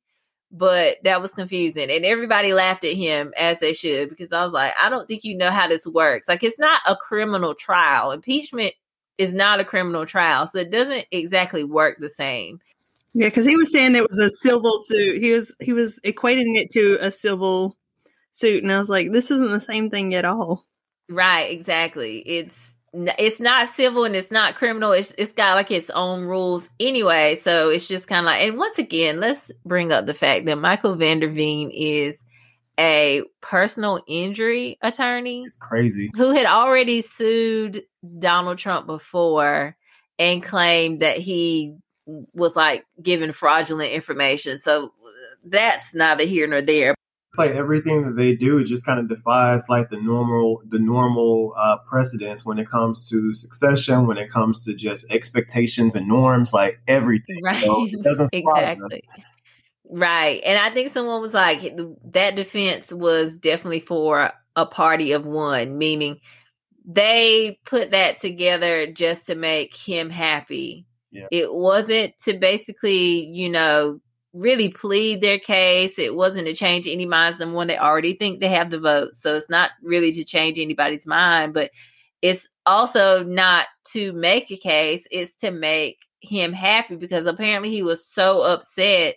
but 0.52 0.98
that 1.04 1.22
was 1.22 1.34
confusing. 1.34 1.90
And 1.90 2.06
everybody 2.06 2.54
laughed 2.54 2.84
at 2.84 2.96
him 2.96 3.34
as 3.38 3.60
they 3.60 3.74
should 3.74 4.10
because 4.10 4.34
I 4.34 4.44
was 4.44 4.54
like, 4.54 4.74
I 4.78 4.90
don't 4.90 5.08
think 5.08 5.24
you 5.24 5.38
know 5.38 5.52
how 5.52 5.68
this 5.68 5.88
works. 5.88 6.28
Like, 6.28 6.44
it's 6.44 6.60
not 6.60 6.82
a 6.86 6.96
criminal 6.96 7.56
trial. 7.56 8.12
Impeachment 8.12 8.74
is 9.18 9.34
not 9.34 9.60
a 9.60 9.66
criminal 9.66 10.06
trial, 10.06 10.48
so 10.48 10.60
it 10.60 10.72
doesn't 10.72 11.06
exactly 11.12 11.64
work 11.64 11.98
the 12.00 12.10
same. 12.10 12.60
Yeah, 13.14 13.28
because 13.28 13.46
he 13.46 13.56
was 13.56 13.72
saying 13.72 13.96
it 13.96 14.08
was 14.08 14.20
a 14.20 14.30
civil 14.30 14.78
suit. 14.80 15.20
He 15.22 15.32
was 15.32 15.52
he 15.60 15.74
was 15.74 16.00
equating 16.04 16.60
it 16.60 16.70
to 16.72 16.98
a 17.02 17.10
civil 17.10 17.76
suit, 18.32 18.62
and 18.64 18.72
I 18.72 18.78
was 18.78 18.90
like, 18.90 19.12
this 19.12 19.32
isn't 19.32 19.50
the 19.50 19.60
same 19.60 19.90
thing 19.90 20.14
at 20.14 20.26
all. 20.26 20.66
Right, 21.10 21.50
exactly. 21.50 22.20
It's 22.20 22.56
it's 23.18 23.40
not 23.40 23.68
civil 23.68 24.06
and 24.06 24.16
it's 24.16 24.32
not 24.32 24.56
criminal. 24.56 24.92
It's 24.92 25.14
it's 25.18 25.34
got 25.34 25.56
like 25.56 25.72
its 25.72 25.90
own 25.90 26.24
rules 26.24 26.70
anyway. 26.80 27.36
So 27.36 27.70
it's 27.70 27.88
just 27.88 28.08
kind 28.08 28.22
of 28.22 28.26
like, 28.26 28.42
and 28.42 28.58
once 28.58 28.80
again, 28.80 29.20
let's 29.20 29.52
bring 29.66 29.92
up 29.92 30.06
the 30.06 30.14
fact 30.14 30.46
that 30.46 30.58
Michael 30.58 30.96
van 30.96 31.20
der 31.20 31.30
Veen 31.30 31.70
is 31.72 32.18
a 32.80 33.24
personal 33.42 34.02
injury 34.08 34.78
attorney. 34.82 35.44
It's 35.44 35.58
crazy. 35.58 36.12
Who 36.16 36.32
had 36.34 36.46
already 36.46 37.02
sued 37.02 37.84
Donald 38.20 38.58
Trump 38.58 38.88
before 38.88 39.76
and 40.18 40.44
claimed 40.44 41.02
that 41.02 41.18
he 41.18 41.76
was 42.34 42.56
like 42.56 42.86
given 43.02 43.32
fraudulent 43.32 43.92
information. 43.92 44.60
So 44.60 44.86
uh, 44.86 45.10
that's 45.44 45.94
neither 45.94 46.24
here 46.26 46.48
nor 46.48 46.62
there 46.62 46.96
like 47.36 47.52
everything 47.52 48.04
that 48.04 48.16
they 48.16 48.36
do 48.36 48.64
just 48.64 48.86
kind 48.86 49.00
of 49.00 49.10
defies 49.10 49.70
like 49.70 49.90
the 49.90 50.02
normal 50.02 50.62
the 50.68 50.80
normal 50.80 51.54
uh, 51.58 51.78
precedents 51.88 52.46
when 52.46 52.58
it 52.58 52.70
comes 52.70 53.10
to 53.10 53.34
succession, 53.34 54.08
when 54.08 54.18
it 54.18 54.32
comes 54.32 54.64
to 54.66 54.74
just 54.74 55.12
expectations 55.12 55.96
and 55.96 56.08
norms, 56.08 56.54
like 56.54 56.80
everything. 56.88 57.40
Right. 57.44 57.64
So 57.64 57.86
it 57.86 58.04
doesn't 58.04 58.30
exactly. 58.34 59.02
Us. 59.16 59.24
Right. 59.90 60.42
And 60.46 60.58
I 60.58 60.74
think 60.74 60.92
someone 60.92 61.22
was 61.22 61.34
like 61.34 61.62
that 62.14 62.36
defense 62.36 62.92
was 62.92 63.38
definitely 63.38 63.80
for 63.82 64.32
a 64.56 64.66
party 64.66 65.12
of 65.12 65.26
one, 65.26 65.78
meaning 65.78 66.20
they 66.86 67.60
put 67.66 67.92
that 67.92 68.20
together 68.20 68.92
just 68.92 69.28
to 69.28 69.36
make 69.36 69.76
him 69.76 70.10
happy. 70.10 70.86
Yeah. 71.12 71.28
It 71.32 71.54
wasn't 71.54 72.14
to 72.24 72.38
basically, 72.38 73.26
you 73.26 73.50
know, 73.50 74.00
really 74.34 74.70
plead 74.70 75.22
their 75.22 75.40
case. 75.40 75.98
It 75.98 76.16
wasn't 76.16 76.48
to 76.48 76.54
change 76.54 76.88
any 76.88 77.06
minds 77.06 77.40
than 77.40 77.54
one 77.54 77.68
they 77.68 77.78
already 77.78 78.14
think 78.14 78.40
they 78.40 78.50
have 78.50 78.70
the 78.70 78.80
vote. 78.80 79.14
So 79.14 79.36
it's 79.36 79.50
not 79.50 79.72
really 79.82 80.12
to 80.14 80.24
change 80.24 80.60
anybody's 80.60 81.08
mind, 81.08 81.54
but 81.54 81.72
it's 82.22 82.48
also 82.66 83.24
not 83.24 83.66
to 83.94 84.12
make 84.14 84.52
a 84.52 84.58
case. 84.58 85.08
It's 85.12 85.36
to 85.38 85.52
make 85.52 86.00
him 86.22 86.54
happy 86.54 86.96
because 86.96 87.26
apparently 87.26 87.70
he 87.70 87.84
was 87.84 88.06
so 88.06 88.42
upset 88.42 89.16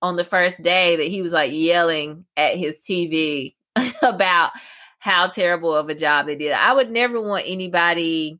on 0.00 0.16
the 0.16 0.24
first 0.24 0.62
day 0.62 0.96
that 0.96 1.06
he 1.06 1.22
was 1.22 1.32
like 1.32 1.52
yelling 1.52 2.24
at 2.36 2.56
his 2.56 2.80
TV 2.80 3.54
about 4.02 4.50
how 4.98 5.28
terrible 5.28 5.74
of 5.74 5.88
a 5.88 5.94
job 5.94 6.26
they 6.26 6.36
did. 6.36 6.52
I 6.52 6.72
would 6.72 6.90
never 6.90 7.20
want 7.20 7.44
anybody 7.46 8.38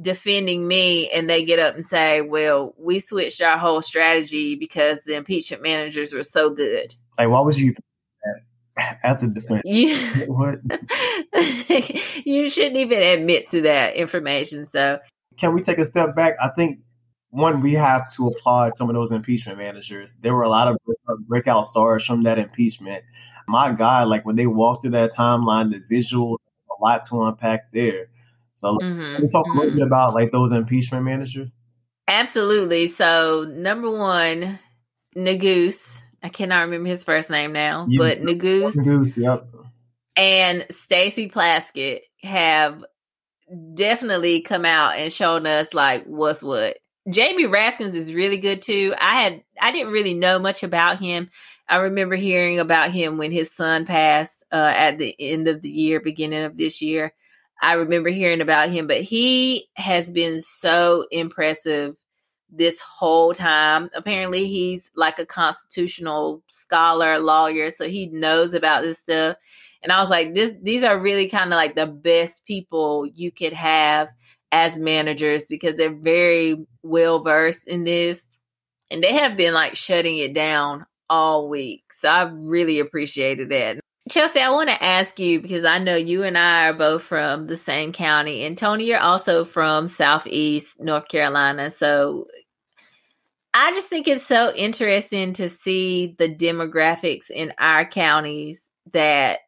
defending 0.00 0.66
me 0.66 1.10
and 1.10 1.28
they 1.28 1.44
get 1.44 1.58
up 1.58 1.74
and 1.74 1.86
say, 1.86 2.20
"Well, 2.20 2.74
we 2.78 3.00
switched 3.00 3.42
our 3.42 3.58
whole 3.58 3.82
strategy 3.82 4.54
because 4.54 4.98
the 5.04 5.14
impeachment 5.14 5.62
managers 5.62 6.12
were 6.12 6.22
so 6.22 6.50
good." 6.50 6.94
Like, 7.18 7.28
why 7.28 7.40
was 7.40 7.60
you 7.60 7.74
as 9.02 9.22
a 9.22 9.28
defense? 9.28 9.62
You, 9.64 9.96
what? 10.28 10.60
you 12.24 12.48
shouldn't 12.50 12.76
even 12.76 13.02
admit 13.02 13.48
to 13.50 13.62
that 13.62 13.96
information. 13.96 14.66
So, 14.66 14.98
can 15.36 15.54
we 15.54 15.62
take 15.62 15.78
a 15.78 15.84
step 15.84 16.14
back? 16.14 16.34
I 16.42 16.48
think 16.50 16.80
one, 17.30 17.60
we 17.60 17.74
have 17.74 18.10
to 18.14 18.28
applaud 18.28 18.74
some 18.76 18.88
of 18.88 18.94
those 18.94 19.12
impeachment 19.12 19.58
managers. 19.58 20.16
There 20.16 20.34
were 20.34 20.42
a 20.42 20.48
lot 20.48 20.68
of 20.68 20.78
breakout 21.26 21.66
stars 21.66 22.04
from 22.04 22.22
that 22.22 22.38
impeachment. 22.38 23.04
My 23.46 23.72
God, 23.72 24.08
like 24.08 24.24
when 24.24 24.36
they 24.36 24.46
walked 24.46 24.82
through 24.82 24.92
that 24.92 25.12
timeline, 25.12 25.70
the 25.70 25.80
visuals, 25.94 26.36
a 26.70 26.82
lot 26.82 27.04
to 27.04 27.22
unpack 27.24 27.72
there. 27.72 28.08
So 28.58 28.76
mm-hmm. 28.78 29.16
can 29.16 29.28
talk 29.28 29.46
a 29.46 29.50
little 29.50 29.64
bit 29.64 29.74
mm-hmm. 29.74 29.82
about 29.82 30.14
like 30.14 30.32
those 30.32 30.52
impeachment 30.52 31.04
managers? 31.04 31.54
Absolutely. 32.08 32.88
So 32.88 33.46
number 33.48 33.90
one, 33.90 34.58
Neguse. 35.16 36.02
I 36.22 36.28
cannot 36.28 36.62
remember 36.62 36.88
his 36.88 37.04
first 37.04 37.30
name 37.30 37.52
now, 37.52 37.86
yeah. 37.88 37.98
but 37.98 38.18
Neguse. 38.18 38.74
Neguse, 38.76 39.22
yep. 39.22 39.46
And 40.16 40.66
Stacey 40.70 41.28
Plaskett 41.28 42.00
have 42.22 42.84
definitely 43.74 44.40
come 44.40 44.64
out 44.64 44.96
and 44.96 45.12
shown 45.12 45.46
us 45.46 45.72
like 45.72 46.04
what's 46.06 46.42
what. 46.42 46.78
Jamie 47.08 47.44
Raskins 47.44 47.94
is 47.94 48.12
really 48.12 48.36
good 48.38 48.60
too. 48.60 48.94
I 49.00 49.20
had 49.20 49.44
I 49.60 49.70
didn't 49.70 49.92
really 49.92 50.14
know 50.14 50.40
much 50.40 50.64
about 50.64 50.98
him. 50.98 51.30
I 51.68 51.76
remember 51.76 52.16
hearing 52.16 52.58
about 52.58 52.90
him 52.90 53.18
when 53.18 53.30
his 53.30 53.52
son 53.54 53.86
passed 53.86 54.44
uh, 54.50 54.72
at 54.74 54.98
the 54.98 55.14
end 55.18 55.46
of 55.46 55.62
the 55.62 55.70
year, 55.70 56.00
beginning 56.00 56.44
of 56.44 56.56
this 56.56 56.82
year. 56.82 57.12
I 57.60 57.74
remember 57.74 58.10
hearing 58.10 58.40
about 58.40 58.70
him, 58.70 58.86
but 58.86 59.02
he 59.02 59.68
has 59.74 60.10
been 60.10 60.40
so 60.40 61.06
impressive 61.10 61.96
this 62.50 62.80
whole 62.80 63.34
time. 63.34 63.90
Apparently, 63.94 64.46
he's 64.46 64.90
like 64.94 65.18
a 65.18 65.26
constitutional 65.26 66.42
scholar, 66.50 67.18
lawyer, 67.18 67.70
so 67.70 67.88
he 67.88 68.06
knows 68.06 68.54
about 68.54 68.82
this 68.82 68.98
stuff. 68.98 69.36
And 69.82 69.92
I 69.92 70.00
was 70.00 70.10
like, 70.10 70.34
this 70.34 70.54
these 70.62 70.82
are 70.82 70.98
really 70.98 71.28
kind 71.28 71.52
of 71.52 71.56
like 71.56 71.74
the 71.74 71.86
best 71.86 72.44
people 72.46 73.06
you 73.06 73.30
could 73.30 73.52
have 73.52 74.08
as 74.50 74.78
managers 74.78 75.44
because 75.48 75.76
they're 75.76 75.94
very 75.94 76.66
well 76.82 77.22
versed 77.22 77.68
in 77.68 77.84
this. 77.84 78.28
And 78.90 79.02
they 79.02 79.14
have 79.14 79.36
been 79.36 79.54
like 79.54 79.76
shutting 79.76 80.18
it 80.18 80.32
down 80.32 80.86
all 81.10 81.48
week. 81.48 81.84
So 81.92 82.08
I 82.08 82.22
really 82.22 82.80
appreciated 82.80 83.50
that. 83.50 83.80
Chelsea, 84.08 84.40
I 84.40 84.50
want 84.50 84.70
to 84.70 84.82
ask 84.82 85.18
you 85.18 85.40
because 85.40 85.64
I 85.64 85.78
know 85.78 85.96
you 85.96 86.22
and 86.22 86.36
I 86.36 86.68
are 86.68 86.74
both 86.74 87.02
from 87.02 87.46
the 87.46 87.56
same 87.56 87.92
county, 87.92 88.44
and 88.44 88.56
Tony, 88.56 88.84
you're 88.84 88.98
also 88.98 89.44
from 89.44 89.88
Southeast 89.88 90.80
North 90.80 91.08
Carolina. 91.08 91.70
So 91.70 92.26
I 93.54 93.72
just 93.72 93.88
think 93.88 94.06
it's 94.06 94.26
so 94.26 94.52
interesting 94.54 95.32
to 95.34 95.48
see 95.48 96.14
the 96.18 96.28
demographics 96.32 97.30
in 97.30 97.52
our 97.58 97.88
counties 97.88 98.62
that 98.92 99.40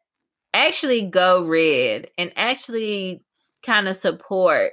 actually 0.53 1.07
go 1.09 1.45
red 1.45 2.09
and 2.17 2.31
actually 2.35 3.23
kind 3.63 3.87
of 3.87 3.95
support 3.95 4.71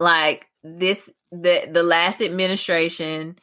like 0.00 0.46
this 0.64 1.08
the 1.30 1.68
the 1.70 1.82
last 1.82 2.20
administration 2.20 3.36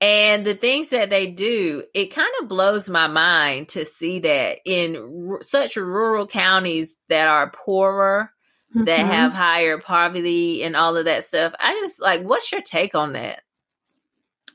and 0.00 0.46
the 0.46 0.54
things 0.54 0.88
that 0.90 1.10
they 1.10 1.26
do 1.26 1.84
it 1.94 2.14
kind 2.14 2.30
of 2.40 2.48
blows 2.48 2.88
my 2.88 3.06
mind 3.06 3.68
to 3.70 3.84
see 3.84 4.20
that 4.20 4.58
in 4.64 5.28
r- 5.30 5.42
such 5.42 5.76
rural 5.76 6.26
counties 6.26 6.96
that 7.08 7.28
are 7.28 7.50
poorer 7.50 8.32
mm-hmm. 8.74 8.84
that 8.84 9.06
have 9.06 9.32
higher 9.32 9.78
poverty 9.78 10.62
and 10.62 10.76
all 10.76 10.96
of 10.96 11.04
that 11.04 11.24
stuff. 11.24 11.52
I 11.58 11.74
just 11.80 12.00
like 12.00 12.22
what's 12.22 12.50
your 12.50 12.62
take 12.62 12.94
on 12.94 13.12
that? 13.12 13.42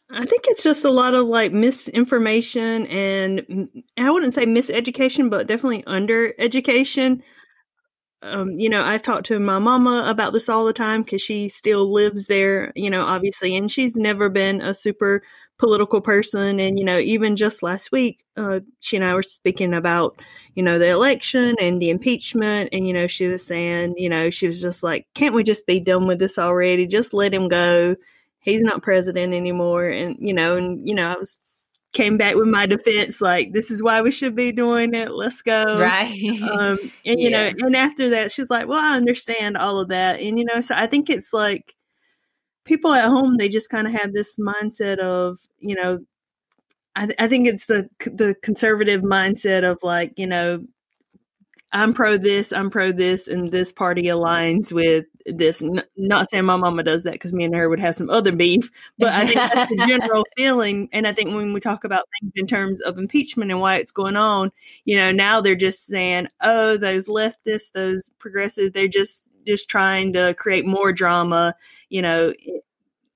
I 0.10 0.26
think 0.26 0.46
it's 0.48 0.64
just 0.64 0.84
a 0.84 0.92
lot 0.92 1.16
of 1.16 1.26
like 1.26 1.52
misinformation 1.52 2.86
and 2.88 3.70
I 3.98 4.12
wouldn't 4.12 4.36
say 4.36 4.46
miseducation, 4.46 5.30
but 5.30 5.48
definitely 5.48 5.84
under 5.88 6.34
education 6.38 7.24
um, 8.22 8.60
you 8.60 8.70
know, 8.70 8.86
I 8.86 8.98
talk 8.98 9.24
to 9.26 9.40
my 9.40 9.60
mama 9.60 10.04
about 10.08 10.34
this 10.34 10.50
all 10.50 10.66
the 10.66 10.74
time 10.74 11.04
because 11.04 11.22
she 11.22 11.50
still 11.50 11.92
lives 11.92 12.26
there, 12.28 12.72
you 12.76 12.90
know, 12.90 13.02
obviously, 13.02 13.56
and 13.56 13.72
she's 13.72 13.96
never 13.96 14.30
been 14.30 14.62
a 14.62 14.74
super 14.74 15.22
political 15.58 16.02
person. 16.02 16.60
And, 16.60 16.78
you 16.78 16.86
know, 16.86 16.98
even 16.98 17.36
just 17.36 17.64
last 17.64 17.92
week, 17.92 18.24
uh, 18.36 18.62
she 18.80 18.98
and 18.98 19.06
I 19.06 19.14
were 19.14 19.24
speaking 19.24 19.74
about, 19.74 20.20
you 20.54 20.64
know, 20.64 20.80
the 20.80 20.90
election 20.90 21.56
and 21.62 21.82
the 21.82 21.90
impeachment. 21.90 22.70
And, 22.74 22.88
you 22.88 22.94
know, 22.94 23.08
she 23.08 23.28
was 23.28 23.46
saying, 23.46 23.96
you 23.98 24.10
know, 24.10 24.30
she 24.30 24.48
was 24.48 24.62
just 24.62 24.84
like, 24.84 25.08
can't 25.14 25.36
we 25.36 25.44
just 25.44 25.66
be 25.66 25.80
done 25.80 26.08
with 26.08 26.20
this 26.20 26.38
already? 26.38 26.88
Just 26.88 27.14
let 27.14 27.34
him 27.34 27.48
go. 27.48 27.96
He's 28.40 28.64
not 28.64 28.84
president 28.84 29.34
anymore. 29.34 29.88
And, 29.88 30.18
you 30.20 30.34
know, 30.34 30.58
and, 30.58 30.88
you 30.88 30.96
know, 30.96 31.10
I 31.10 31.16
was 31.16 31.40
came 31.96 32.18
back 32.18 32.36
with 32.36 32.48
my 32.48 32.66
defense 32.68 33.22
like 33.22 33.54
this 33.54 33.72
is 33.72 33.82
why 33.82 34.02
we 34.02 34.12
should 34.12 34.36
be 34.36 34.52
doing 34.52 34.94
it. 34.94 35.12
Let's 35.12 35.42
go. 35.42 35.80
Right. 35.80 36.42
Um 36.42 36.92
and 37.06 37.20
you 37.20 37.30
yeah. 37.30 37.52
know 37.52 37.66
and 37.66 37.76
after 37.76 38.10
that 38.12 38.32
she's 38.32 38.50
like 38.50 38.68
well 38.68 38.80
i 38.80 38.96
understand 38.96 39.58
all 39.58 39.80
of 39.80 39.88
that. 39.88 40.20
And 40.20 40.38
you 40.38 40.46
know 40.46 40.62
so 40.62 40.76
i 40.76 40.86
think 40.86 41.10
it's 41.10 41.34
like 41.34 41.74
people 42.66 42.94
at 42.94 43.10
home 43.10 43.38
they 43.38 43.50
just 43.50 43.70
kind 43.70 43.88
of 43.88 43.94
have 43.94 44.14
this 44.14 44.38
mindset 44.38 45.00
of 45.00 45.40
you 45.60 45.76
know 45.76 46.00
I, 46.96 47.10
I 47.18 47.28
think 47.28 47.48
it's 47.48 47.66
the 47.66 47.90
the 48.06 48.36
conservative 48.44 49.02
mindset 49.02 49.70
of 49.70 49.80
like 49.82 50.14
you 50.18 50.28
know 50.28 50.64
I'm 51.76 51.94
pro 51.94 52.18
this, 52.18 52.54
I'm 52.54 52.70
pro 52.70 52.94
this, 52.94 53.28
and 53.28 53.52
this 53.52 53.74
party 53.74 54.04
aligns 54.04 54.72
with 54.72 55.08
this. 55.26 55.62
N- 55.62 55.84
not 55.98 56.30
saying 56.30 56.46
my 56.46 56.56
mama 56.56 56.84
does 56.84 57.04
that 57.04 57.12
because 57.14 57.34
me 57.34 57.44
and 57.44 57.54
her 57.54 57.68
would 57.68 57.82
have 57.82 57.96
some 57.96 58.10
other 58.10 58.32
beef, 58.32 58.72
but 58.98 59.12
I 59.12 59.26
think 59.26 59.36
that's 59.36 59.70
the 59.70 59.86
general 59.88 60.26
feeling. 60.38 60.88
And 60.94 61.06
I 61.06 61.12
think 61.12 61.36
when 61.36 61.52
we 61.52 61.60
talk 61.60 61.84
about 61.84 62.06
things 62.22 62.32
in 62.38 62.48
terms 62.48 62.80
of 62.80 62.98
impeachment 62.98 63.52
and 63.52 63.60
why 63.60 63.76
it's 63.76 63.92
going 63.92 64.16
on, 64.16 64.54
you 64.86 64.96
know, 64.96 65.12
now 65.12 65.42
they're 65.42 65.56
just 65.56 65.86
saying, 65.86 66.30
oh, 66.42 66.78
those 66.78 67.08
leftists, 67.10 67.74
those 67.74 68.10
progressives, 68.20 68.72
they're 68.72 68.88
just 68.88 69.26
just 69.46 69.70
trying 69.70 70.14
to 70.14 70.34
create 70.34 70.66
more 70.66 70.94
drama, 70.94 71.56
you 71.90 72.02
know, 72.02 72.34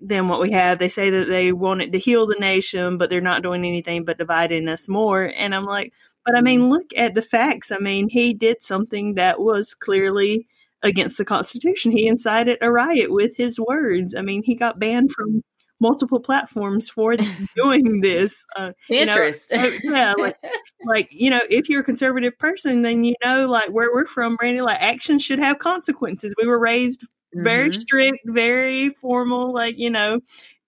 than 0.02 0.28
what 0.28 0.42
we 0.42 0.52
have. 0.52 0.80
They 0.80 0.90
say 0.90 1.10
that 1.10 1.28
they 1.28 1.52
want 1.54 1.82
it 1.82 1.92
to 1.94 1.98
heal 1.98 2.28
the 2.28 2.36
nation, 2.40 2.98
but 2.98 3.10
they're 3.10 3.22
not 3.22 3.42
doing 3.42 3.66
anything 3.66 4.06
but 4.06 4.18
dividing 4.18 4.68
us 4.68 4.90
more. 4.90 5.24
And 5.24 5.56
I'm 5.56 5.66
like, 5.66 5.94
but 6.26 6.36
I 6.36 6.42
mean, 6.42 6.70
look 6.70 6.92
at 6.96 7.16
the 7.16 7.22
facts. 7.22 7.72
I 7.72 7.80
mean, 7.80 8.10
he 8.10 8.34
did 8.34 8.62
something 8.62 9.16
that 9.16 9.40
was 9.40 9.74
clearly 9.74 10.48
against 10.84 11.18
the 11.18 11.26
Constitution. 11.26 11.92
He 11.92 12.08
incited 12.08 12.58
a 12.62 12.72
riot 12.72 13.12
with 13.12 13.36
his 13.36 13.60
words. 13.60 14.16
I 14.16 14.22
mean, 14.22 14.44
he 14.44 14.56
got 14.56 14.80
banned 14.80 15.12
from 15.12 15.44
multiple 15.80 16.20
platforms 16.20 16.90
for 16.90 17.16
doing 17.56 18.02
this. 18.02 18.46
Uh, 18.56 18.72
Interest. 18.90 19.46
You 19.52 19.58
know, 19.58 19.78
yeah, 19.84 20.14
like, 20.18 20.38
like, 20.86 21.10
you 21.12 21.30
know, 21.30 21.42
if 21.50 21.70
you're 21.70 21.82
a 21.82 21.86
conservative 21.86 22.38
person, 22.38 22.82
then 22.82 23.04
you 23.04 23.16
know, 23.24 23.48
like 23.48 23.70
where 23.70 23.90
we're 23.94 24.08
from, 24.08 24.38
Randy, 24.42 24.62
like 24.62 24.82
actions 24.82 25.24
should 25.24 25.40
have 25.40 25.60
consequences. 25.60 26.34
We 26.38 26.48
were 26.48 26.60
raised 26.60 27.06
very 27.34 27.70
mm-hmm. 27.70 27.82
strict, 27.82 28.20
very 28.26 28.90
formal, 28.90 29.54
like, 29.54 29.78
you 29.78 29.90
know, 29.90 30.20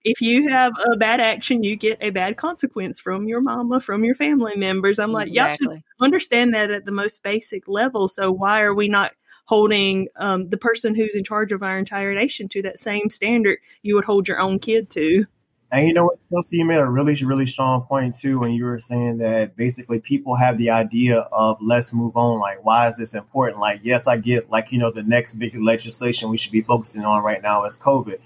if 0.04 0.22
you 0.22 0.49
have 0.49 0.74
a 0.91 0.97
bad 0.97 1.20
action, 1.20 1.64
you 1.64 1.76
get 1.76 1.97
a 2.02 2.10
bad 2.10 2.38
consequence 2.38 2.99
from 2.99 3.28
your 3.28 3.41
mama, 3.41 3.80
from 3.80 4.04
your 4.04 4.16
family 4.16 4.56
members. 4.56 4.99
I'm 4.99 5.12
like, 5.12 5.28
exactly. 5.28 5.68
y'all 5.68 5.76
should 5.76 5.84
understand 5.99 6.54
that 6.54 6.72
at 6.72 6.86
the 6.86 6.91
most 6.91 7.24
basic 7.24 7.68
level. 7.68 8.08
So 8.08 8.32
why 8.32 8.62
are 8.62 8.74
we 8.74 8.88
not 8.88 9.14
holding 9.45 10.08
um, 10.16 10.49
the 10.49 10.58
person 10.58 10.95
who's 10.95 11.16
in 11.16 11.24
charge 11.24 11.52
of 11.52 11.62
our 11.62 11.78
entire 11.78 12.14
nation 12.16 12.47
to 12.47 12.62
that 12.64 12.80
same 12.80 13.10
standard 13.10 13.60
you 13.82 13.95
would 13.95 14.06
hold 14.06 14.28
your 14.28 14.39
own 14.39 14.60
kid 14.60 14.89
to? 14.91 15.26
And 15.74 15.88
you 15.88 15.93
know 15.93 16.04
what, 16.04 16.20
Chelsea, 16.30 16.58
you 16.58 16.66
made 16.66 16.80
a 16.80 16.86
really, 16.86 17.16
really 17.24 17.45
strong 17.45 17.84
point 17.84 18.16
too 18.16 18.39
when 18.39 18.52
you 18.52 18.66
were 18.66 18.80
saying 18.80 19.20
that 19.20 19.56
basically 19.56 19.99
people 19.99 20.36
have 20.36 20.58
the 20.58 20.70
idea 20.70 21.20
of 21.32 21.58
let's 21.62 21.93
move 21.93 22.18
on. 22.18 22.39
Like, 22.39 22.66
why 22.66 22.89
is 22.89 22.97
this 22.97 23.14
important? 23.14 23.62
Like, 23.62 23.80
yes, 23.84 24.06
I 24.06 24.18
get 24.18 24.49
like, 24.49 24.74
you 24.74 24.80
know, 24.80 24.91
the 24.91 25.04
next 25.04 25.34
big 25.34 25.56
legislation 25.56 26.30
we 26.30 26.38
should 26.38 26.52
be 26.52 26.62
focusing 26.62 27.06
on 27.06 27.24
right 27.24 27.41
now 27.41 27.64
is 27.64 27.80
COVID. 27.80 28.20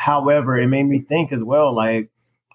However, 0.00 0.58
it 0.58 0.68
made 0.68 0.84
me 0.84 1.00
think 1.00 1.30
as 1.30 1.44
well, 1.44 1.74
like 1.74 2.08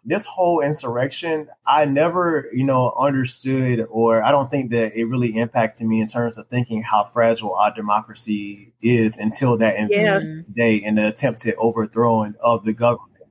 this 0.04 0.26
whole 0.26 0.62
insurrection, 0.62 1.48
I 1.68 1.86
never, 1.86 2.50
you 2.52 2.64
know, 2.64 2.92
understood, 2.98 3.86
or 3.92 4.24
I 4.24 4.32
don't 4.32 4.50
think 4.50 4.72
that 4.72 5.00
it 5.00 5.06
really 5.06 5.38
impacted 5.38 5.86
me 5.86 6.02
in 6.02 6.08
terms 6.08 6.40
of 6.40 6.48
thinking 6.48 6.82
how 6.82 7.04
fragile 7.04 7.54
our 7.54 7.72
democracy 7.72 8.74
is 8.82 9.20
until 9.20 9.58
that 9.58 9.76
yes. 9.92 10.26
day 10.56 10.82
and 10.84 10.98
the 10.98 11.10
attempted 11.10 11.54
overthrowing 11.60 12.34
of 12.40 12.66
the 12.66 12.74
government. 12.74 13.22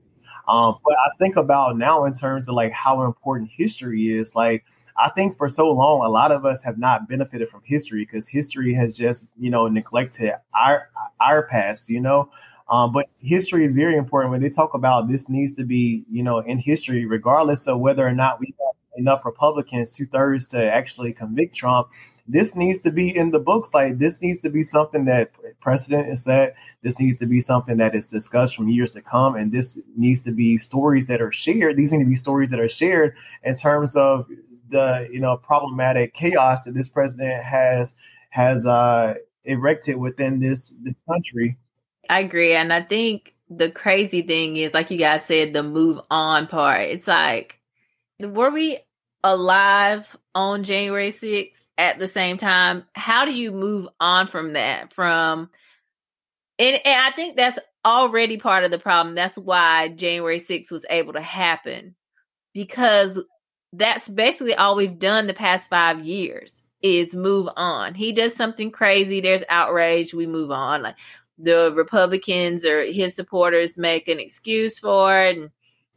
Um, 0.47 0.77
but 0.85 0.93
I 0.93 1.09
think 1.19 1.35
about 1.35 1.77
now 1.77 2.05
in 2.05 2.13
terms 2.13 2.47
of 2.47 2.55
like 2.55 2.71
how 2.71 3.03
important 3.03 3.49
history 3.53 4.03
is. 4.03 4.33
Like, 4.33 4.63
I 4.97 5.09
think 5.09 5.35
for 5.35 5.49
so 5.49 5.69
long, 5.73 6.05
a 6.05 6.09
lot 6.09 6.31
of 6.31 6.45
us 6.45 6.63
have 6.63 6.77
not 6.77 7.09
benefited 7.09 7.49
from 7.49 7.63
history 7.65 8.05
because 8.05 8.29
history 8.29 8.73
has 8.75 8.95
just, 8.95 9.27
you 9.37 9.49
know, 9.49 9.67
neglected 9.67 10.35
our 10.53 10.87
our 11.19 11.45
past. 11.47 11.89
You 11.89 11.99
know, 11.99 12.29
Um, 12.67 12.91
but 12.91 13.05
history 13.21 13.63
is 13.63 13.73
very 13.73 13.95
important 13.95 14.31
when 14.31 14.41
they 14.41 14.49
talk 14.49 14.73
about 14.73 15.07
this 15.07 15.29
needs 15.29 15.53
to 15.55 15.63
be, 15.63 16.03
you 16.09 16.23
know, 16.23 16.39
in 16.39 16.57
history, 16.57 17.05
regardless 17.05 17.67
of 17.67 17.79
whether 17.79 18.05
or 18.05 18.13
not 18.13 18.39
we 18.39 18.53
have 18.59 18.75
enough 18.97 19.25
Republicans, 19.25 19.91
two 19.91 20.07
thirds 20.07 20.47
to 20.47 20.71
actually 20.71 21.13
convict 21.13 21.55
Trump. 21.55 21.89
This 22.27 22.55
needs 22.55 22.79
to 22.81 22.91
be 22.91 23.15
in 23.15 23.29
the 23.29 23.39
books. 23.39 23.73
Like 23.73 23.99
this 23.99 24.19
needs 24.19 24.39
to 24.39 24.49
be 24.49 24.63
something 24.63 25.05
that 25.05 25.31
precedent 25.61 26.07
is 26.07 26.23
set. 26.23 26.55
This 26.81 26.99
needs 26.99 27.19
to 27.19 27.27
be 27.27 27.39
something 27.39 27.77
that 27.77 27.93
is 27.93 28.07
discussed 28.07 28.55
from 28.55 28.67
years 28.67 28.93
to 28.93 29.01
come. 29.01 29.35
And 29.35 29.51
this 29.51 29.79
needs 29.95 30.21
to 30.21 30.31
be 30.31 30.57
stories 30.57 31.05
that 31.05 31.21
are 31.21 31.31
shared. 31.31 31.77
These 31.77 31.91
need 31.91 31.99
to 31.99 32.09
be 32.09 32.15
stories 32.15 32.49
that 32.49 32.59
are 32.59 32.69
shared 32.69 33.15
in 33.43 33.53
terms 33.53 33.95
of 33.95 34.27
the, 34.69 35.07
you 35.11 35.19
know, 35.19 35.37
problematic 35.37 36.15
chaos 36.15 36.63
that 36.63 36.73
this 36.73 36.87
president 36.87 37.43
has 37.43 37.93
has 38.31 38.65
uh 38.65 39.13
erected 39.43 39.97
within 39.97 40.39
this 40.39 40.73
this 40.81 40.95
country 41.07 41.57
I 42.09 42.19
agree. 42.19 42.53
And 42.53 42.71
I 42.71 42.81
think 42.81 43.33
the 43.49 43.71
crazy 43.71 44.21
thing 44.21 44.57
is, 44.57 44.73
like 44.73 44.91
you 44.91 44.97
guys 44.97 45.25
said, 45.25 45.53
the 45.53 45.63
move 45.63 45.99
on 46.09 46.47
part. 46.47 46.81
It's 46.81 47.07
like, 47.07 47.59
were 48.19 48.51
we 48.51 48.79
alive 49.23 50.15
on 50.33 50.63
January 50.63 51.11
6th 51.11 51.51
at 51.77 51.99
the 51.99 52.07
same 52.07 52.37
time? 52.37 52.85
How 52.93 53.25
do 53.25 53.35
you 53.35 53.51
move 53.51 53.87
on 53.99 54.27
from 54.27 54.53
that? 54.53 54.93
From, 54.93 55.49
and, 56.57 56.79
and 56.85 57.01
I 57.01 57.11
think 57.11 57.35
that's 57.35 57.59
already 57.85 58.37
part 58.37 58.63
of 58.63 58.71
the 58.71 58.79
problem. 58.79 59.15
That's 59.15 59.37
why 59.37 59.89
January 59.89 60.39
6th 60.39 60.71
was 60.71 60.85
able 60.89 61.13
to 61.13 61.21
happen 61.21 61.95
because 62.53 63.19
that's 63.73 64.07
basically 64.07 64.55
all 64.55 64.75
we've 64.75 64.97
done 64.97 65.27
the 65.27 65.33
past 65.33 65.69
five 65.69 66.03
years 66.03 66.63
is 66.81 67.15
move 67.15 67.49
on. 67.55 67.93
He 67.93 68.11
does 68.11 68.35
something 68.35 68.71
crazy, 68.71 69.21
there's 69.21 69.43
outrage, 69.49 70.13
we 70.13 70.27
move 70.27 70.51
on. 70.51 70.83
Like 70.83 70.95
the 71.37 71.71
Republicans 71.75 72.65
or 72.65 72.83
his 72.85 73.15
supporters 73.15 73.77
make 73.77 74.07
an 74.07 74.19
excuse 74.19 74.79
for 74.79 75.19
it, 75.19 75.37
and 75.37 75.49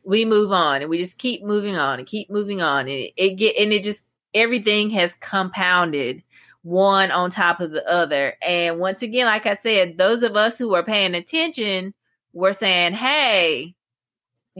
we 0.04 0.24
move 0.24 0.52
on, 0.52 0.80
and 0.82 0.90
we 0.90 0.98
just 0.98 1.18
keep 1.18 1.42
moving 1.44 1.76
on 1.76 1.98
and 1.98 2.08
keep 2.08 2.30
moving 2.30 2.62
on, 2.62 2.80
and 2.80 2.90
it, 2.90 3.12
it 3.16 3.34
get 3.36 3.56
and 3.56 3.72
it 3.72 3.82
just 3.82 4.04
everything 4.34 4.90
has 4.90 5.12
compounded 5.20 6.22
one 6.62 7.10
on 7.10 7.30
top 7.30 7.60
of 7.60 7.70
the 7.70 7.88
other. 7.88 8.34
And 8.42 8.78
once 8.78 9.02
again, 9.02 9.26
like 9.26 9.46
I 9.46 9.54
said, 9.56 9.96
those 9.96 10.22
of 10.22 10.36
us 10.36 10.58
who 10.58 10.74
are 10.74 10.82
paying 10.84 11.14
attention 11.14 11.94
were 12.32 12.52
saying, 12.52 12.94
"Hey." 12.94 13.74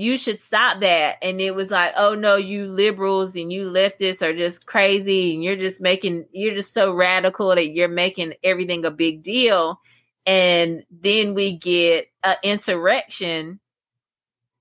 You 0.00 0.16
should 0.16 0.40
stop 0.40 0.78
that. 0.82 1.16
And 1.22 1.40
it 1.40 1.56
was 1.56 1.72
like, 1.72 1.92
oh 1.96 2.14
no, 2.14 2.36
you 2.36 2.66
liberals 2.66 3.34
and 3.34 3.52
you 3.52 3.68
leftists 3.68 4.22
are 4.22 4.32
just 4.32 4.64
crazy 4.64 5.34
and 5.34 5.42
you're 5.42 5.56
just 5.56 5.80
making, 5.80 6.26
you're 6.30 6.54
just 6.54 6.72
so 6.72 6.92
radical 6.92 7.48
that 7.48 7.70
you're 7.70 7.88
making 7.88 8.34
everything 8.44 8.84
a 8.84 8.92
big 8.92 9.24
deal 9.24 9.80
and 10.28 10.84
then 10.90 11.32
we 11.32 11.54
get 11.56 12.08
an 12.22 12.36
insurrection. 12.42 13.60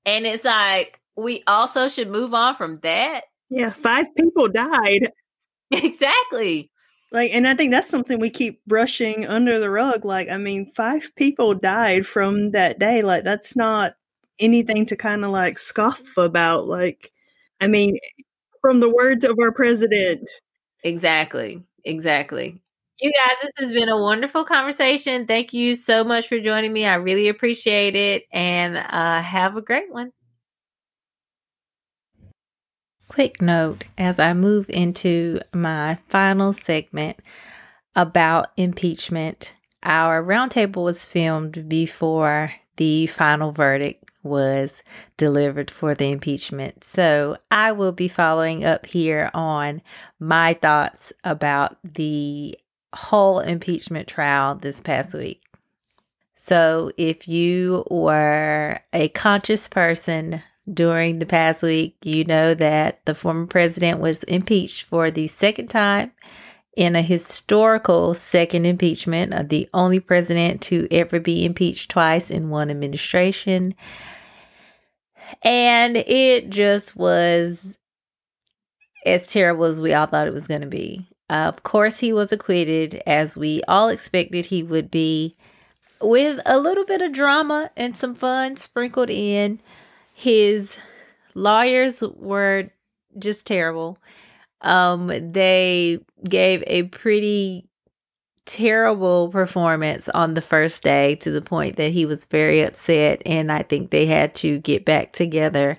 And 0.06 0.26
it's 0.26 0.46
like 0.46 1.02
we 1.18 1.44
also 1.46 1.90
should 1.90 2.10
move 2.10 2.34
on 2.34 2.56
from 2.56 2.80
that. 2.84 3.26
Yeah 3.50 3.72
five 3.72 4.08
people 4.16 4.48
died. 4.48 5.12
Exactly. 5.70 6.72
Like 7.12 7.32
and 7.34 7.46
i 7.46 7.54
think 7.54 7.72
that's 7.72 7.90
something 7.90 8.20
we 8.22 8.30
keep 8.30 8.64
brushing 8.66 9.28
under 9.28 9.60
the 9.60 9.70
rug. 9.70 10.06
Like 10.06 10.30
i 10.30 10.38
mean 10.38 10.72
five 10.72 11.14
people 11.18 11.54
died 11.54 12.08
from 12.08 12.52
that 12.52 12.80
day. 12.80 13.02
Like 13.02 13.26
that's 13.26 13.54
not 13.58 13.96
anything 14.40 14.86
to 14.86 14.96
kind 14.96 15.26
of 15.26 15.32
like 15.32 15.60
scoff 15.60 16.16
about. 16.16 16.70
Like 16.70 17.12
i 17.60 17.68
mean 17.68 17.98
from 18.62 18.80
the 18.80 18.90
words 18.90 19.26
of 19.26 19.38
our 19.42 19.52
president. 19.52 20.30
Exactly. 20.86 21.62
Exactly 21.84 22.62
you 23.00 23.12
guys, 23.12 23.38
this 23.42 23.52
has 23.58 23.72
been 23.72 23.90
a 23.90 24.02
wonderful 24.02 24.44
conversation. 24.46 25.28
Thank 25.28 25.54
you 25.54 25.76
so 25.76 26.04
much 26.04 26.28
for 26.28 26.40
joining 26.40 26.74
me. 26.74 26.86
I 26.86 26.96
really 26.96 27.30
appreciate 27.30 27.96
it 27.96 28.24
and 28.32 28.78
uh, 28.78 29.22
have 29.22 29.56
a 29.56 29.62
great 29.62 29.92
one. 29.92 30.12
Quick 33.08 33.42
note 33.42 33.86
as 33.98 34.20
I 34.20 34.34
move 34.34 34.70
into 34.70 35.40
my 35.54 35.96
final 36.08 36.54
segment 36.54 37.18
about 37.96 38.52
impeachment, 38.58 39.54
our 39.84 40.24
roundtable 40.24 40.84
was 40.84 41.06
filmed 41.06 41.70
before 41.70 42.54
the 42.78 43.08
final 43.08 43.52
verdict 43.52 44.04
was 44.24 44.84
delivered 45.16 45.72
for 45.72 45.96
the 45.96 46.12
impeachment. 46.12 46.84
So 46.84 47.38
I 47.50 47.72
will 47.72 47.92
be 47.94 48.08
following 48.08 48.66
up 48.66 48.86
here 48.86 49.32
on 49.34 49.82
my 50.20 50.54
thoughts 50.54 51.14
about 51.24 51.78
the 51.84 52.58
whole 52.98 53.40
impeachment 53.40 54.08
trial 54.08 54.56
this 54.56 54.82
past 54.82 55.14
week. 55.14 55.44
So, 56.36 56.92
if 56.98 57.28
you 57.28 57.86
were 57.90 58.80
a 58.94 59.10
conscious 59.10 59.68
person 59.68 60.42
during 60.72 61.20
the 61.20 61.26
past 61.26 61.64
week, 61.64 61.98
you 62.04 62.26
know 62.26 62.54
that 62.54 63.06
the 63.06 63.16
former 63.16 63.48
president 63.48 64.00
was 64.00 64.24
impeached 64.24 64.84
for 64.84 65.10
the 65.10 65.28
second 65.28 65.68
time 65.68 66.12
in 66.76 66.96
a 66.96 67.02
historical 67.02 68.14
second 68.14 68.66
impeachment 68.66 69.34
of 69.34 69.50
the 69.50 69.68
only 69.74 70.00
president 70.00 70.62
to 70.62 70.88
ever 70.92 71.20
be 71.20 71.44
impeached 71.44 71.90
twice 71.90 72.30
in 72.30 72.50
one 72.50 72.70
administration. 72.70 73.74
And 75.42 75.98
it 75.98 76.50
just 76.50 76.96
was 76.96 77.78
as 79.06 79.28
terrible 79.28 79.66
as 79.66 79.82
we 79.82 79.94
all 79.94 80.06
thought 80.06 80.28
it 80.28 80.34
was 80.34 80.48
going 80.48 80.62
to 80.62 80.68
be. 80.68 81.08
Of 81.30 81.64
course, 81.64 82.00
he 82.00 82.14
was 82.14 82.32
acquitted, 82.32 83.02
as 83.06 83.36
we 83.36 83.62
all 83.68 83.90
expected 83.90 84.46
he 84.46 84.64
would 84.64 84.90
be, 84.90 85.36
with 86.02 86.40
a 86.46 86.58
little 86.60 86.86
bit 86.86 87.02
of 87.02 87.12
drama 87.12 87.72
and 87.76 87.98
some 87.98 88.16
fun 88.16 88.56
sprinkled 88.56 89.10
in. 89.10 89.60
His 90.14 90.78
lawyers 91.34 92.02
were 92.02 92.70
just 93.20 93.46
terrible. 93.46 93.98
Um, 94.62 95.08
they 95.32 96.00
gave 96.28 96.64
a 96.66 96.84
pretty 96.84 97.68
terrible 98.46 99.28
performance 99.28 100.08
on 100.10 100.34
the 100.34 100.42
first 100.42 100.82
day 100.82 101.16
to 101.16 101.30
the 101.30 101.42
point 101.42 101.76
that 101.76 101.92
he 101.92 102.06
was 102.06 102.26
very 102.26 102.62
upset, 102.62 103.22
and 103.26 103.52
I 103.52 103.64
think 103.64 103.92
they 103.92 104.06
had 104.06 104.34
to 104.36 104.60
get 104.60 104.86
back 104.86 105.12
together 105.12 105.78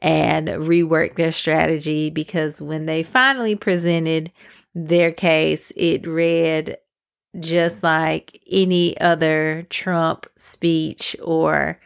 and 0.00 0.48
rework 0.48 1.16
their 1.16 1.32
strategy 1.32 2.10
because 2.10 2.60
when 2.60 2.86
they 2.86 3.02
finally 3.02 3.54
presented 3.54 4.32
their 4.76 5.10
case, 5.10 5.72
it 5.74 6.06
read 6.06 6.76
just 7.40 7.82
like 7.82 8.42
any 8.50 8.98
other 9.00 9.66
Trump 9.70 10.26
speech 10.36 11.16
or 11.22 11.80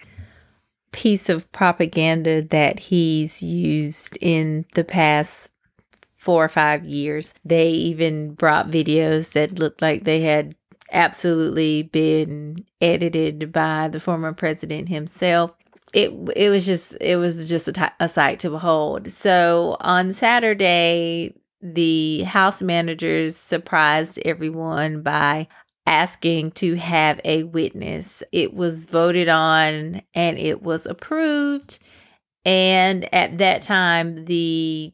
piece 0.91 1.29
of 1.29 1.51
propaganda 1.53 2.43
that 2.43 2.81
he's 2.81 3.45
used 3.45 4.19
in 4.21 4.67
the 4.75 4.83
past 4.83 5.51
four 6.17 6.45
or 6.45 6.49
five 6.49 6.85
years. 6.85 7.33
They 7.45 7.71
even 7.71 8.35
brought 8.35 8.73
videos 8.73 9.33
that 9.33 9.57
looked 9.57 9.81
like 9.81 10.03
they 10.03 10.23
had 10.23 10.57
absolutely 10.91 11.85
been 11.85 12.65
edited 12.81 13.53
by 13.53 13.87
the 13.87 14.01
former 14.01 14.33
president 14.33 14.89
himself. 14.89 15.55
It 15.95 16.11
it 16.35 16.51
was 16.51 16.67
just 16.67 16.97
it 17.01 17.17
was 17.17 17.49
just 17.49 17.69
a, 17.69 17.73
t- 17.73 17.83
a 18.01 18.09
sight 18.09 18.41
to 18.41 18.51
behold. 18.51 19.13
So 19.13 19.77
on 19.81 20.13
Saturday, 20.13 21.35
the 21.63 22.23
house 22.23 22.63
managers 22.63 23.37
surprised 23.37 24.19
everyone 24.25 25.03
by 25.03 25.49
asking 25.87 26.53
to 26.53 26.77
have 26.77 27.21
a 27.25 27.43
witness. 27.45 28.23
It 28.33 28.55
was 28.55 28.87
voted 28.87 29.29
on 29.29 30.03
and 30.15 30.39
it 30.39 30.63
was 30.63 30.87
approved. 30.87 31.79
And 32.45 33.13
at 33.15 33.39
that 33.39 33.63
time, 33.63 34.25
the 34.25 34.93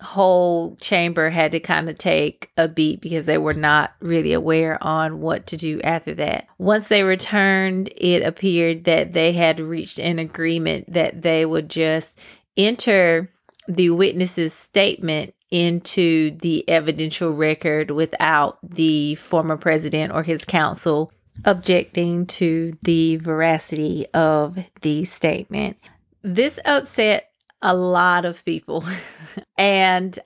whole 0.00 0.76
chamber 0.76 1.28
had 1.28 1.52
to 1.52 1.60
kind 1.60 1.88
of 1.88 1.98
take 1.98 2.50
a 2.56 2.68
beat 2.68 3.00
because 3.00 3.26
they 3.26 3.38
were 3.38 3.54
not 3.54 3.94
really 4.00 4.32
aware 4.32 4.82
on 4.82 5.20
what 5.20 5.46
to 5.48 5.56
do 5.56 5.80
after 5.82 6.14
that. 6.14 6.46
Once 6.56 6.88
they 6.88 7.02
returned, 7.02 7.90
it 7.96 8.22
appeared 8.22 8.84
that 8.84 9.12
they 9.12 9.32
had 9.32 9.58
reached 9.58 9.98
an 9.98 10.18
agreement 10.18 10.92
that 10.92 11.22
they 11.22 11.44
would 11.44 11.68
just 11.68 12.18
enter 12.56 13.30
the 13.66 13.90
witness's 13.90 14.54
statement 14.54 15.34
into 15.50 16.32
the 16.38 16.68
evidential 16.68 17.30
record 17.30 17.90
without 17.90 18.58
the 18.62 19.14
former 19.16 19.56
president 19.56 20.12
or 20.12 20.22
his 20.22 20.44
counsel 20.44 21.10
objecting 21.44 22.26
to 22.26 22.76
the 22.82 23.16
veracity 23.16 24.06
of 24.12 24.58
the 24.82 25.04
statement. 25.04 25.76
This 26.22 26.58
upset 26.64 27.30
a 27.62 27.74
lot 27.74 28.24
of 28.24 28.44
people. 28.44 28.84
and 29.58 30.18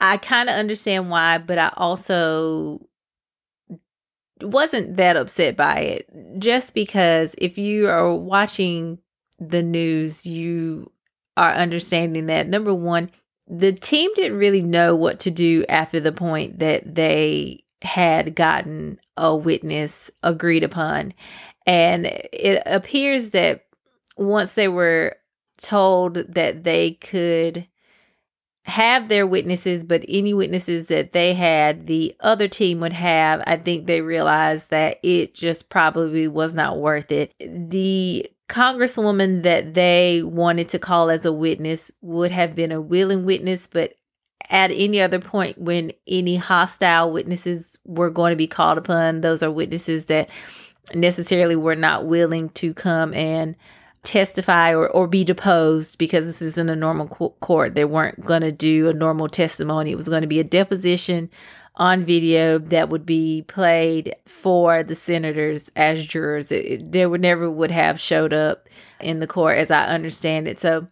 I 0.00 0.16
kind 0.18 0.48
of 0.48 0.56
understand 0.56 1.10
why, 1.10 1.38
but 1.38 1.58
I 1.58 1.72
also 1.76 2.86
wasn't 4.40 4.96
that 4.96 5.16
upset 5.16 5.56
by 5.56 5.80
it. 5.80 6.38
Just 6.38 6.74
because 6.74 7.34
if 7.38 7.58
you 7.58 7.88
are 7.88 8.14
watching 8.14 8.98
the 9.38 9.62
news, 9.62 10.26
you 10.26 10.90
are 11.36 11.52
understanding 11.52 12.26
that 12.26 12.48
number 12.48 12.74
one, 12.74 13.10
the 13.48 13.72
team 13.72 14.10
didn't 14.14 14.38
really 14.38 14.62
know 14.62 14.94
what 14.94 15.20
to 15.20 15.30
do 15.30 15.64
after 15.68 16.00
the 16.00 16.12
point 16.12 16.58
that 16.58 16.94
they 16.94 17.64
had 17.82 18.34
gotten 18.34 18.98
a 19.16 19.34
witness 19.34 20.10
agreed 20.22 20.64
upon. 20.64 21.14
And 21.66 22.06
it 22.06 22.62
appears 22.66 23.30
that 23.30 23.66
once 24.16 24.54
they 24.54 24.68
were 24.68 25.16
told 25.58 26.14
that 26.14 26.64
they 26.64 26.92
could 26.92 27.66
have 28.64 29.08
their 29.08 29.26
witnesses, 29.26 29.84
but 29.84 30.04
any 30.08 30.34
witnesses 30.34 30.86
that 30.86 31.12
they 31.12 31.34
had, 31.34 31.86
the 31.86 32.16
other 32.20 32.48
team 32.48 32.80
would 32.80 32.92
have, 32.92 33.42
I 33.46 33.56
think 33.56 33.86
they 33.86 34.00
realized 34.00 34.70
that 34.70 34.98
it 35.04 35.34
just 35.34 35.68
probably 35.68 36.26
was 36.26 36.52
not 36.52 36.78
worth 36.78 37.12
it. 37.12 37.32
The 37.38 38.28
congresswoman 38.48 39.42
that 39.42 39.74
they 39.74 40.22
wanted 40.22 40.68
to 40.70 40.78
call 40.78 41.10
as 41.10 41.24
a 41.24 41.32
witness 41.32 41.90
would 42.00 42.30
have 42.30 42.54
been 42.54 42.72
a 42.72 42.80
willing 42.80 43.24
witness, 43.24 43.66
but 43.66 43.94
at 44.48 44.70
any 44.70 45.00
other 45.00 45.18
point 45.18 45.58
when 45.58 45.92
any 46.06 46.36
hostile 46.36 47.10
witnesses 47.10 47.76
were 47.84 48.10
going 48.10 48.30
to 48.30 48.36
be 48.36 48.46
called 48.46 48.78
upon, 48.78 49.20
those 49.20 49.42
are 49.42 49.50
witnesses 49.50 50.06
that 50.06 50.28
necessarily 50.94 51.56
were 51.56 51.74
not 51.74 52.06
willing 52.06 52.48
to 52.50 52.72
come 52.72 53.12
and 53.14 53.56
testify 54.04 54.72
or, 54.72 54.88
or 54.88 55.08
be 55.08 55.24
deposed 55.24 55.98
because 55.98 56.26
this 56.26 56.40
isn't 56.40 56.70
a 56.70 56.76
normal 56.76 57.08
court. 57.08 57.74
They 57.74 57.84
weren't 57.84 58.24
going 58.24 58.42
to 58.42 58.52
do 58.52 58.88
a 58.88 58.92
normal 58.92 59.28
testimony. 59.28 59.90
It 59.90 59.96
was 59.96 60.08
going 60.08 60.20
to 60.20 60.28
be 60.28 60.38
a 60.38 60.44
deposition 60.44 61.28
on 61.76 62.04
video 62.04 62.58
that 62.58 62.88
would 62.88 63.04
be 63.04 63.42
played 63.42 64.14
for 64.24 64.82
the 64.82 64.94
senators 64.94 65.70
as 65.76 66.06
jurors. 66.06 66.50
It, 66.50 66.90
they 66.92 67.06
would 67.06 67.20
never 67.20 67.50
would 67.50 67.70
have 67.70 68.00
showed 68.00 68.32
up 68.32 68.68
in 69.00 69.20
the 69.20 69.26
court 69.26 69.58
as 69.58 69.70
I 69.70 69.86
understand 69.86 70.48
it. 70.48 70.60
So 70.60 70.86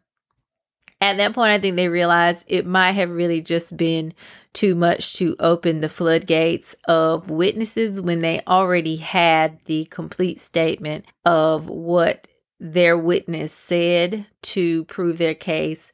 at 1.01 1.16
that 1.16 1.35
point, 1.35 1.53
I 1.53 1.59
think 1.59 1.76
they 1.76 1.89
realized 1.89 2.45
it 2.47 2.66
might 2.66 2.93
have 2.93 3.11
really 3.11 3.41
just 3.41 3.76
been 3.76 4.14
too 4.53 4.74
much 4.74 5.14
to 5.14 5.37
open 5.41 5.80
the 5.80 5.89
floodgates 5.89 6.76
of 6.87 7.28
witnesses 7.28 8.01
when 8.01 8.20
they 8.20 8.41
already 8.47 8.97
had 8.97 9.59
the 9.64 9.85
complete 9.87 10.39
statement 10.39 11.05
of 11.24 11.68
what 11.68 12.28
their 12.61 12.97
witness 12.97 13.53
said 13.53 14.26
to 14.43 14.85
prove 14.85 15.18
their 15.18 15.35
case. 15.35 15.93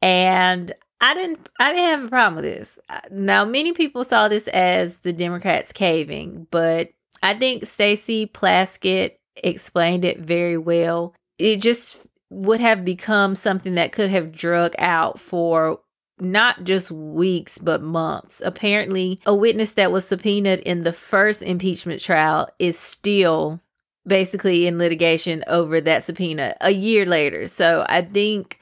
And 0.00 0.72
I 1.02 1.14
didn't 1.14 1.48
I 1.58 1.72
didn't 1.72 1.90
have 1.90 2.04
a 2.04 2.08
problem 2.08 2.36
with 2.36 2.44
this. 2.44 2.78
Uh, 2.88 3.00
now 3.10 3.44
many 3.44 3.72
people 3.72 4.04
saw 4.04 4.28
this 4.28 4.46
as 4.48 4.98
the 4.98 5.12
Democrats 5.12 5.72
caving, 5.72 6.46
but 6.50 6.90
I 7.22 7.34
think 7.34 7.66
Stacey 7.66 8.26
Plaskett 8.26 9.16
explained 9.36 10.04
it 10.04 10.20
very 10.20 10.56
well. 10.56 11.14
It 11.38 11.56
just 11.56 12.06
would 12.30 12.60
have 12.60 12.84
become 12.84 13.34
something 13.34 13.74
that 13.74 13.92
could 13.92 14.10
have 14.10 14.32
drug 14.32 14.74
out 14.78 15.18
for 15.18 15.80
not 16.20 16.62
just 16.62 16.92
weeks 16.92 17.58
but 17.58 17.82
months. 17.82 18.40
Apparently, 18.44 19.20
a 19.26 19.34
witness 19.34 19.72
that 19.72 19.90
was 19.90 20.06
subpoenaed 20.06 20.60
in 20.60 20.84
the 20.84 20.92
first 20.92 21.42
impeachment 21.42 22.00
trial 22.00 22.48
is 22.60 22.78
still 22.78 23.60
basically 24.06 24.66
in 24.66 24.78
litigation 24.78 25.42
over 25.48 25.80
that 25.80 26.04
subpoena 26.04 26.54
a 26.60 26.70
year 26.70 27.04
later. 27.06 27.48
So 27.48 27.84
I 27.88 28.02
think 28.02 28.58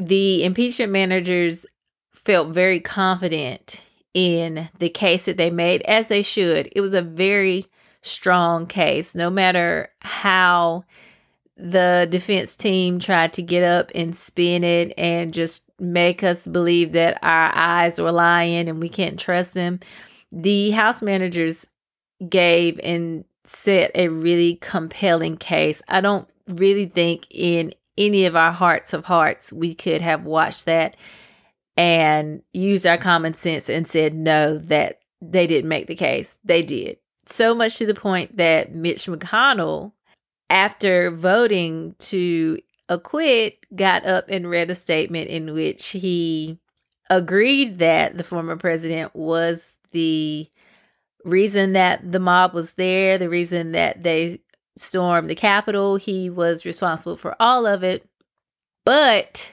the 0.00 0.44
impeachment 0.44 0.90
managers 0.92 1.66
felt 2.10 2.48
very 2.48 2.80
confident 2.80 3.82
in 4.14 4.68
the 4.78 4.88
case 4.88 5.26
that 5.26 5.36
they 5.36 5.50
made, 5.50 5.82
as 5.82 6.08
they 6.08 6.22
should. 6.22 6.68
It 6.72 6.80
was 6.80 6.94
a 6.94 7.02
very 7.02 7.66
strong 8.02 8.66
case, 8.66 9.14
no 9.14 9.30
matter 9.30 9.90
how 10.00 10.84
the 11.56 12.08
defense 12.10 12.56
team 12.56 12.98
tried 12.98 13.34
to 13.34 13.42
get 13.42 13.62
up 13.62 13.90
and 13.94 14.16
spin 14.16 14.64
it 14.64 14.94
and 14.96 15.34
just 15.34 15.64
make 15.78 16.24
us 16.24 16.46
believe 16.46 16.92
that 16.92 17.18
our 17.22 17.54
eyes 17.54 18.00
were 18.00 18.10
lying 18.10 18.68
and 18.68 18.80
we 18.80 18.88
can't 18.88 19.20
trust 19.20 19.52
them. 19.52 19.78
The 20.32 20.70
house 20.70 21.02
managers 21.02 21.66
gave 22.26 22.80
and 22.82 23.24
set 23.44 23.90
a 23.94 24.08
really 24.08 24.56
compelling 24.56 25.36
case. 25.36 25.82
I 25.88 26.00
don't 26.00 26.26
really 26.48 26.86
think 26.86 27.26
in 27.30 27.74
any 28.00 28.24
of 28.24 28.34
our 28.34 28.50
hearts 28.50 28.92
of 28.94 29.04
hearts 29.04 29.52
we 29.52 29.74
could 29.74 30.00
have 30.00 30.24
watched 30.24 30.64
that 30.64 30.96
and 31.76 32.42
used 32.52 32.86
our 32.86 32.98
common 32.98 33.34
sense 33.34 33.68
and 33.68 33.86
said 33.86 34.14
no 34.14 34.58
that 34.58 35.00
they 35.20 35.46
didn't 35.46 35.68
make 35.68 35.86
the 35.86 35.94
case. 35.94 36.36
They 36.42 36.62
did. 36.62 36.96
So 37.26 37.54
much 37.54 37.76
to 37.76 37.86
the 37.86 37.94
point 37.94 38.38
that 38.38 38.74
Mitch 38.74 39.06
McConnell 39.06 39.92
after 40.48 41.10
voting 41.10 41.94
to 41.98 42.58
acquit 42.88 43.58
got 43.76 44.04
up 44.06 44.24
and 44.28 44.50
read 44.50 44.70
a 44.70 44.74
statement 44.74 45.28
in 45.28 45.52
which 45.52 45.88
he 45.88 46.58
agreed 47.08 47.78
that 47.78 48.16
the 48.16 48.24
former 48.24 48.56
president 48.56 49.14
was 49.14 49.70
the 49.92 50.48
reason 51.24 51.74
that 51.74 52.10
the 52.10 52.18
mob 52.18 52.54
was 52.54 52.72
there, 52.72 53.18
the 53.18 53.28
reason 53.28 53.72
that 53.72 54.02
they 54.02 54.40
stormed 54.80 55.30
the 55.30 55.34
Capitol. 55.34 55.96
He 55.96 56.30
was 56.30 56.66
responsible 56.66 57.16
for 57.16 57.36
all 57.40 57.66
of 57.66 57.82
it, 57.82 58.08
but 58.84 59.52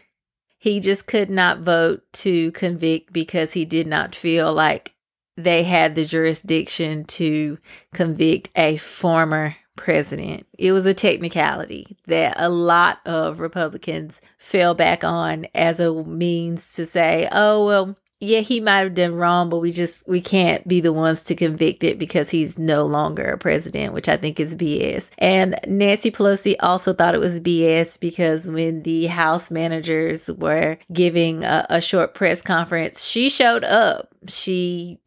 he 0.57 0.79
just 0.79 1.05
could 1.05 1.29
not 1.29 1.59
vote 1.59 2.01
to 2.13 2.51
convict 2.53 3.13
because 3.13 3.53
he 3.53 3.65
did 3.65 3.87
not 3.87 4.15
feel 4.15 4.53
like 4.53 4.93
they 5.35 5.63
had 5.63 5.95
the 5.95 6.05
jurisdiction 6.05 7.05
to 7.05 7.59
convict 7.93 8.49
a 8.55 8.77
former 8.77 9.55
president. 9.75 10.47
It 10.57 10.71
was 10.71 10.85
a 10.85 10.93
technicality 10.93 11.97
that 12.07 12.35
a 12.37 12.49
lot 12.49 12.99
of 13.05 13.39
Republicans 13.39 14.19
fell 14.37 14.73
back 14.73 15.03
on 15.03 15.45
as 15.53 15.79
a 15.79 15.93
means 16.03 16.73
to 16.73 16.85
say, 16.85 17.29
oh, 17.31 17.65
well, 17.65 17.95
yeah, 18.19 18.39
he 18.39 18.59
might 18.59 18.79
have 18.79 18.95
done 18.95 19.13
wrong, 19.13 19.49
but 19.49 19.59
we 19.59 19.71
just 19.71 20.07
we 20.07 20.21
can't 20.21 20.67
be 20.67 20.81
the 20.81 20.93
ones 20.93 21.23
to 21.25 21.35
convict 21.35 21.83
it 21.83 21.99
because 21.99 22.31
he's 22.31 22.57
no 22.57 22.83
longer 22.85 23.23
a 23.25 23.37
president, 23.37 23.93
which 23.93 24.09
I 24.09 24.17
think 24.17 24.39
is 24.39 24.55
BS. 24.55 25.07
And 25.19 25.59
Nancy 25.67 26.09
Pelosi 26.09 26.55
also 26.59 26.93
thought 26.93 27.13
it 27.13 27.19
was 27.19 27.39
BS 27.39 27.99
because 27.99 28.49
when 28.49 28.81
the 28.81 29.05
House 29.05 29.51
managers 29.51 30.29
were 30.29 30.79
giving 30.91 31.43
a, 31.43 31.67
a 31.69 31.79
short 31.79 32.15
press 32.15 32.41
conference, 32.41 33.05
she 33.05 33.29
showed 33.29 33.63
up. 33.63 34.09
She 34.27 34.99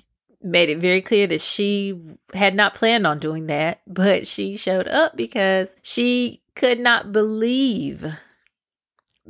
made 0.43 0.71
it 0.71 0.79
very 0.79 1.03
clear 1.03 1.27
that 1.27 1.41
she 1.41 2.01
had 2.33 2.55
not 2.55 2.77
planned 2.77 3.07
on 3.09 3.19
doing 3.19 3.47
that, 3.47 3.81
but 3.89 4.27
she 4.27 4.57
showed 4.57 4.87
up 4.87 5.17
because 5.17 5.69
she 5.83 6.43
could 6.55 6.79
not 6.79 7.13
believe 7.13 8.07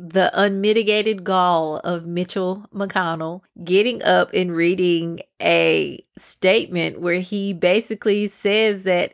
the 0.03 0.30
unmitigated 0.32 1.24
gall 1.24 1.76
of 1.78 2.07
Mitchell 2.07 2.64
McConnell 2.74 3.42
getting 3.62 4.03
up 4.03 4.32
and 4.32 4.51
reading 4.57 5.20
a 5.42 6.03
statement 6.16 7.01
where 7.01 7.20
he 7.20 7.53
basically 7.53 8.26
says 8.26 8.84
that 8.84 9.12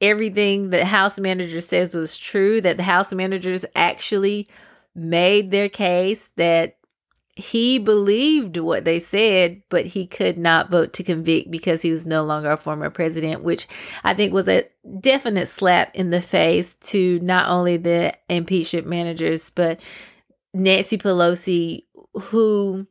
everything 0.00 0.70
the 0.70 0.84
house 0.84 1.18
manager 1.18 1.60
says 1.60 1.96
was 1.96 2.16
true, 2.16 2.60
that 2.60 2.76
the 2.76 2.84
house 2.84 3.12
managers 3.12 3.64
actually 3.74 4.46
made 4.94 5.50
their 5.50 5.68
case, 5.68 6.30
that 6.36 6.76
he 7.36 7.78
believed 7.78 8.56
what 8.58 8.84
they 8.84 9.00
said, 9.00 9.62
but 9.68 9.86
he 9.86 10.06
could 10.06 10.38
not 10.38 10.70
vote 10.70 10.92
to 10.94 11.02
convict 11.02 11.50
because 11.50 11.82
he 11.82 11.90
was 11.90 12.06
no 12.06 12.22
longer 12.22 12.52
a 12.52 12.56
former 12.56 12.90
president, 12.90 13.42
which 13.42 13.66
I 14.04 14.14
think 14.14 14.32
was 14.32 14.48
a 14.48 14.64
definite 15.00 15.48
slap 15.48 15.94
in 15.94 16.10
the 16.10 16.22
face 16.22 16.76
to 16.84 17.18
not 17.20 17.48
only 17.48 17.76
the 17.76 18.14
impeachment 18.28 18.86
managers, 18.86 19.50
but 19.50 19.80
Nancy 20.52 20.96
Pelosi, 20.96 21.84
who 22.14 22.86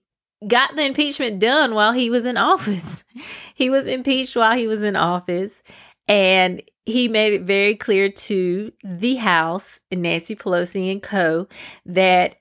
got 0.45 0.75
the 0.75 0.85
impeachment 0.85 1.39
done 1.39 1.73
while 1.73 1.93
he 1.93 2.09
was 2.09 2.25
in 2.25 2.35
office. 2.35 3.05
he 3.55 3.69
was 3.69 3.87
impeached 3.87 4.35
while 4.35 4.57
he 4.57 4.67
was 4.67 4.83
in 4.83 4.97
office. 4.97 5.63
And 6.05 6.61
he 6.85 7.07
made 7.07 7.33
it 7.33 7.43
very 7.43 7.77
clear 7.77 8.09
to 8.09 8.73
the 8.83 9.15
House, 9.15 9.79
and 9.89 10.01
Nancy 10.01 10.35
Pelosi 10.35 10.91
and 10.91 11.01
co, 11.01 11.47
that 11.85 12.35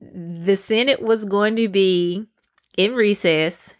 the 0.00 0.56
Senate 0.56 1.02
was 1.02 1.24
going 1.24 1.56
to 1.56 1.68
be 1.68 2.26
in 2.76 2.94
recess. 2.94 3.74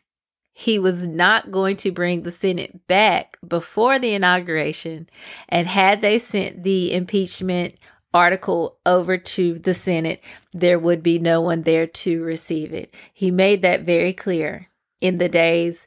He 0.52 0.78
was 0.78 1.06
not 1.06 1.50
going 1.50 1.76
to 1.78 1.90
bring 1.90 2.22
the 2.22 2.32
Senate 2.32 2.86
back 2.86 3.38
before 3.46 3.98
the 3.98 4.12
inauguration. 4.12 5.08
And 5.48 5.66
had 5.66 6.02
they 6.02 6.18
sent 6.18 6.62
the 6.62 6.92
impeachment 6.92 7.76
article 8.12 8.78
over 8.84 9.16
to 9.16 9.58
the 9.58 9.72
Senate, 9.72 10.22
there 10.52 10.78
would 10.78 11.02
be 11.02 11.18
no 11.18 11.40
one 11.40 11.62
there 11.62 11.86
to 11.86 12.22
receive 12.22 12.72
it. 12.72 12.92
He 13.14 13.30
made 13.30 13.62
that 13.62 13.82
very 13.82 14.12
clear 14.12 14.68
in 15.00 15.18
the 15.18 15.28
days 15.28 15.86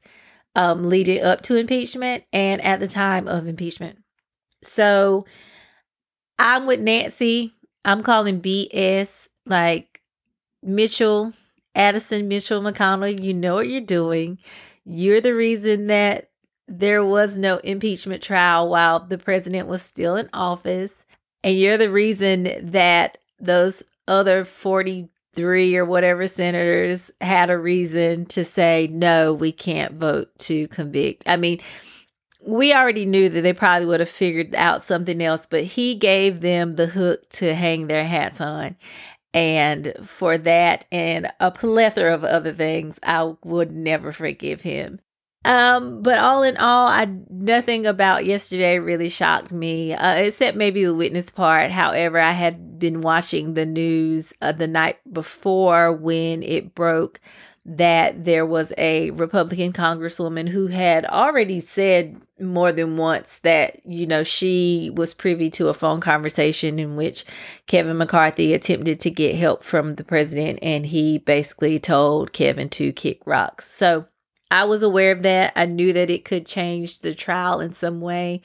um, 0.55 0.83
leading 0.83 1.23
up 1.23 1.41
to 1.41 1.55
impeachment 1.55 2.23
and 2.31 2.61
at 2.61 2.79
the 2.79 2.87
time 2.87 3.27
of 3.27 3.47
impeachment. 3.47 3.99
So 4.63 5.25
I'm 6.39 6.65
with 6.65 6.79
Nancy. 6.79 7.53
I'm 7.85 8.01
calling 8.01 8.41
BS. 8.41 9.27
Like 9.45 9.92
Mitchell, 10.63 11.33
Addison 11.75 12.27
Mitchell 12.27 12.61
McConnell, 12.61 13.21
you 13.21 13.33
know 13.33 13.55
what 13.55 13.67
you're 13.67 13.81
doing. 13.81 14.37
You're 14.85 15.21
the 15.21 15.33
reason 15.33 15.87
that 15.87 16.29
there 16.67 17.03
was 17.03 17.37
no 17.37 17.57
impeachment 17.57 18.23
trial 18.23 18.69
while 18.69 18.99
the 18.99 19.17
president 19.17 19.67
was 19.67 19.81
still 19.81 20.15
in 20.15 20.29
office. 20.33 20.95
And 21.43 21.57
you're 21.57 21.77
the 21.77 21.91
reason 21.91 22.71
that 22.71 23.17
those 23.39 23.83
other 24.07 24.45
43 24.45 25.75
or 25.75 25.85
whatever 25.85 26.27
senators 26.27 27.11
had 27.19 27.49
a 27.49 27.57
reason 27.57 28.25
to 28.27 28.45
say, 28.45 28.87
no, 28.91 29.33
we 29.33 29.51
can't 29.51 29.95
vote 29.95 30.29
to 30.39 30.67
convict. 30.69 31.23
I 31.27 31.37
mean, 31.37 31.59
we 32.45 32.73
already 32.73 33.05
knew 33.05 33.29
that 33.29 33.41
they 33.41 33.53
probably 33.53 33.85
would 33.85 33.99
have 33.99 34.09
figured 34.09 34.53
out 34.55 34.83
something 34.83 35.21
else, 35.21 35.45
but 35.49 35.63
he 35.63 35.95
gave 35.95 36.41
them 36.41 36.75
the 36.75 36.87
hook 36.87 37.29
to 37.31 37.55
hang 37.55 37.87
their 37.87 38.05
hats 38.05 38.41
on. 38.41 38.75
And 39.33 39.93
for 40.03 40.37
that 40.37 40.85
and 40.91 41.31
a 41.39 41.49
plethora 41.49 42.13
of 42.13 42.23
other 42.23 42.53
things, 42.53 42.99
I 43.01 43.33
would 43.43 43.71
never 43.71 44.11
forgive 44.11 44.61
him. 44.61 44.99
Um, 45.45 46.01
but 46.01 46.19
all 46.19 46.43
in 46.43 46.55
all, 46.55 46.87
I 46.87 47.07
nothing 47.29 47.85
about 47.85 48.25
yesterday 48.25 48.79
really 48.79 49.09
shocked 49.09 49.51
me, 49.51 49.93
uh, 49.93 50.13
except 50.15 50.55
maybe 50.55 50.85
the 50.85 50.93
witness 50.93 51.29
part. 51.29 51.71
However, 51.71 52.17
I 52.17 52.31
had 52.31 52.79
been 52.79 53.01
watching 53.01 53.53
the 53.53 53.65
news 53.65 54.33
uh, 54.41 54.53
the 54.53 54.67
night 54.67 54.99
before 55.11 55.91
when 55.91 56.43
it 56.43 56.73
broke 56.73 57.19
that 57.65 58.25
there 58.25 58.45
was 58.45 58.73
a 58.77 59.09
Republican 59.11 59.71
congresswoman 59.71 60.49
who 60.49 60.67
had 60.67 61.05
already 61.05 61.61
said 61.61 62.21
more 62.39 62.73
than 62.73 62.97
once 62.97 63.39
that, 63.43 63.85
you 63.85 64.05
know, 64.05 64.21
she 64.23 64.91
was 64.93 65.13
privy 65.13 65.49
to 65.51 65.69
a 65.69 65.73
phone 65.73 66.01
conversation 66.01 66.77
in 66.77 66.97
which 66.97 67.23
Kevin 67.67 67.97
McCarthy 67.97 68.53
attempted 68.53 68.99
to 68.99 69.09
get 69.09 69.35
help 69.35 69.63
from 69.63 69.95
the 69.95 70.03
president 70.03 70.59
and 70.61 70.85
he 70.85 71.19
basically 71.19 71.79
told 71.79 72.33
Kevin 72.33 72.67
to 72.69 72.91
kick 72.91 73.21
rocks. 73.25 73.71
So 73.71 74.07
I 74.51 74.65
was 74.65 74.83
aware 74.83 75.13
of 75.13 75.23
that. 75.23 75.53
I 75.55 75.65
knew 75.65 75.93
that 75.93 76.09
it 76.09 76.25
could 76.25 76.45
change 76.45 76.99
the 76.99 77.15
trial 77.15 77.61
in 77.61 77.71
some 77.71 78.01
way. 78.01 78.41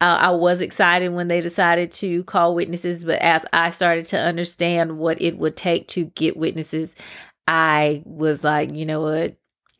Uh, 0.00 0.18
I 0.20 0.30
was 0.30 0.60
excited 0.60 1.08
when 1.08 1.26
they 1.26 1.40
decided 1.40 1.90
to 1.94 2.22
call 2.24 2.54
witnesses, 2.54 3.04
but 3.04 3.20
as 3.20 3.44
I 3.52 3.70
started 3.70 4.04
to 4.06 4.18
understand 4.18 4.98
what 4.98 5.20
it 5.20 5.38
would 5.38 5.56
take 5.56 5.88
to 5.88 6.04
get 6.06 6.36
witnesses, 6.36 6.94
I 7.48 8.02
was 8.04 8.44
like, 8.44 8.72
you 8.72 8.84
know 8.84 9.00
what? 9.00 9.36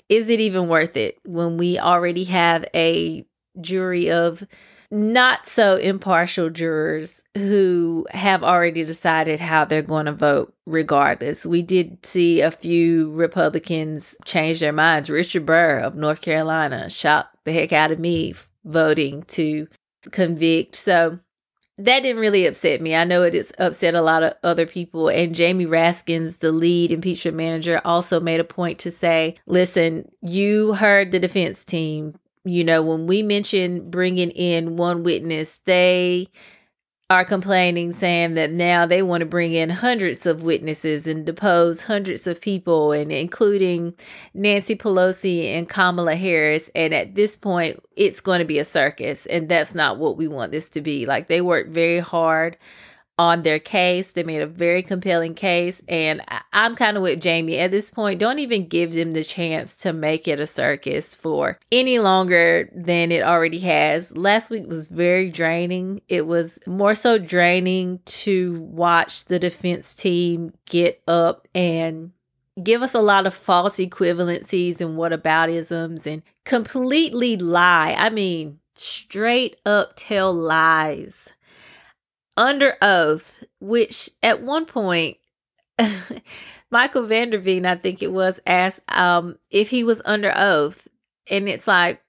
Is 0.09 0.31
it 0.31 0.41
even 0.41 0.69
worth 0.69 0.97
it 0.97 1.19
when 1.25 1.59
we 1.59 1.79
already 1.79 2.25
have 2.25 2.65
a 2.75 3.27
jury 3.61 4.11
of 4.11 4.43
not 4.91 5.47
so 5.47 5.77
impartial 5.77 6.49
jurors 6.49 7.23
who 7.37 8.07
have 8.11 8.43
already 8.43 8.85
decided 8.85 9.39
how 9.39 9.65
they're 9.67 9.83
going 9.83 10.07
to 10.07 10.13
vote 10.13 10.55
regardless. 10.65 11.45
We 11.45 11.61
did 11.61 12.07
see 12.07 12.41
a 12.41 12.51
few 12.51 13.13
Republicans 13.13 14.15
change 14.25 14.61
their 14.61 14.73
minds. 14.73 15.11
Richard 15.11 15.45
Burr 15.45 15.79
of 15.81 15.95
North 15.95 16.23
Carolina 16.23 16.89
shocked 16.89 17.37
the 17.45 17.53
heck 17.53 17.73
out 17.73 17.91
of 17.91 17.99
me 17.99 18.35
voting 18.65 19.25
to 19.25 19.69
convict. 20.11 20.75
So 20.75 21.19
that 21.79 22.01
didn't 22.01 22.21
really 22.21 22.45
upset 22.47 22.81
me. 22.81 22.95
I 22.95 23.05
know 23.05 23.23
it 23.23 23.35
has 23.35 23.53
upset 23.59 23.95
a 23.95 24.03
lot 24.03 24.23
of 24.25 24.35
other 24.43 24.67
people. 24.67 25.09
And 25.09 25.35
Jamie 25.35 25.67
Raskins, 25.67 26.39
the 26.39 26.51
lead 26.51 26.91
impeachment 26.91 27.37
manager, 27.37 27.81
also 27.85 28.19
made 28.19 28.41
a 28.41 28.45
point 28.45 28.81
to 28.81 28.91
say, 28.91 29.37
listen, 29.47 30.11
you 30.21 30.75
heard 30.75 31.13
the 31.13 31.21
defense 31.21 31.65
team. 31.65 32.19
You 32.45 32.65
know, 32.65 32.83
when 32.83 33.07
we 33.07 33.23
mentioned 33.23 33.91
bringing 33.91 34.31
in 34.31 34.77
one 34.77 35.05
witness, 35.05 35.61
they 35.67 36.29
are 37.11 37.25
complaining, 37.25 37.91
saying 37.91 38.35
that 38.35 38.53
now 38.53 38.85
they 38.85 39.01
want 39.01 39.23
to 39.23 39.27
bring 39.27 39.55
in 39.55 39.71
hundreds 39.71 40.27
of 40.27 40.43
witnesses 40.43 41.07
and 41.07 41.25
depose 41.25 41.85
hundreds 41.85 42.27
of 42.27 42.39
people, 42.39 42.93
and 42.93 43.11
including 43.11 43.95
Nancy 44.35 44.77
Pelosi 44.77 45.57
and 45.57 45.67
Kamala 45.67 46.17
Harris. 46.17 46.69
And 46.75 46.93
at 46.93 47.15
this 47.15 47.35
point, 47.35 47.83
it's 47.97 48.21
going 48.21 48.41
to 48.41 48.45
be 48.45 48.59
a 48.59 48.65
circus, 48.65 49.25
and 49.25 49.49
that's 49.49 49.75
not 49.75 49.97
what 49.97 50.19
we 50.19 50.29
want 50.29 50.53
this 50.53 50.69
to 50.71 50.83
be. 50.83 51.07
Like 51.07 51.29
they 51.29 51.41
worked 51.41 51.71
very 51.71 52.01
hard 52.01 52.59
on 53.19 53.43
their 53.43 53.59
case. 53.59 54.13
They 54.13 54.23
made 54.23 54.41
a 54.41 54.47
very 54.47 54.83
compelling 54.83 55.35
case. 55.35 55.83
And 55.89 56.23
I'm 56.53 56.77
kind 56.77 56.97
of 56.97 57.03
with 57.03 57.21
Jamie 57.21 57.59
at 57.59 57.71
this 57.71 57.91
point. 57.91 58.21
Don't 58.21 58.39
even 58.39 58.69
give 58.69 58.95
them 58.95 59.13
the 59.13 59.25
chance 59.25 59.75
to 59.77 59.93
make 59.93 60.29
it 60.29 60.41
a 60.41 60.47
circus 60.47 61.15
for 61.15 61.59
any 61.73 61.99
longer 61.99 62.71
than 62.75 63.11
it 63.11 63.23
already 63.23 63.59
has. 63.61 64.17
Last 64.17 64.51
week 64.51 64.67
was 64.67 64.89
very 64.89 65.31
draining. 65.31 66.01
It 66.09 66.27
was 66.27 66.59
more 66.67 66.95
so 66.95 67.19
draining 67.19 68.01
to 68.05 68.61
watch 68.61 69.25
the 69.25 69.39
defense 69.39 69.95
team 69.95 70.53
get 70.67 71.03
up 71.09 71.49
and 71.55 72.13
give 72.63 72.83
us 72.83 72.95
a 72.95 73.01
lot 73.01 73.27
of 73.27 73.35
false 73.35 73.77
equivalencies 73.77 74.81
and 74.81 74.97
whataboutisms 74.97 76.07
and 76.07 76.23
completely 76.45 77.37
lie. 77.37 77.95
I 77.97 78.11
mean, 78.11 78.59
straight 78.75 79.57
up 79.65 79.93
tell 79.97 80.33
lies 80.33 81.29
under 82.39 82.77
oath, 82.81 83.43
which 83.61 84.09
at 84.23 84.41
one 84.41 84.65
point, 84.65 85.19
Michael 86.71 87.03
van 87.03 87.31
der 87.31 87.39
Veen, 87.39 87.67
I 87.67 87.75
think 87.75 88.03
it 88.03 88.13
was, 88.13 88.41
asked 88.47 88.81
um, 88.91 89.39
if 89.51 89.71
he 89.71 89.83
was 89.85 90.01
under 90.05 90.33
oath. 90.35 90.87
And 91.29 91.49
it's 91.49 91.67
like, 91.67 92.01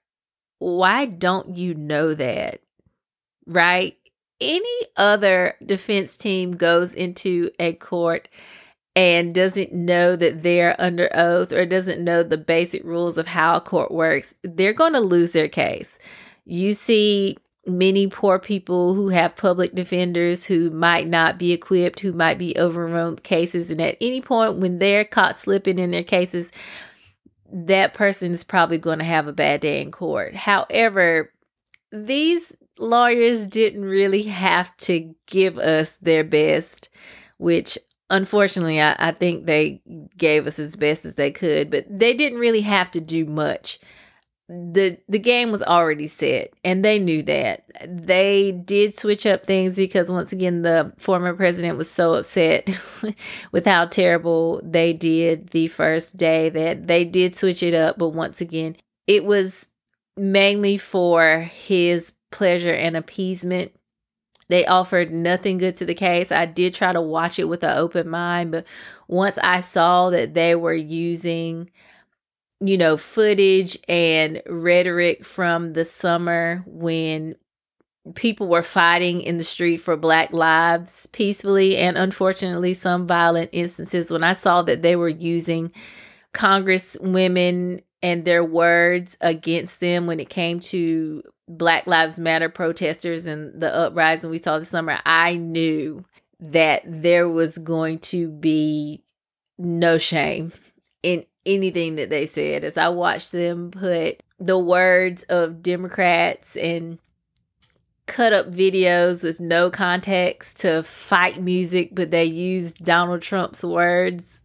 why 0.60 1.04
don't 1.04 1.56
you 1.56 1.74
know 1.74 2.14
that? 2.14 2.60
Right? 3.46 3.96
Any 4.40 4.86
other 4.96 5.56
defense 5.64 6.16
team 6.16 6.52
goes 6.52 6.94
into 6.94 7.50
a 7.58 7.74
court 7.74 8.28
and 8.94 9.34
doesn't 9.34 9.72
know 9.72 10.16
that 10.16 10.42
they're 10.42 10.80
under 10.80 11.10
oath 11.14 11.52
or 11.52 11.66
doesn't 11.66 12.02
know 12.02 12.22
the 12.22 12.38
basic 12.38 12.84
rules 12.84 13.18
of 13.18 13.28
how 13.28 13.56
a 13.56 13.60
court 13.60 13.90
works, 13.90 14.34
they're 14.42 14.72
going 14.72 14.92
to 14.92 15.00
lose 15.00 15.32
their 15.32 15.48
case. 15.48 15.98
You 16.44 16.74
see 16.74 17.36
many 17.70 18.06
poor 18.06 18.38
people 18.38 18.94
who 18.94 19.08
have 19.08 19.36
public 19.36 19.74
defenders 19.74 20.46
who 20.46 20.70
might 20.70 21.08
not 21.08 21.38
be 21.38 21.52
equipped, 21.52 22.00
who 22.00 22.12
might 22.12 22.38
be 22.38 22.56
overrun 22.56 23.16
cases. 23.16 23.70
And 23.70 23.80
at 23.80 23.96
any 24.00 24.20
point 24.20 24.56
when 24.56 24.78
they're 24.78 25.04
caught 25.04 25.38
slipping 25.38 25.78
in 25.78 25.90
their 25.90 26.04
cases, 26.04 26.52
that 27.52 27.94
person 27.94 28.32
is 28.32 28.44
probably 28.44 28.78
going 28.78 28.98
to 28.98 29.04
have 29.04 29.26
a 29.26 29.32
bad 29.32 29.60
day 29.60 29.80
in 29.80 29.90
court. 29.90 30.36
However, 30.36 31.32
these 31.90 32.52
lawyers 32.78 33.46
didn't 33.46 33.84
really 33.84 34.22
have 34.22 34.76
to 34.78 35.14
give 35.26 35.58
us 35.58 35.96
their 35.96 36.24
best, 36.24 36.88
which 37.38 37.78
unfortunately 38.08 38.80
I, 38.80 38.96
I 38.98 39.12
think 39.12 39.46
they 39.46 39.82
gave 40.16 40.46
us 40.46 40.58
as 40.58 40.76
best 40.76 41.04
as 41.04 41.14
they 41.14 41.30
could, 41.30 41.70
but 41.70 41.86
they 41.88 42.14
didn't 42.14 42.38
really 42.38 42.62
have 42.62 42.90
to 42.92 43.00
do 43.00 43.24
much 43.24 43.78
the 44.50 44.98
the 45.08 45.20
game 45.20 45.52
was 45.52 45.62
already 45.62 46.08
set 46.08 46.52
and 46.64 46.84
they 46.84 46.98
knew 46.98 47.22
that. 47.22 47.64
They 47.86 48.50
did 48.50 48.98
switch 48.98 49.24
up 49.24 49.46
things 49.46 49.76
because 49.76 50.10
once 50.10 50.32
again 50.32 50.62
the 50.62 50.92
former 50.98 51.34
president 51.34 51.78
was 51.78 51.88
so 51.88 52.14
upset 52.14 52.68
with 53.52 53.64
how 53.64 53.86
terrible 53.86 54.60
they 54.64 54.92
did 54.92 55.50
the 55.50 55.68
first 55.68 56.16
day 56.16 56.48
that 56.48 56.88
they 56.88 57.04
did 57.04 57.36
switch 57.36 57.62
it 57.62 57.74
up. 57.74 57.96
But 57.96 58.08
once 58.08 58.40
again 58.40 58.76
it 59.06 59.24
was 59.24 59.68
mainly 60.16 60.78
for 60.78 61.42
his 61.42 62.12
pleasure 62.32 62.74
and 62.74 62.96
appeasement. 62.96 63.72
They 64.48 64.66
offered 64.66 65.12
nothing 65.12 65.58
good 65.58 65.76
to 65.76 65.84
the 65.86 65.94
case. 65.94 66.32
I 66.32 66.46
did 66.46 66.74
try 66.74 66.92
to 66.92 67.00
watch 67.00 67.38
it 67.38 67.44
with 67.44 67.62
an 67.62 67.78
open 67.78 68.08
mind 68.08 68.50
but 68.50 68.66
once 69.06 69.38
i 69.42 69.58
saw 69.58 70.08
that 70.08 70.34
they 70.34 70.54
were 70.54 70.72
using 70.72 71.68
you 72.60 72.76
know, 72.76 72.96
footage 72.96 73.78
and 73.88 74.42
rhetoric 74.46 75.24
from 75.24 75.72
the 75.72 75.84
summer 75.84 76.62
when 76.66 77.36
people 78.14 78.48
were 78.48 78.62
fighting 78.62 79.22
in 79.22 79.38
the 79.38 79.44
street 79.44 79.78
for 79.78 79.96
black 79.96 80.32
lives 80.32 81.06
peacefully 81.12 81.76
and 81.76 81.96
unfortunately 81.98 82.74
some 82.74 83.06
violent 83.06 83.50
instances. 83.52 84.10
When 84.10 84.24
i 84.24 84.32
saw 84.32 84.62
that 84.62 84.82
they 84.82 84.96
were 84.96 85.08
using 85.08 85.70
congresswomen 86.32 87.82
and 88.02 88.24
their 88.24 88.44
words 88.44 89.16
against 89.20 89.80
them 89.80 90.06
when 90.06 90.20
it 90.20 90.30
came 90.30 90.60
to 90.60 91.22
black 91.48 91.86
lives 91.86 92.18
matter 92.18 92.48
protesters 92.48 93.26
and 93.26 93.60
the 93.60 93.74
uprising 93.74 94.30
we 94.30 94.38
saw 94.38 94.58
this 94.58 94.68
summer 94.68 95.00
i 95.04 95.34
knew 95.34 96.04
that 96.38 96.82
there 96.86 97.28
was 97.28 97.58
going 97.58 97.98
to 97.98 98.28
be 98.28 99.02
no 99.58 99.98
shame 99.98 100.52
in 101.02 101.24
anything 101.46 101.96
that 101.96 102.10
they 102.10 102.26
said 102.26 102.64
as 102.64 102.76
I 102.76 102.88
watched 102.88 103.32
them 103.32 103.70
put 103.70 104.22
the 104.38 104.58
words 104.58 105.22
of 105.24 105.62
Democrats 105.62 106.56
and 106.56 106.98
cut 108.06 108.32
up 108.32 108.50
videos 108.50 109.22
with 109.22 109.38
no 109.38 109.70
context 109.70 110.58
to 110.60 110.82
fight 110.82 111.40
music, 111.40 111.90
but 111.92 112.10
they 112.10 112.24
used 112.24 112.84
Donald 112.84 113.22
Trump's 113.22 113.62
words 113.62 114.40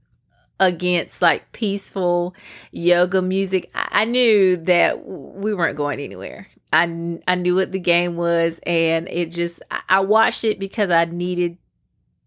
against 0.59 1.21
like 1.21 1.51
peaceful 1.51 2.35
yoga 2.71 3.21
music. 3.21 3.71
I 3.73 4.05
knew 4.05 4.57
that 4.57 5.05
we 5.05 5.53
weren't 5.53 5.77
going 5.77 5.99
anywhere. 5.99 6.47
I, 6.71 7.19
I 7.27 7.35
knew 7.35 7.55
what 7.55 7.71
the 7.71 7.79
game 7.79 8.17
was, 8.17 8.59
and 8.65 9.07
it 9.09 9.31
just, 9.31 9.61
I 9.89 10.01
watched 10.01 10.43
it 10.43 10.59
because 10.59 10.91
I 10.91 11.05
needed 11.05 11.57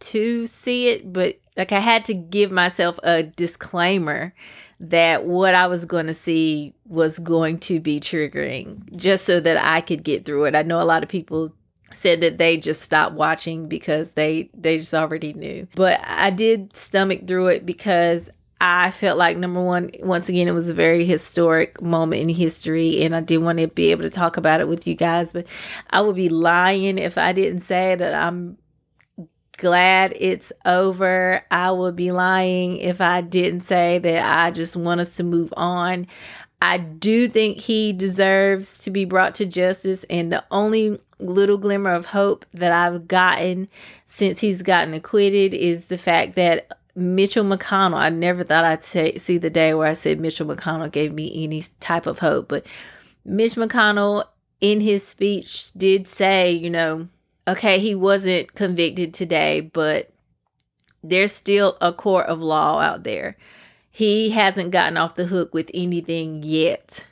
to 0.00 0.46
see 0.46 0.88
it, 0.88 1.12
but 1.12 1.38
like 1.58 1.72
I 1.72 1.80
had 1.80 2.04
to 2.06 2.14
give 2.14 2.50
myself 2.50 2.98
a 3.02 3.24
disclaimer 3.24 4.32
that 4.80 5.24
what 5.24 5.54
I 5.54 5.66
was 5.66 5.84
going 5.84 6.06
to 6.06 6.14
see 6.14 6.72
was 6.86 7.18
going 7.18 7.58
to 7.60 7.80
be 7.80 7.98
triggering 8.00 8.94
just 8.94 9.24
so 9.24 9.40
that 9.40 9.62
I 9.62 9.80
could 9.80 10.04
get 10.04 10.24
through 10.24 10.44
it. 10.44 10.54
I 10.54 10.62
know 10.62 10.80
a 10.80 10.84
lot 10.84 11.02
of 11.02 11.08
people 11.08 11.52
said 11.90 12.20
that 12.20 12.38
they 12.38 12.56
just 12.56 12.82
stopped 12.82 13.14
watching 13.14 13.66
because 13.66 14.10
they 14.10 14.50
they 14.54 14.78
just 14.78 14.94
already 14.94 15.32
knew. 15.32 15.66
But 15.74 16.00
I 16.04 16.30
did 16.30 16.76
stomach 16.76 17.26
through 17.26 17.48
it 17.48 17.66
because 17.66 18.30
I 18.60 18.90
felt 18.90 19.18
like 19.18 19.36
number 19.36 19.62
one, 19.62 19.90
once 20.00 20.28
again, 20.28 20.48
it 20.48 20.52
was 20.52 20.68
a 20.68 20.74
very 20.74 21.04
historic 21.04 21.80
moment 21.80 22.22
in 22.22 22.28
history, 22.28 23.02
and 23.02 23.14
I 23.14 23.20
did 23.20 23.38
want 23.38 23.58
to 23.58 23.68
be 23.68 23.90
able 23.90 24.02
to 24.02 24.10
talk 24.10 24.36
about 24.36 24.60
it 24.60 24.68
with 24.68 24.86
you 24.86 24.94
guys. 24.94 25.32
But 25.32 25.46
I 25.90 26.00
would 26.00 26.16
be 26.16 26.28
lying 26.28 26.98
if 26.98 27.18
I 27.18 27.32
didn't 27.32 27.60
say 27.60 27.94
that 27.94 28.14
I'm 28.14 28.58
glad 29.58 30.14
it's 30.16 30.50
over. 30.64 31.42
I 31.50 31.70
would 31.70 31.96
be 31.96 32.10
lying 32.10 32.78
if 32.78 33.00
I 33.00 33.20
didn't 33.20 33.62
say 33.62 33.98
that 33.98 34.24
I 34.24 34.50
just 34.50 34.74
want 34.74 35.00
us 35.00 35.16
to 35.16 35.24
move 35.24 35.52
on. 35.56 36.06
I 36.62 36.78
do 36.78 37.28
think 37.28 37.60
he 37.60 37.92
deserves 37.92 38.78
to 38.78 38.90
be 38.90 39.04
brought 39.04 39.34
to 39.36 39.46
justice, 39.46 40.04
and 40.10 40.32
the 40.32 40.44
only 40.50 40.98
little 41.20 41.58
glimmer 41.58 41.90
of 41.90 42.06
hope 42.06 42.46
that 42.54 42.72
I've 42.72 43.06
gotten 43.06 43.68
since 44.06 44.40
he's 44.40 44.62
gotten 44.62 44.94
acquitted 44.94 45.54
is 45.54 45.86
the 45.86 45.98
fact 45.98 46.34
that 46.36 46.68
Mitchell 46.94 47.44
McConnell, 47.44 47.96
I 47.96 48.08
never 48.08 48.42
thought 48.42 48.64
I'd 48.64 48.84
say, 48.84 49.18
see 49.18 49.38
the 49.38 49.50
day 49.50 49.72
where 49.74 49.86
I 49.86 49.92
said 49.92 50.18
Mitchell 50.18 50.46
McConnell 50.48 50.90
gave 50.90 51.12
me 51.12 51.44
any 51.44 51.62
type 51.78 52.06
of 52.06 52.18
hope, 52.18 52.48
but 52.48 52.66
Mitch 53.24 53.54
McConnell 53.54 54.24
in 54.60 54.80
his 54.80 55.06
speech 55.06 55.72
did 55.74 56.08
say, 56.08 56.50
you 56.50 56.70
know, 56.70 57.08
okay, 57.48 57.78
he 57.78 57.94
wasn't 57.94 58.54
convicted 58.54 59.14
today, 59.14 59.60
but 59.60 60.10
there's 61.02 61.32
still 61.32 61.76
a 61.80 61.92
court 61.92 62.26
of 62.26 62.40
law 62.40 62.80
out 62.80 63.04
there. 63.04 63.36
He 63.90 64.30
hasn't 64.30 64.70
gotten 64.70 64.96
off 64.96 65.16
the 65.16 65.26
hook 65.26 65.54
with 65.54 65.70
anything 65.74 66.42
yet. 66.42 67.06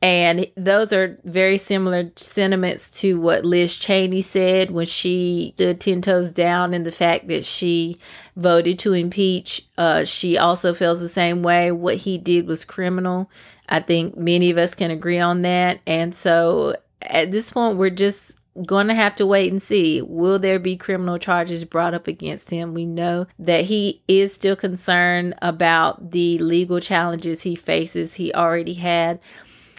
And 0.00 0.48
those 0.56 0.92
are 0.92 1.20
very 1.22 1.58
similar 1.58 2.10
sentiments 2.16 2.90
to 3.02 3.20
what 3.20 3.44
Liz 3.44 3.76
Cheney 3.76 4.22
said 4.22 4.72
when 4.72 4.86
she 4.86 5.52
stood 5.54 5.80
10 5.80 6.02
toes 6.02 6.32
down 6.32 6.74
in 6.74 6.82
the 6.82 6.90
fact 6.90 7.28
that 7.28 7.44
she 7.44 7.98
voted 8.34 8.80
to 8.80 8.94
impeach. 8.94 9.64
Uh, 9.78 10.02
she 10.02 10.36
also 10.36 10.74
feels 10.74 11.00
the 11.00 11.08
same 11.08 11.44
way. 11.44 11.70
What 11.70 11.98
he 11.98 12.18
did 12.18 12.48
was 12.48 12.64
criminal. 12.64 13.30
I 13.68 13.78
think 13.78 14.16
many 14.16 14.50
of 14.50 14.58
us 14.58 14.74
can 14.74 14.90
agree 14.90 15.20
on 15.20 15.42
that. 15.42 15.80
And 15.86 16.12
so 16.12 16.74
at 17.00 17.30
this 17.30 17.50
point, 17.50 17.76
we're 17.76 17.90
just 17.90 18.32
going 18.66 18.88
to 18.88 18.94
have 18.94 19.16
to 19.16 19.26
wait 19.26 19.50
and 19.50 19.62
see. 19.62 20.02
Will 20.02 20.38
there 20.38 20.58
be 20.58 20.76
criminal 20.76 21.18
charges 21.18 21.64
brought 21.64 21.94
up 21.94 22.06
against 22.06 22.50
him? 22.50 22.74
We 22.74 22.86
know 22.86 23.26
that 23.38 23.64
he 23.64 24.02
is 24.08 24.34
still 24.34 24.56
concerned 24.56 25.34
about 25.40 26.10
the 26.10 26.38
legal 26.38 26.80
challenges 26.80 27.42
he 27.42 27.54
faces. 27.54 28.14
He 28.14 28.32
already 28.34 28.74
had 28.74 29.20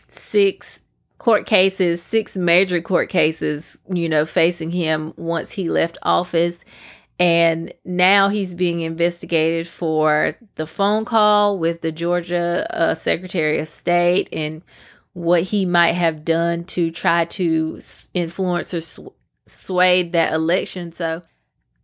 six 0.07 0.81
court 1.17 1.45
cases, 1.45 2.01
six 2.01 2.35
major 2.35 2.81
court 2.81 3.09
cases, 3.09 3.77
you 3.89 4.09
know, 4.09 4.25
facing 4.25 4.71
him 4.71 5.13
once 5.17 5.51
he 5.53 5.69
left 5.69 5.97
office. 6.03 6.65
And 7.19 7.73
now 7.85 8.29
he's 8.29 8.55
being 8.55 8.81
investigated 8.81 9.67
for 9.67 10.35
the 10.55 10.65
phone 10.65 11.05
call 11.05 11.59
with 11.59 11.81
the 11.81 11.91
Georgia 11.91 12.67
uh, 12.71 12.95
Secretary 12.95 13.59
of 13.59 13.69
State 13.69 14.27
and 14.33 14.63
what 15.13 15.43
he 15.43 15.65
might 15.65 15.93
have 15.93 16.25
done 16.25 16.63
to 16.65 16.91
try 16.91 17.25
to 17.25 17.79
influence 18.13 18.73
or 18.73 18.81
sw- 18.81 18.99
sway 19.45 20.03
that 20.03 20.33
election. 20.33 20.91
So 20.91 21.21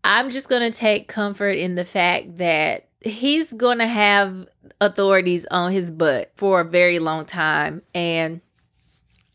I'm 0.04 0.30
just 0.30 0.50
going 0.50 0.72
to 0.72 0.78
take 0.78 1.08
comfort 1.08 1.52
in 1.52 1.76
the 1.76 1.86
fact 1.86 2.38
that 2.38 2.88
he's 3.02 3.54
going 3.54 3.78
to 3.80 3.88
have 3.88 4.48
authorities 4.82 5.46
on 5.52 5.72
his 5.72 5.92
butt 5.92 6.32
for 6.36 6.62
a 6.62 6.66
very 6.66 7.00
long 7.00 7.26
time. 7.26 7.82
And 7.94 8.42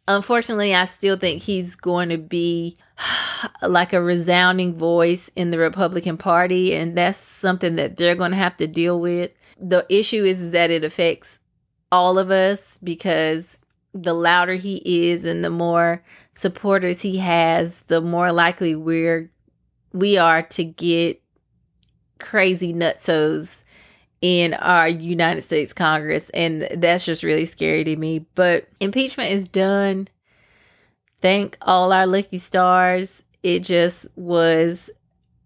unfortunately, 0.09 0.75
I 0.75 0.87
still 0.87 1.17
think 1.17 1.43
he's 1.43 1.77
going 1.77 2.09
to 2.09 2.19
be 2.19 2.77
like 3.63 3.93
a 3.93 4.03
resounding 4.03 4.77
voice 4.77 5.31
in 5.37 5.51
the 5.51 5.59
Republican 5.59 6.17
Party. 6.17 6.75
And 6.75 6.97
that's 6.97 7.19
something 7.19 7.77
that 7.77 7.97
they're 7.97 8.17
going 8.17 8.33
to 8.33 8.37
have 8.37 8.57
to 8.57 8.67
deal 8.67 9.01
with. 9.01 9.31
The 9.61 9.87
issue 9.89 10.25
is 10.25 10.51
that 10.51 10.71
it 10.71 10.83
affects 10.83 11.39
all 11.93 12.19
of 12.19 12.31
us 12.33 12.79
because 12.83 13.64
the 13.95 14.13
louder 14.13 14.55
he 14.55 14.83
is 14.85 15.25
and 15.25 15.45
the 15.45 15.51
more 15.51 16.03
supporters 16.35 17.03
he 17.03 17.19
has, 17.19 17.81
the 17.87 18.01
more 18.01 18.33
likely 18.33 18.75
we're 18.75 19.31
we 19.93 20.19
are 20.19 20.43
to 20.43 20.65
get 20.65 21.23
crazy 22.19 22.75
nutsos 22.75 23.63
in 24.21 24.55
our 24.55 24.89
United 24.89 25.43
States 25.43 25.73
Congress. 25.73 26.31
And 26.31 26.69
that's 26.77 27.05
just 27.05 27.23
really 27.23 27.47
scary 27.47 27.85
to 27.85 27.97
me. 27.97 28.27
But 28.35 28.69
impeachment 28.81 29.31
is 29.31 29.49
done. 29.49 30.09
Thank 31.21 31.57
all 31.63 31.93
our 31.93 32.07
lucky 32.07 32.39
stars. 32.39 33.23
It 33.43 33.61
just 33.61 34.09
was. 34.17 34.91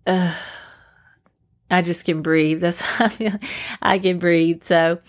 Uh, 0.07 0.35
I 1.71 1.83
just 1.83 2.07
can 2.07 2.23
breathe. 2.23 2.63
That's 2.63 2.81
how 2.83 3.07
I 3.07 3.09
feel. 3.09 3.39
I 3.83 3.99
can 3.99 4.19
breathe. 4.19 4.63
So 4.63 5.01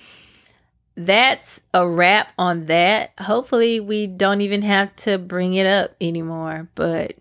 that's 1.00 1.62
a 1.74 1.88
wrap 1.88 2.28
on 2.38 2.66
that. 2.66 3.12
Hopefully, 3.20 3.80
we 3.80 4.06
don't 4.06 4.42
even 4.42 4.62
have 4.64 4.94
to 4.98 5.18
bring 5.18 5.54
it 5.54 5.66
up 5.66 5.96
anymore. 6.02 6.68
But 6.76 7.16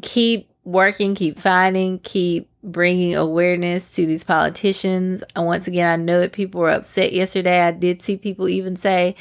keep 0.00 0.50
working, 0.64 1.14
keep 1.14 1.38
fighting, 1.38 1.98
keep 1.98 2.48
bringing 2.62 3.14
awareness 3.14 3.90
to 3.92 4.06
these 4.06 4.24
politicians. 4.24 5.22
And 5.34 5.44
once 5.44 5.68
again, 5.68 5.88
I 5.88 6.02
know 6.02 6.20
that 6.20 6.32
people 6.32 6.62
were 6.62 6.70
upset 6.70 7.12
yesterday. 7.12 7.60
I 7.60 7.72
did 7.72 8.00
see 8.00 8.16
people 8.16 8.48
even 8.48 8.74
say 8.74 9.16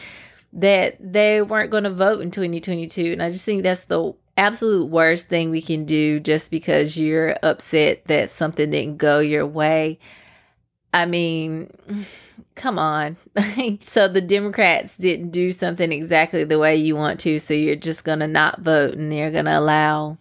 that 0.53 0.95
they 1.01 1.41
weren't 1.41 1.71
going 1.71 1.83
to 1.83 1.91
vote 1.91 2.21
in 2.21 2.31
2022. 2.31 3.11
And 3.11 3.21
I 3.21 3.31
just 3.31 3.43
think 3.43 3.63
that's 3.63 3.83
the 3.83 4.13
absolute 4.37 4.85
worst 4.85 5.27
thing 5.27 5.49
we 5.49 5.61
can 5.61 5.83
do 5.83 6.21
just 6.21 6.51
because 6.51 6.97
you're 6.97 7.37
upset 7.43 8.05
that 8.05 8.29
something 8.29 8.71
didn't 8.71 8.97
go 8.97 9.19
your 9.19 9.45
way. 9.45 9.99
I 10.95 11.05
mean, 11.05 11.69
come 12.55 12.79
on. 12.79 13.17
so 13.83 14.07
the 14.07 14.21
Democrats 14.21 14.97
didn't 14.97 15.31
do 15.31 15.51
something 15.51 15.91
exactly 15.91 16.45
the 16.45 16.57
way 16.57 16.77
you 16.77 16.95
want 16.95 17.19
to, 17.21 17.37
so 17.37 17.53
you're 17.53 17.75
just 17.75 18.05
going 18.05 18.19
to 18.19 18.27
not 18.27 18.61
vote 18.61 18.95
and 18.95 19.11
they're 19.11 19.29
going 19.29 19.45
to 19.45 19.59
allow 19.59 20.17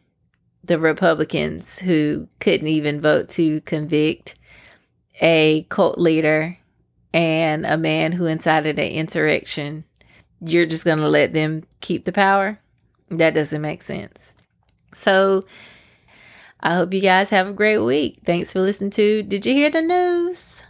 the 0.64 0.78
Republicans 0.78 1.78
who 1.78 2.28
couldn't 2.40 2.66
even 2.66 3.00
vote 3.00 3.28
to 3.28 3.60
convict 3.62 4.34
a 5.20 5.64
cult 5.68 5.98
leader 5.98 6.58
and 7.12 7.64
a 7.64 7.76
man 7.76 8.12
who 8.12 8.26
incited 8.26 8.78
an 8.78 8.90
insurrection. 8.90 9.84
You're 10.40 10.66
just 10.66 10.84
going 10.84 10.98
to 10.98 11.08
let 11.08 11.32
them 11.32 11.62
keep 11.80 12.04
the 12.04 12.12
power? 12.12 12.58
That 13.10 13.34
doesn't 13.34 13.62
make 13.62 13.82
sense. 13.82 14.18
So 14.92 15.44
I 16.58 16.74
hope 16.74 16.92
you 16.92 17.00
guys 17.00 17.30
have 17.30 17.46
a 17.46 17.52
great 17.52 17.78
week. 17.78 18.20
Thanks 18.24 18.52
for 18.52 18.60
listening 18.60 18.90
to 18.92 19.22
Did 19.22 19.46
You 19.46 19.54
Hear 19.54 19.70
the 19.70 19.82
News? 19.82 20.63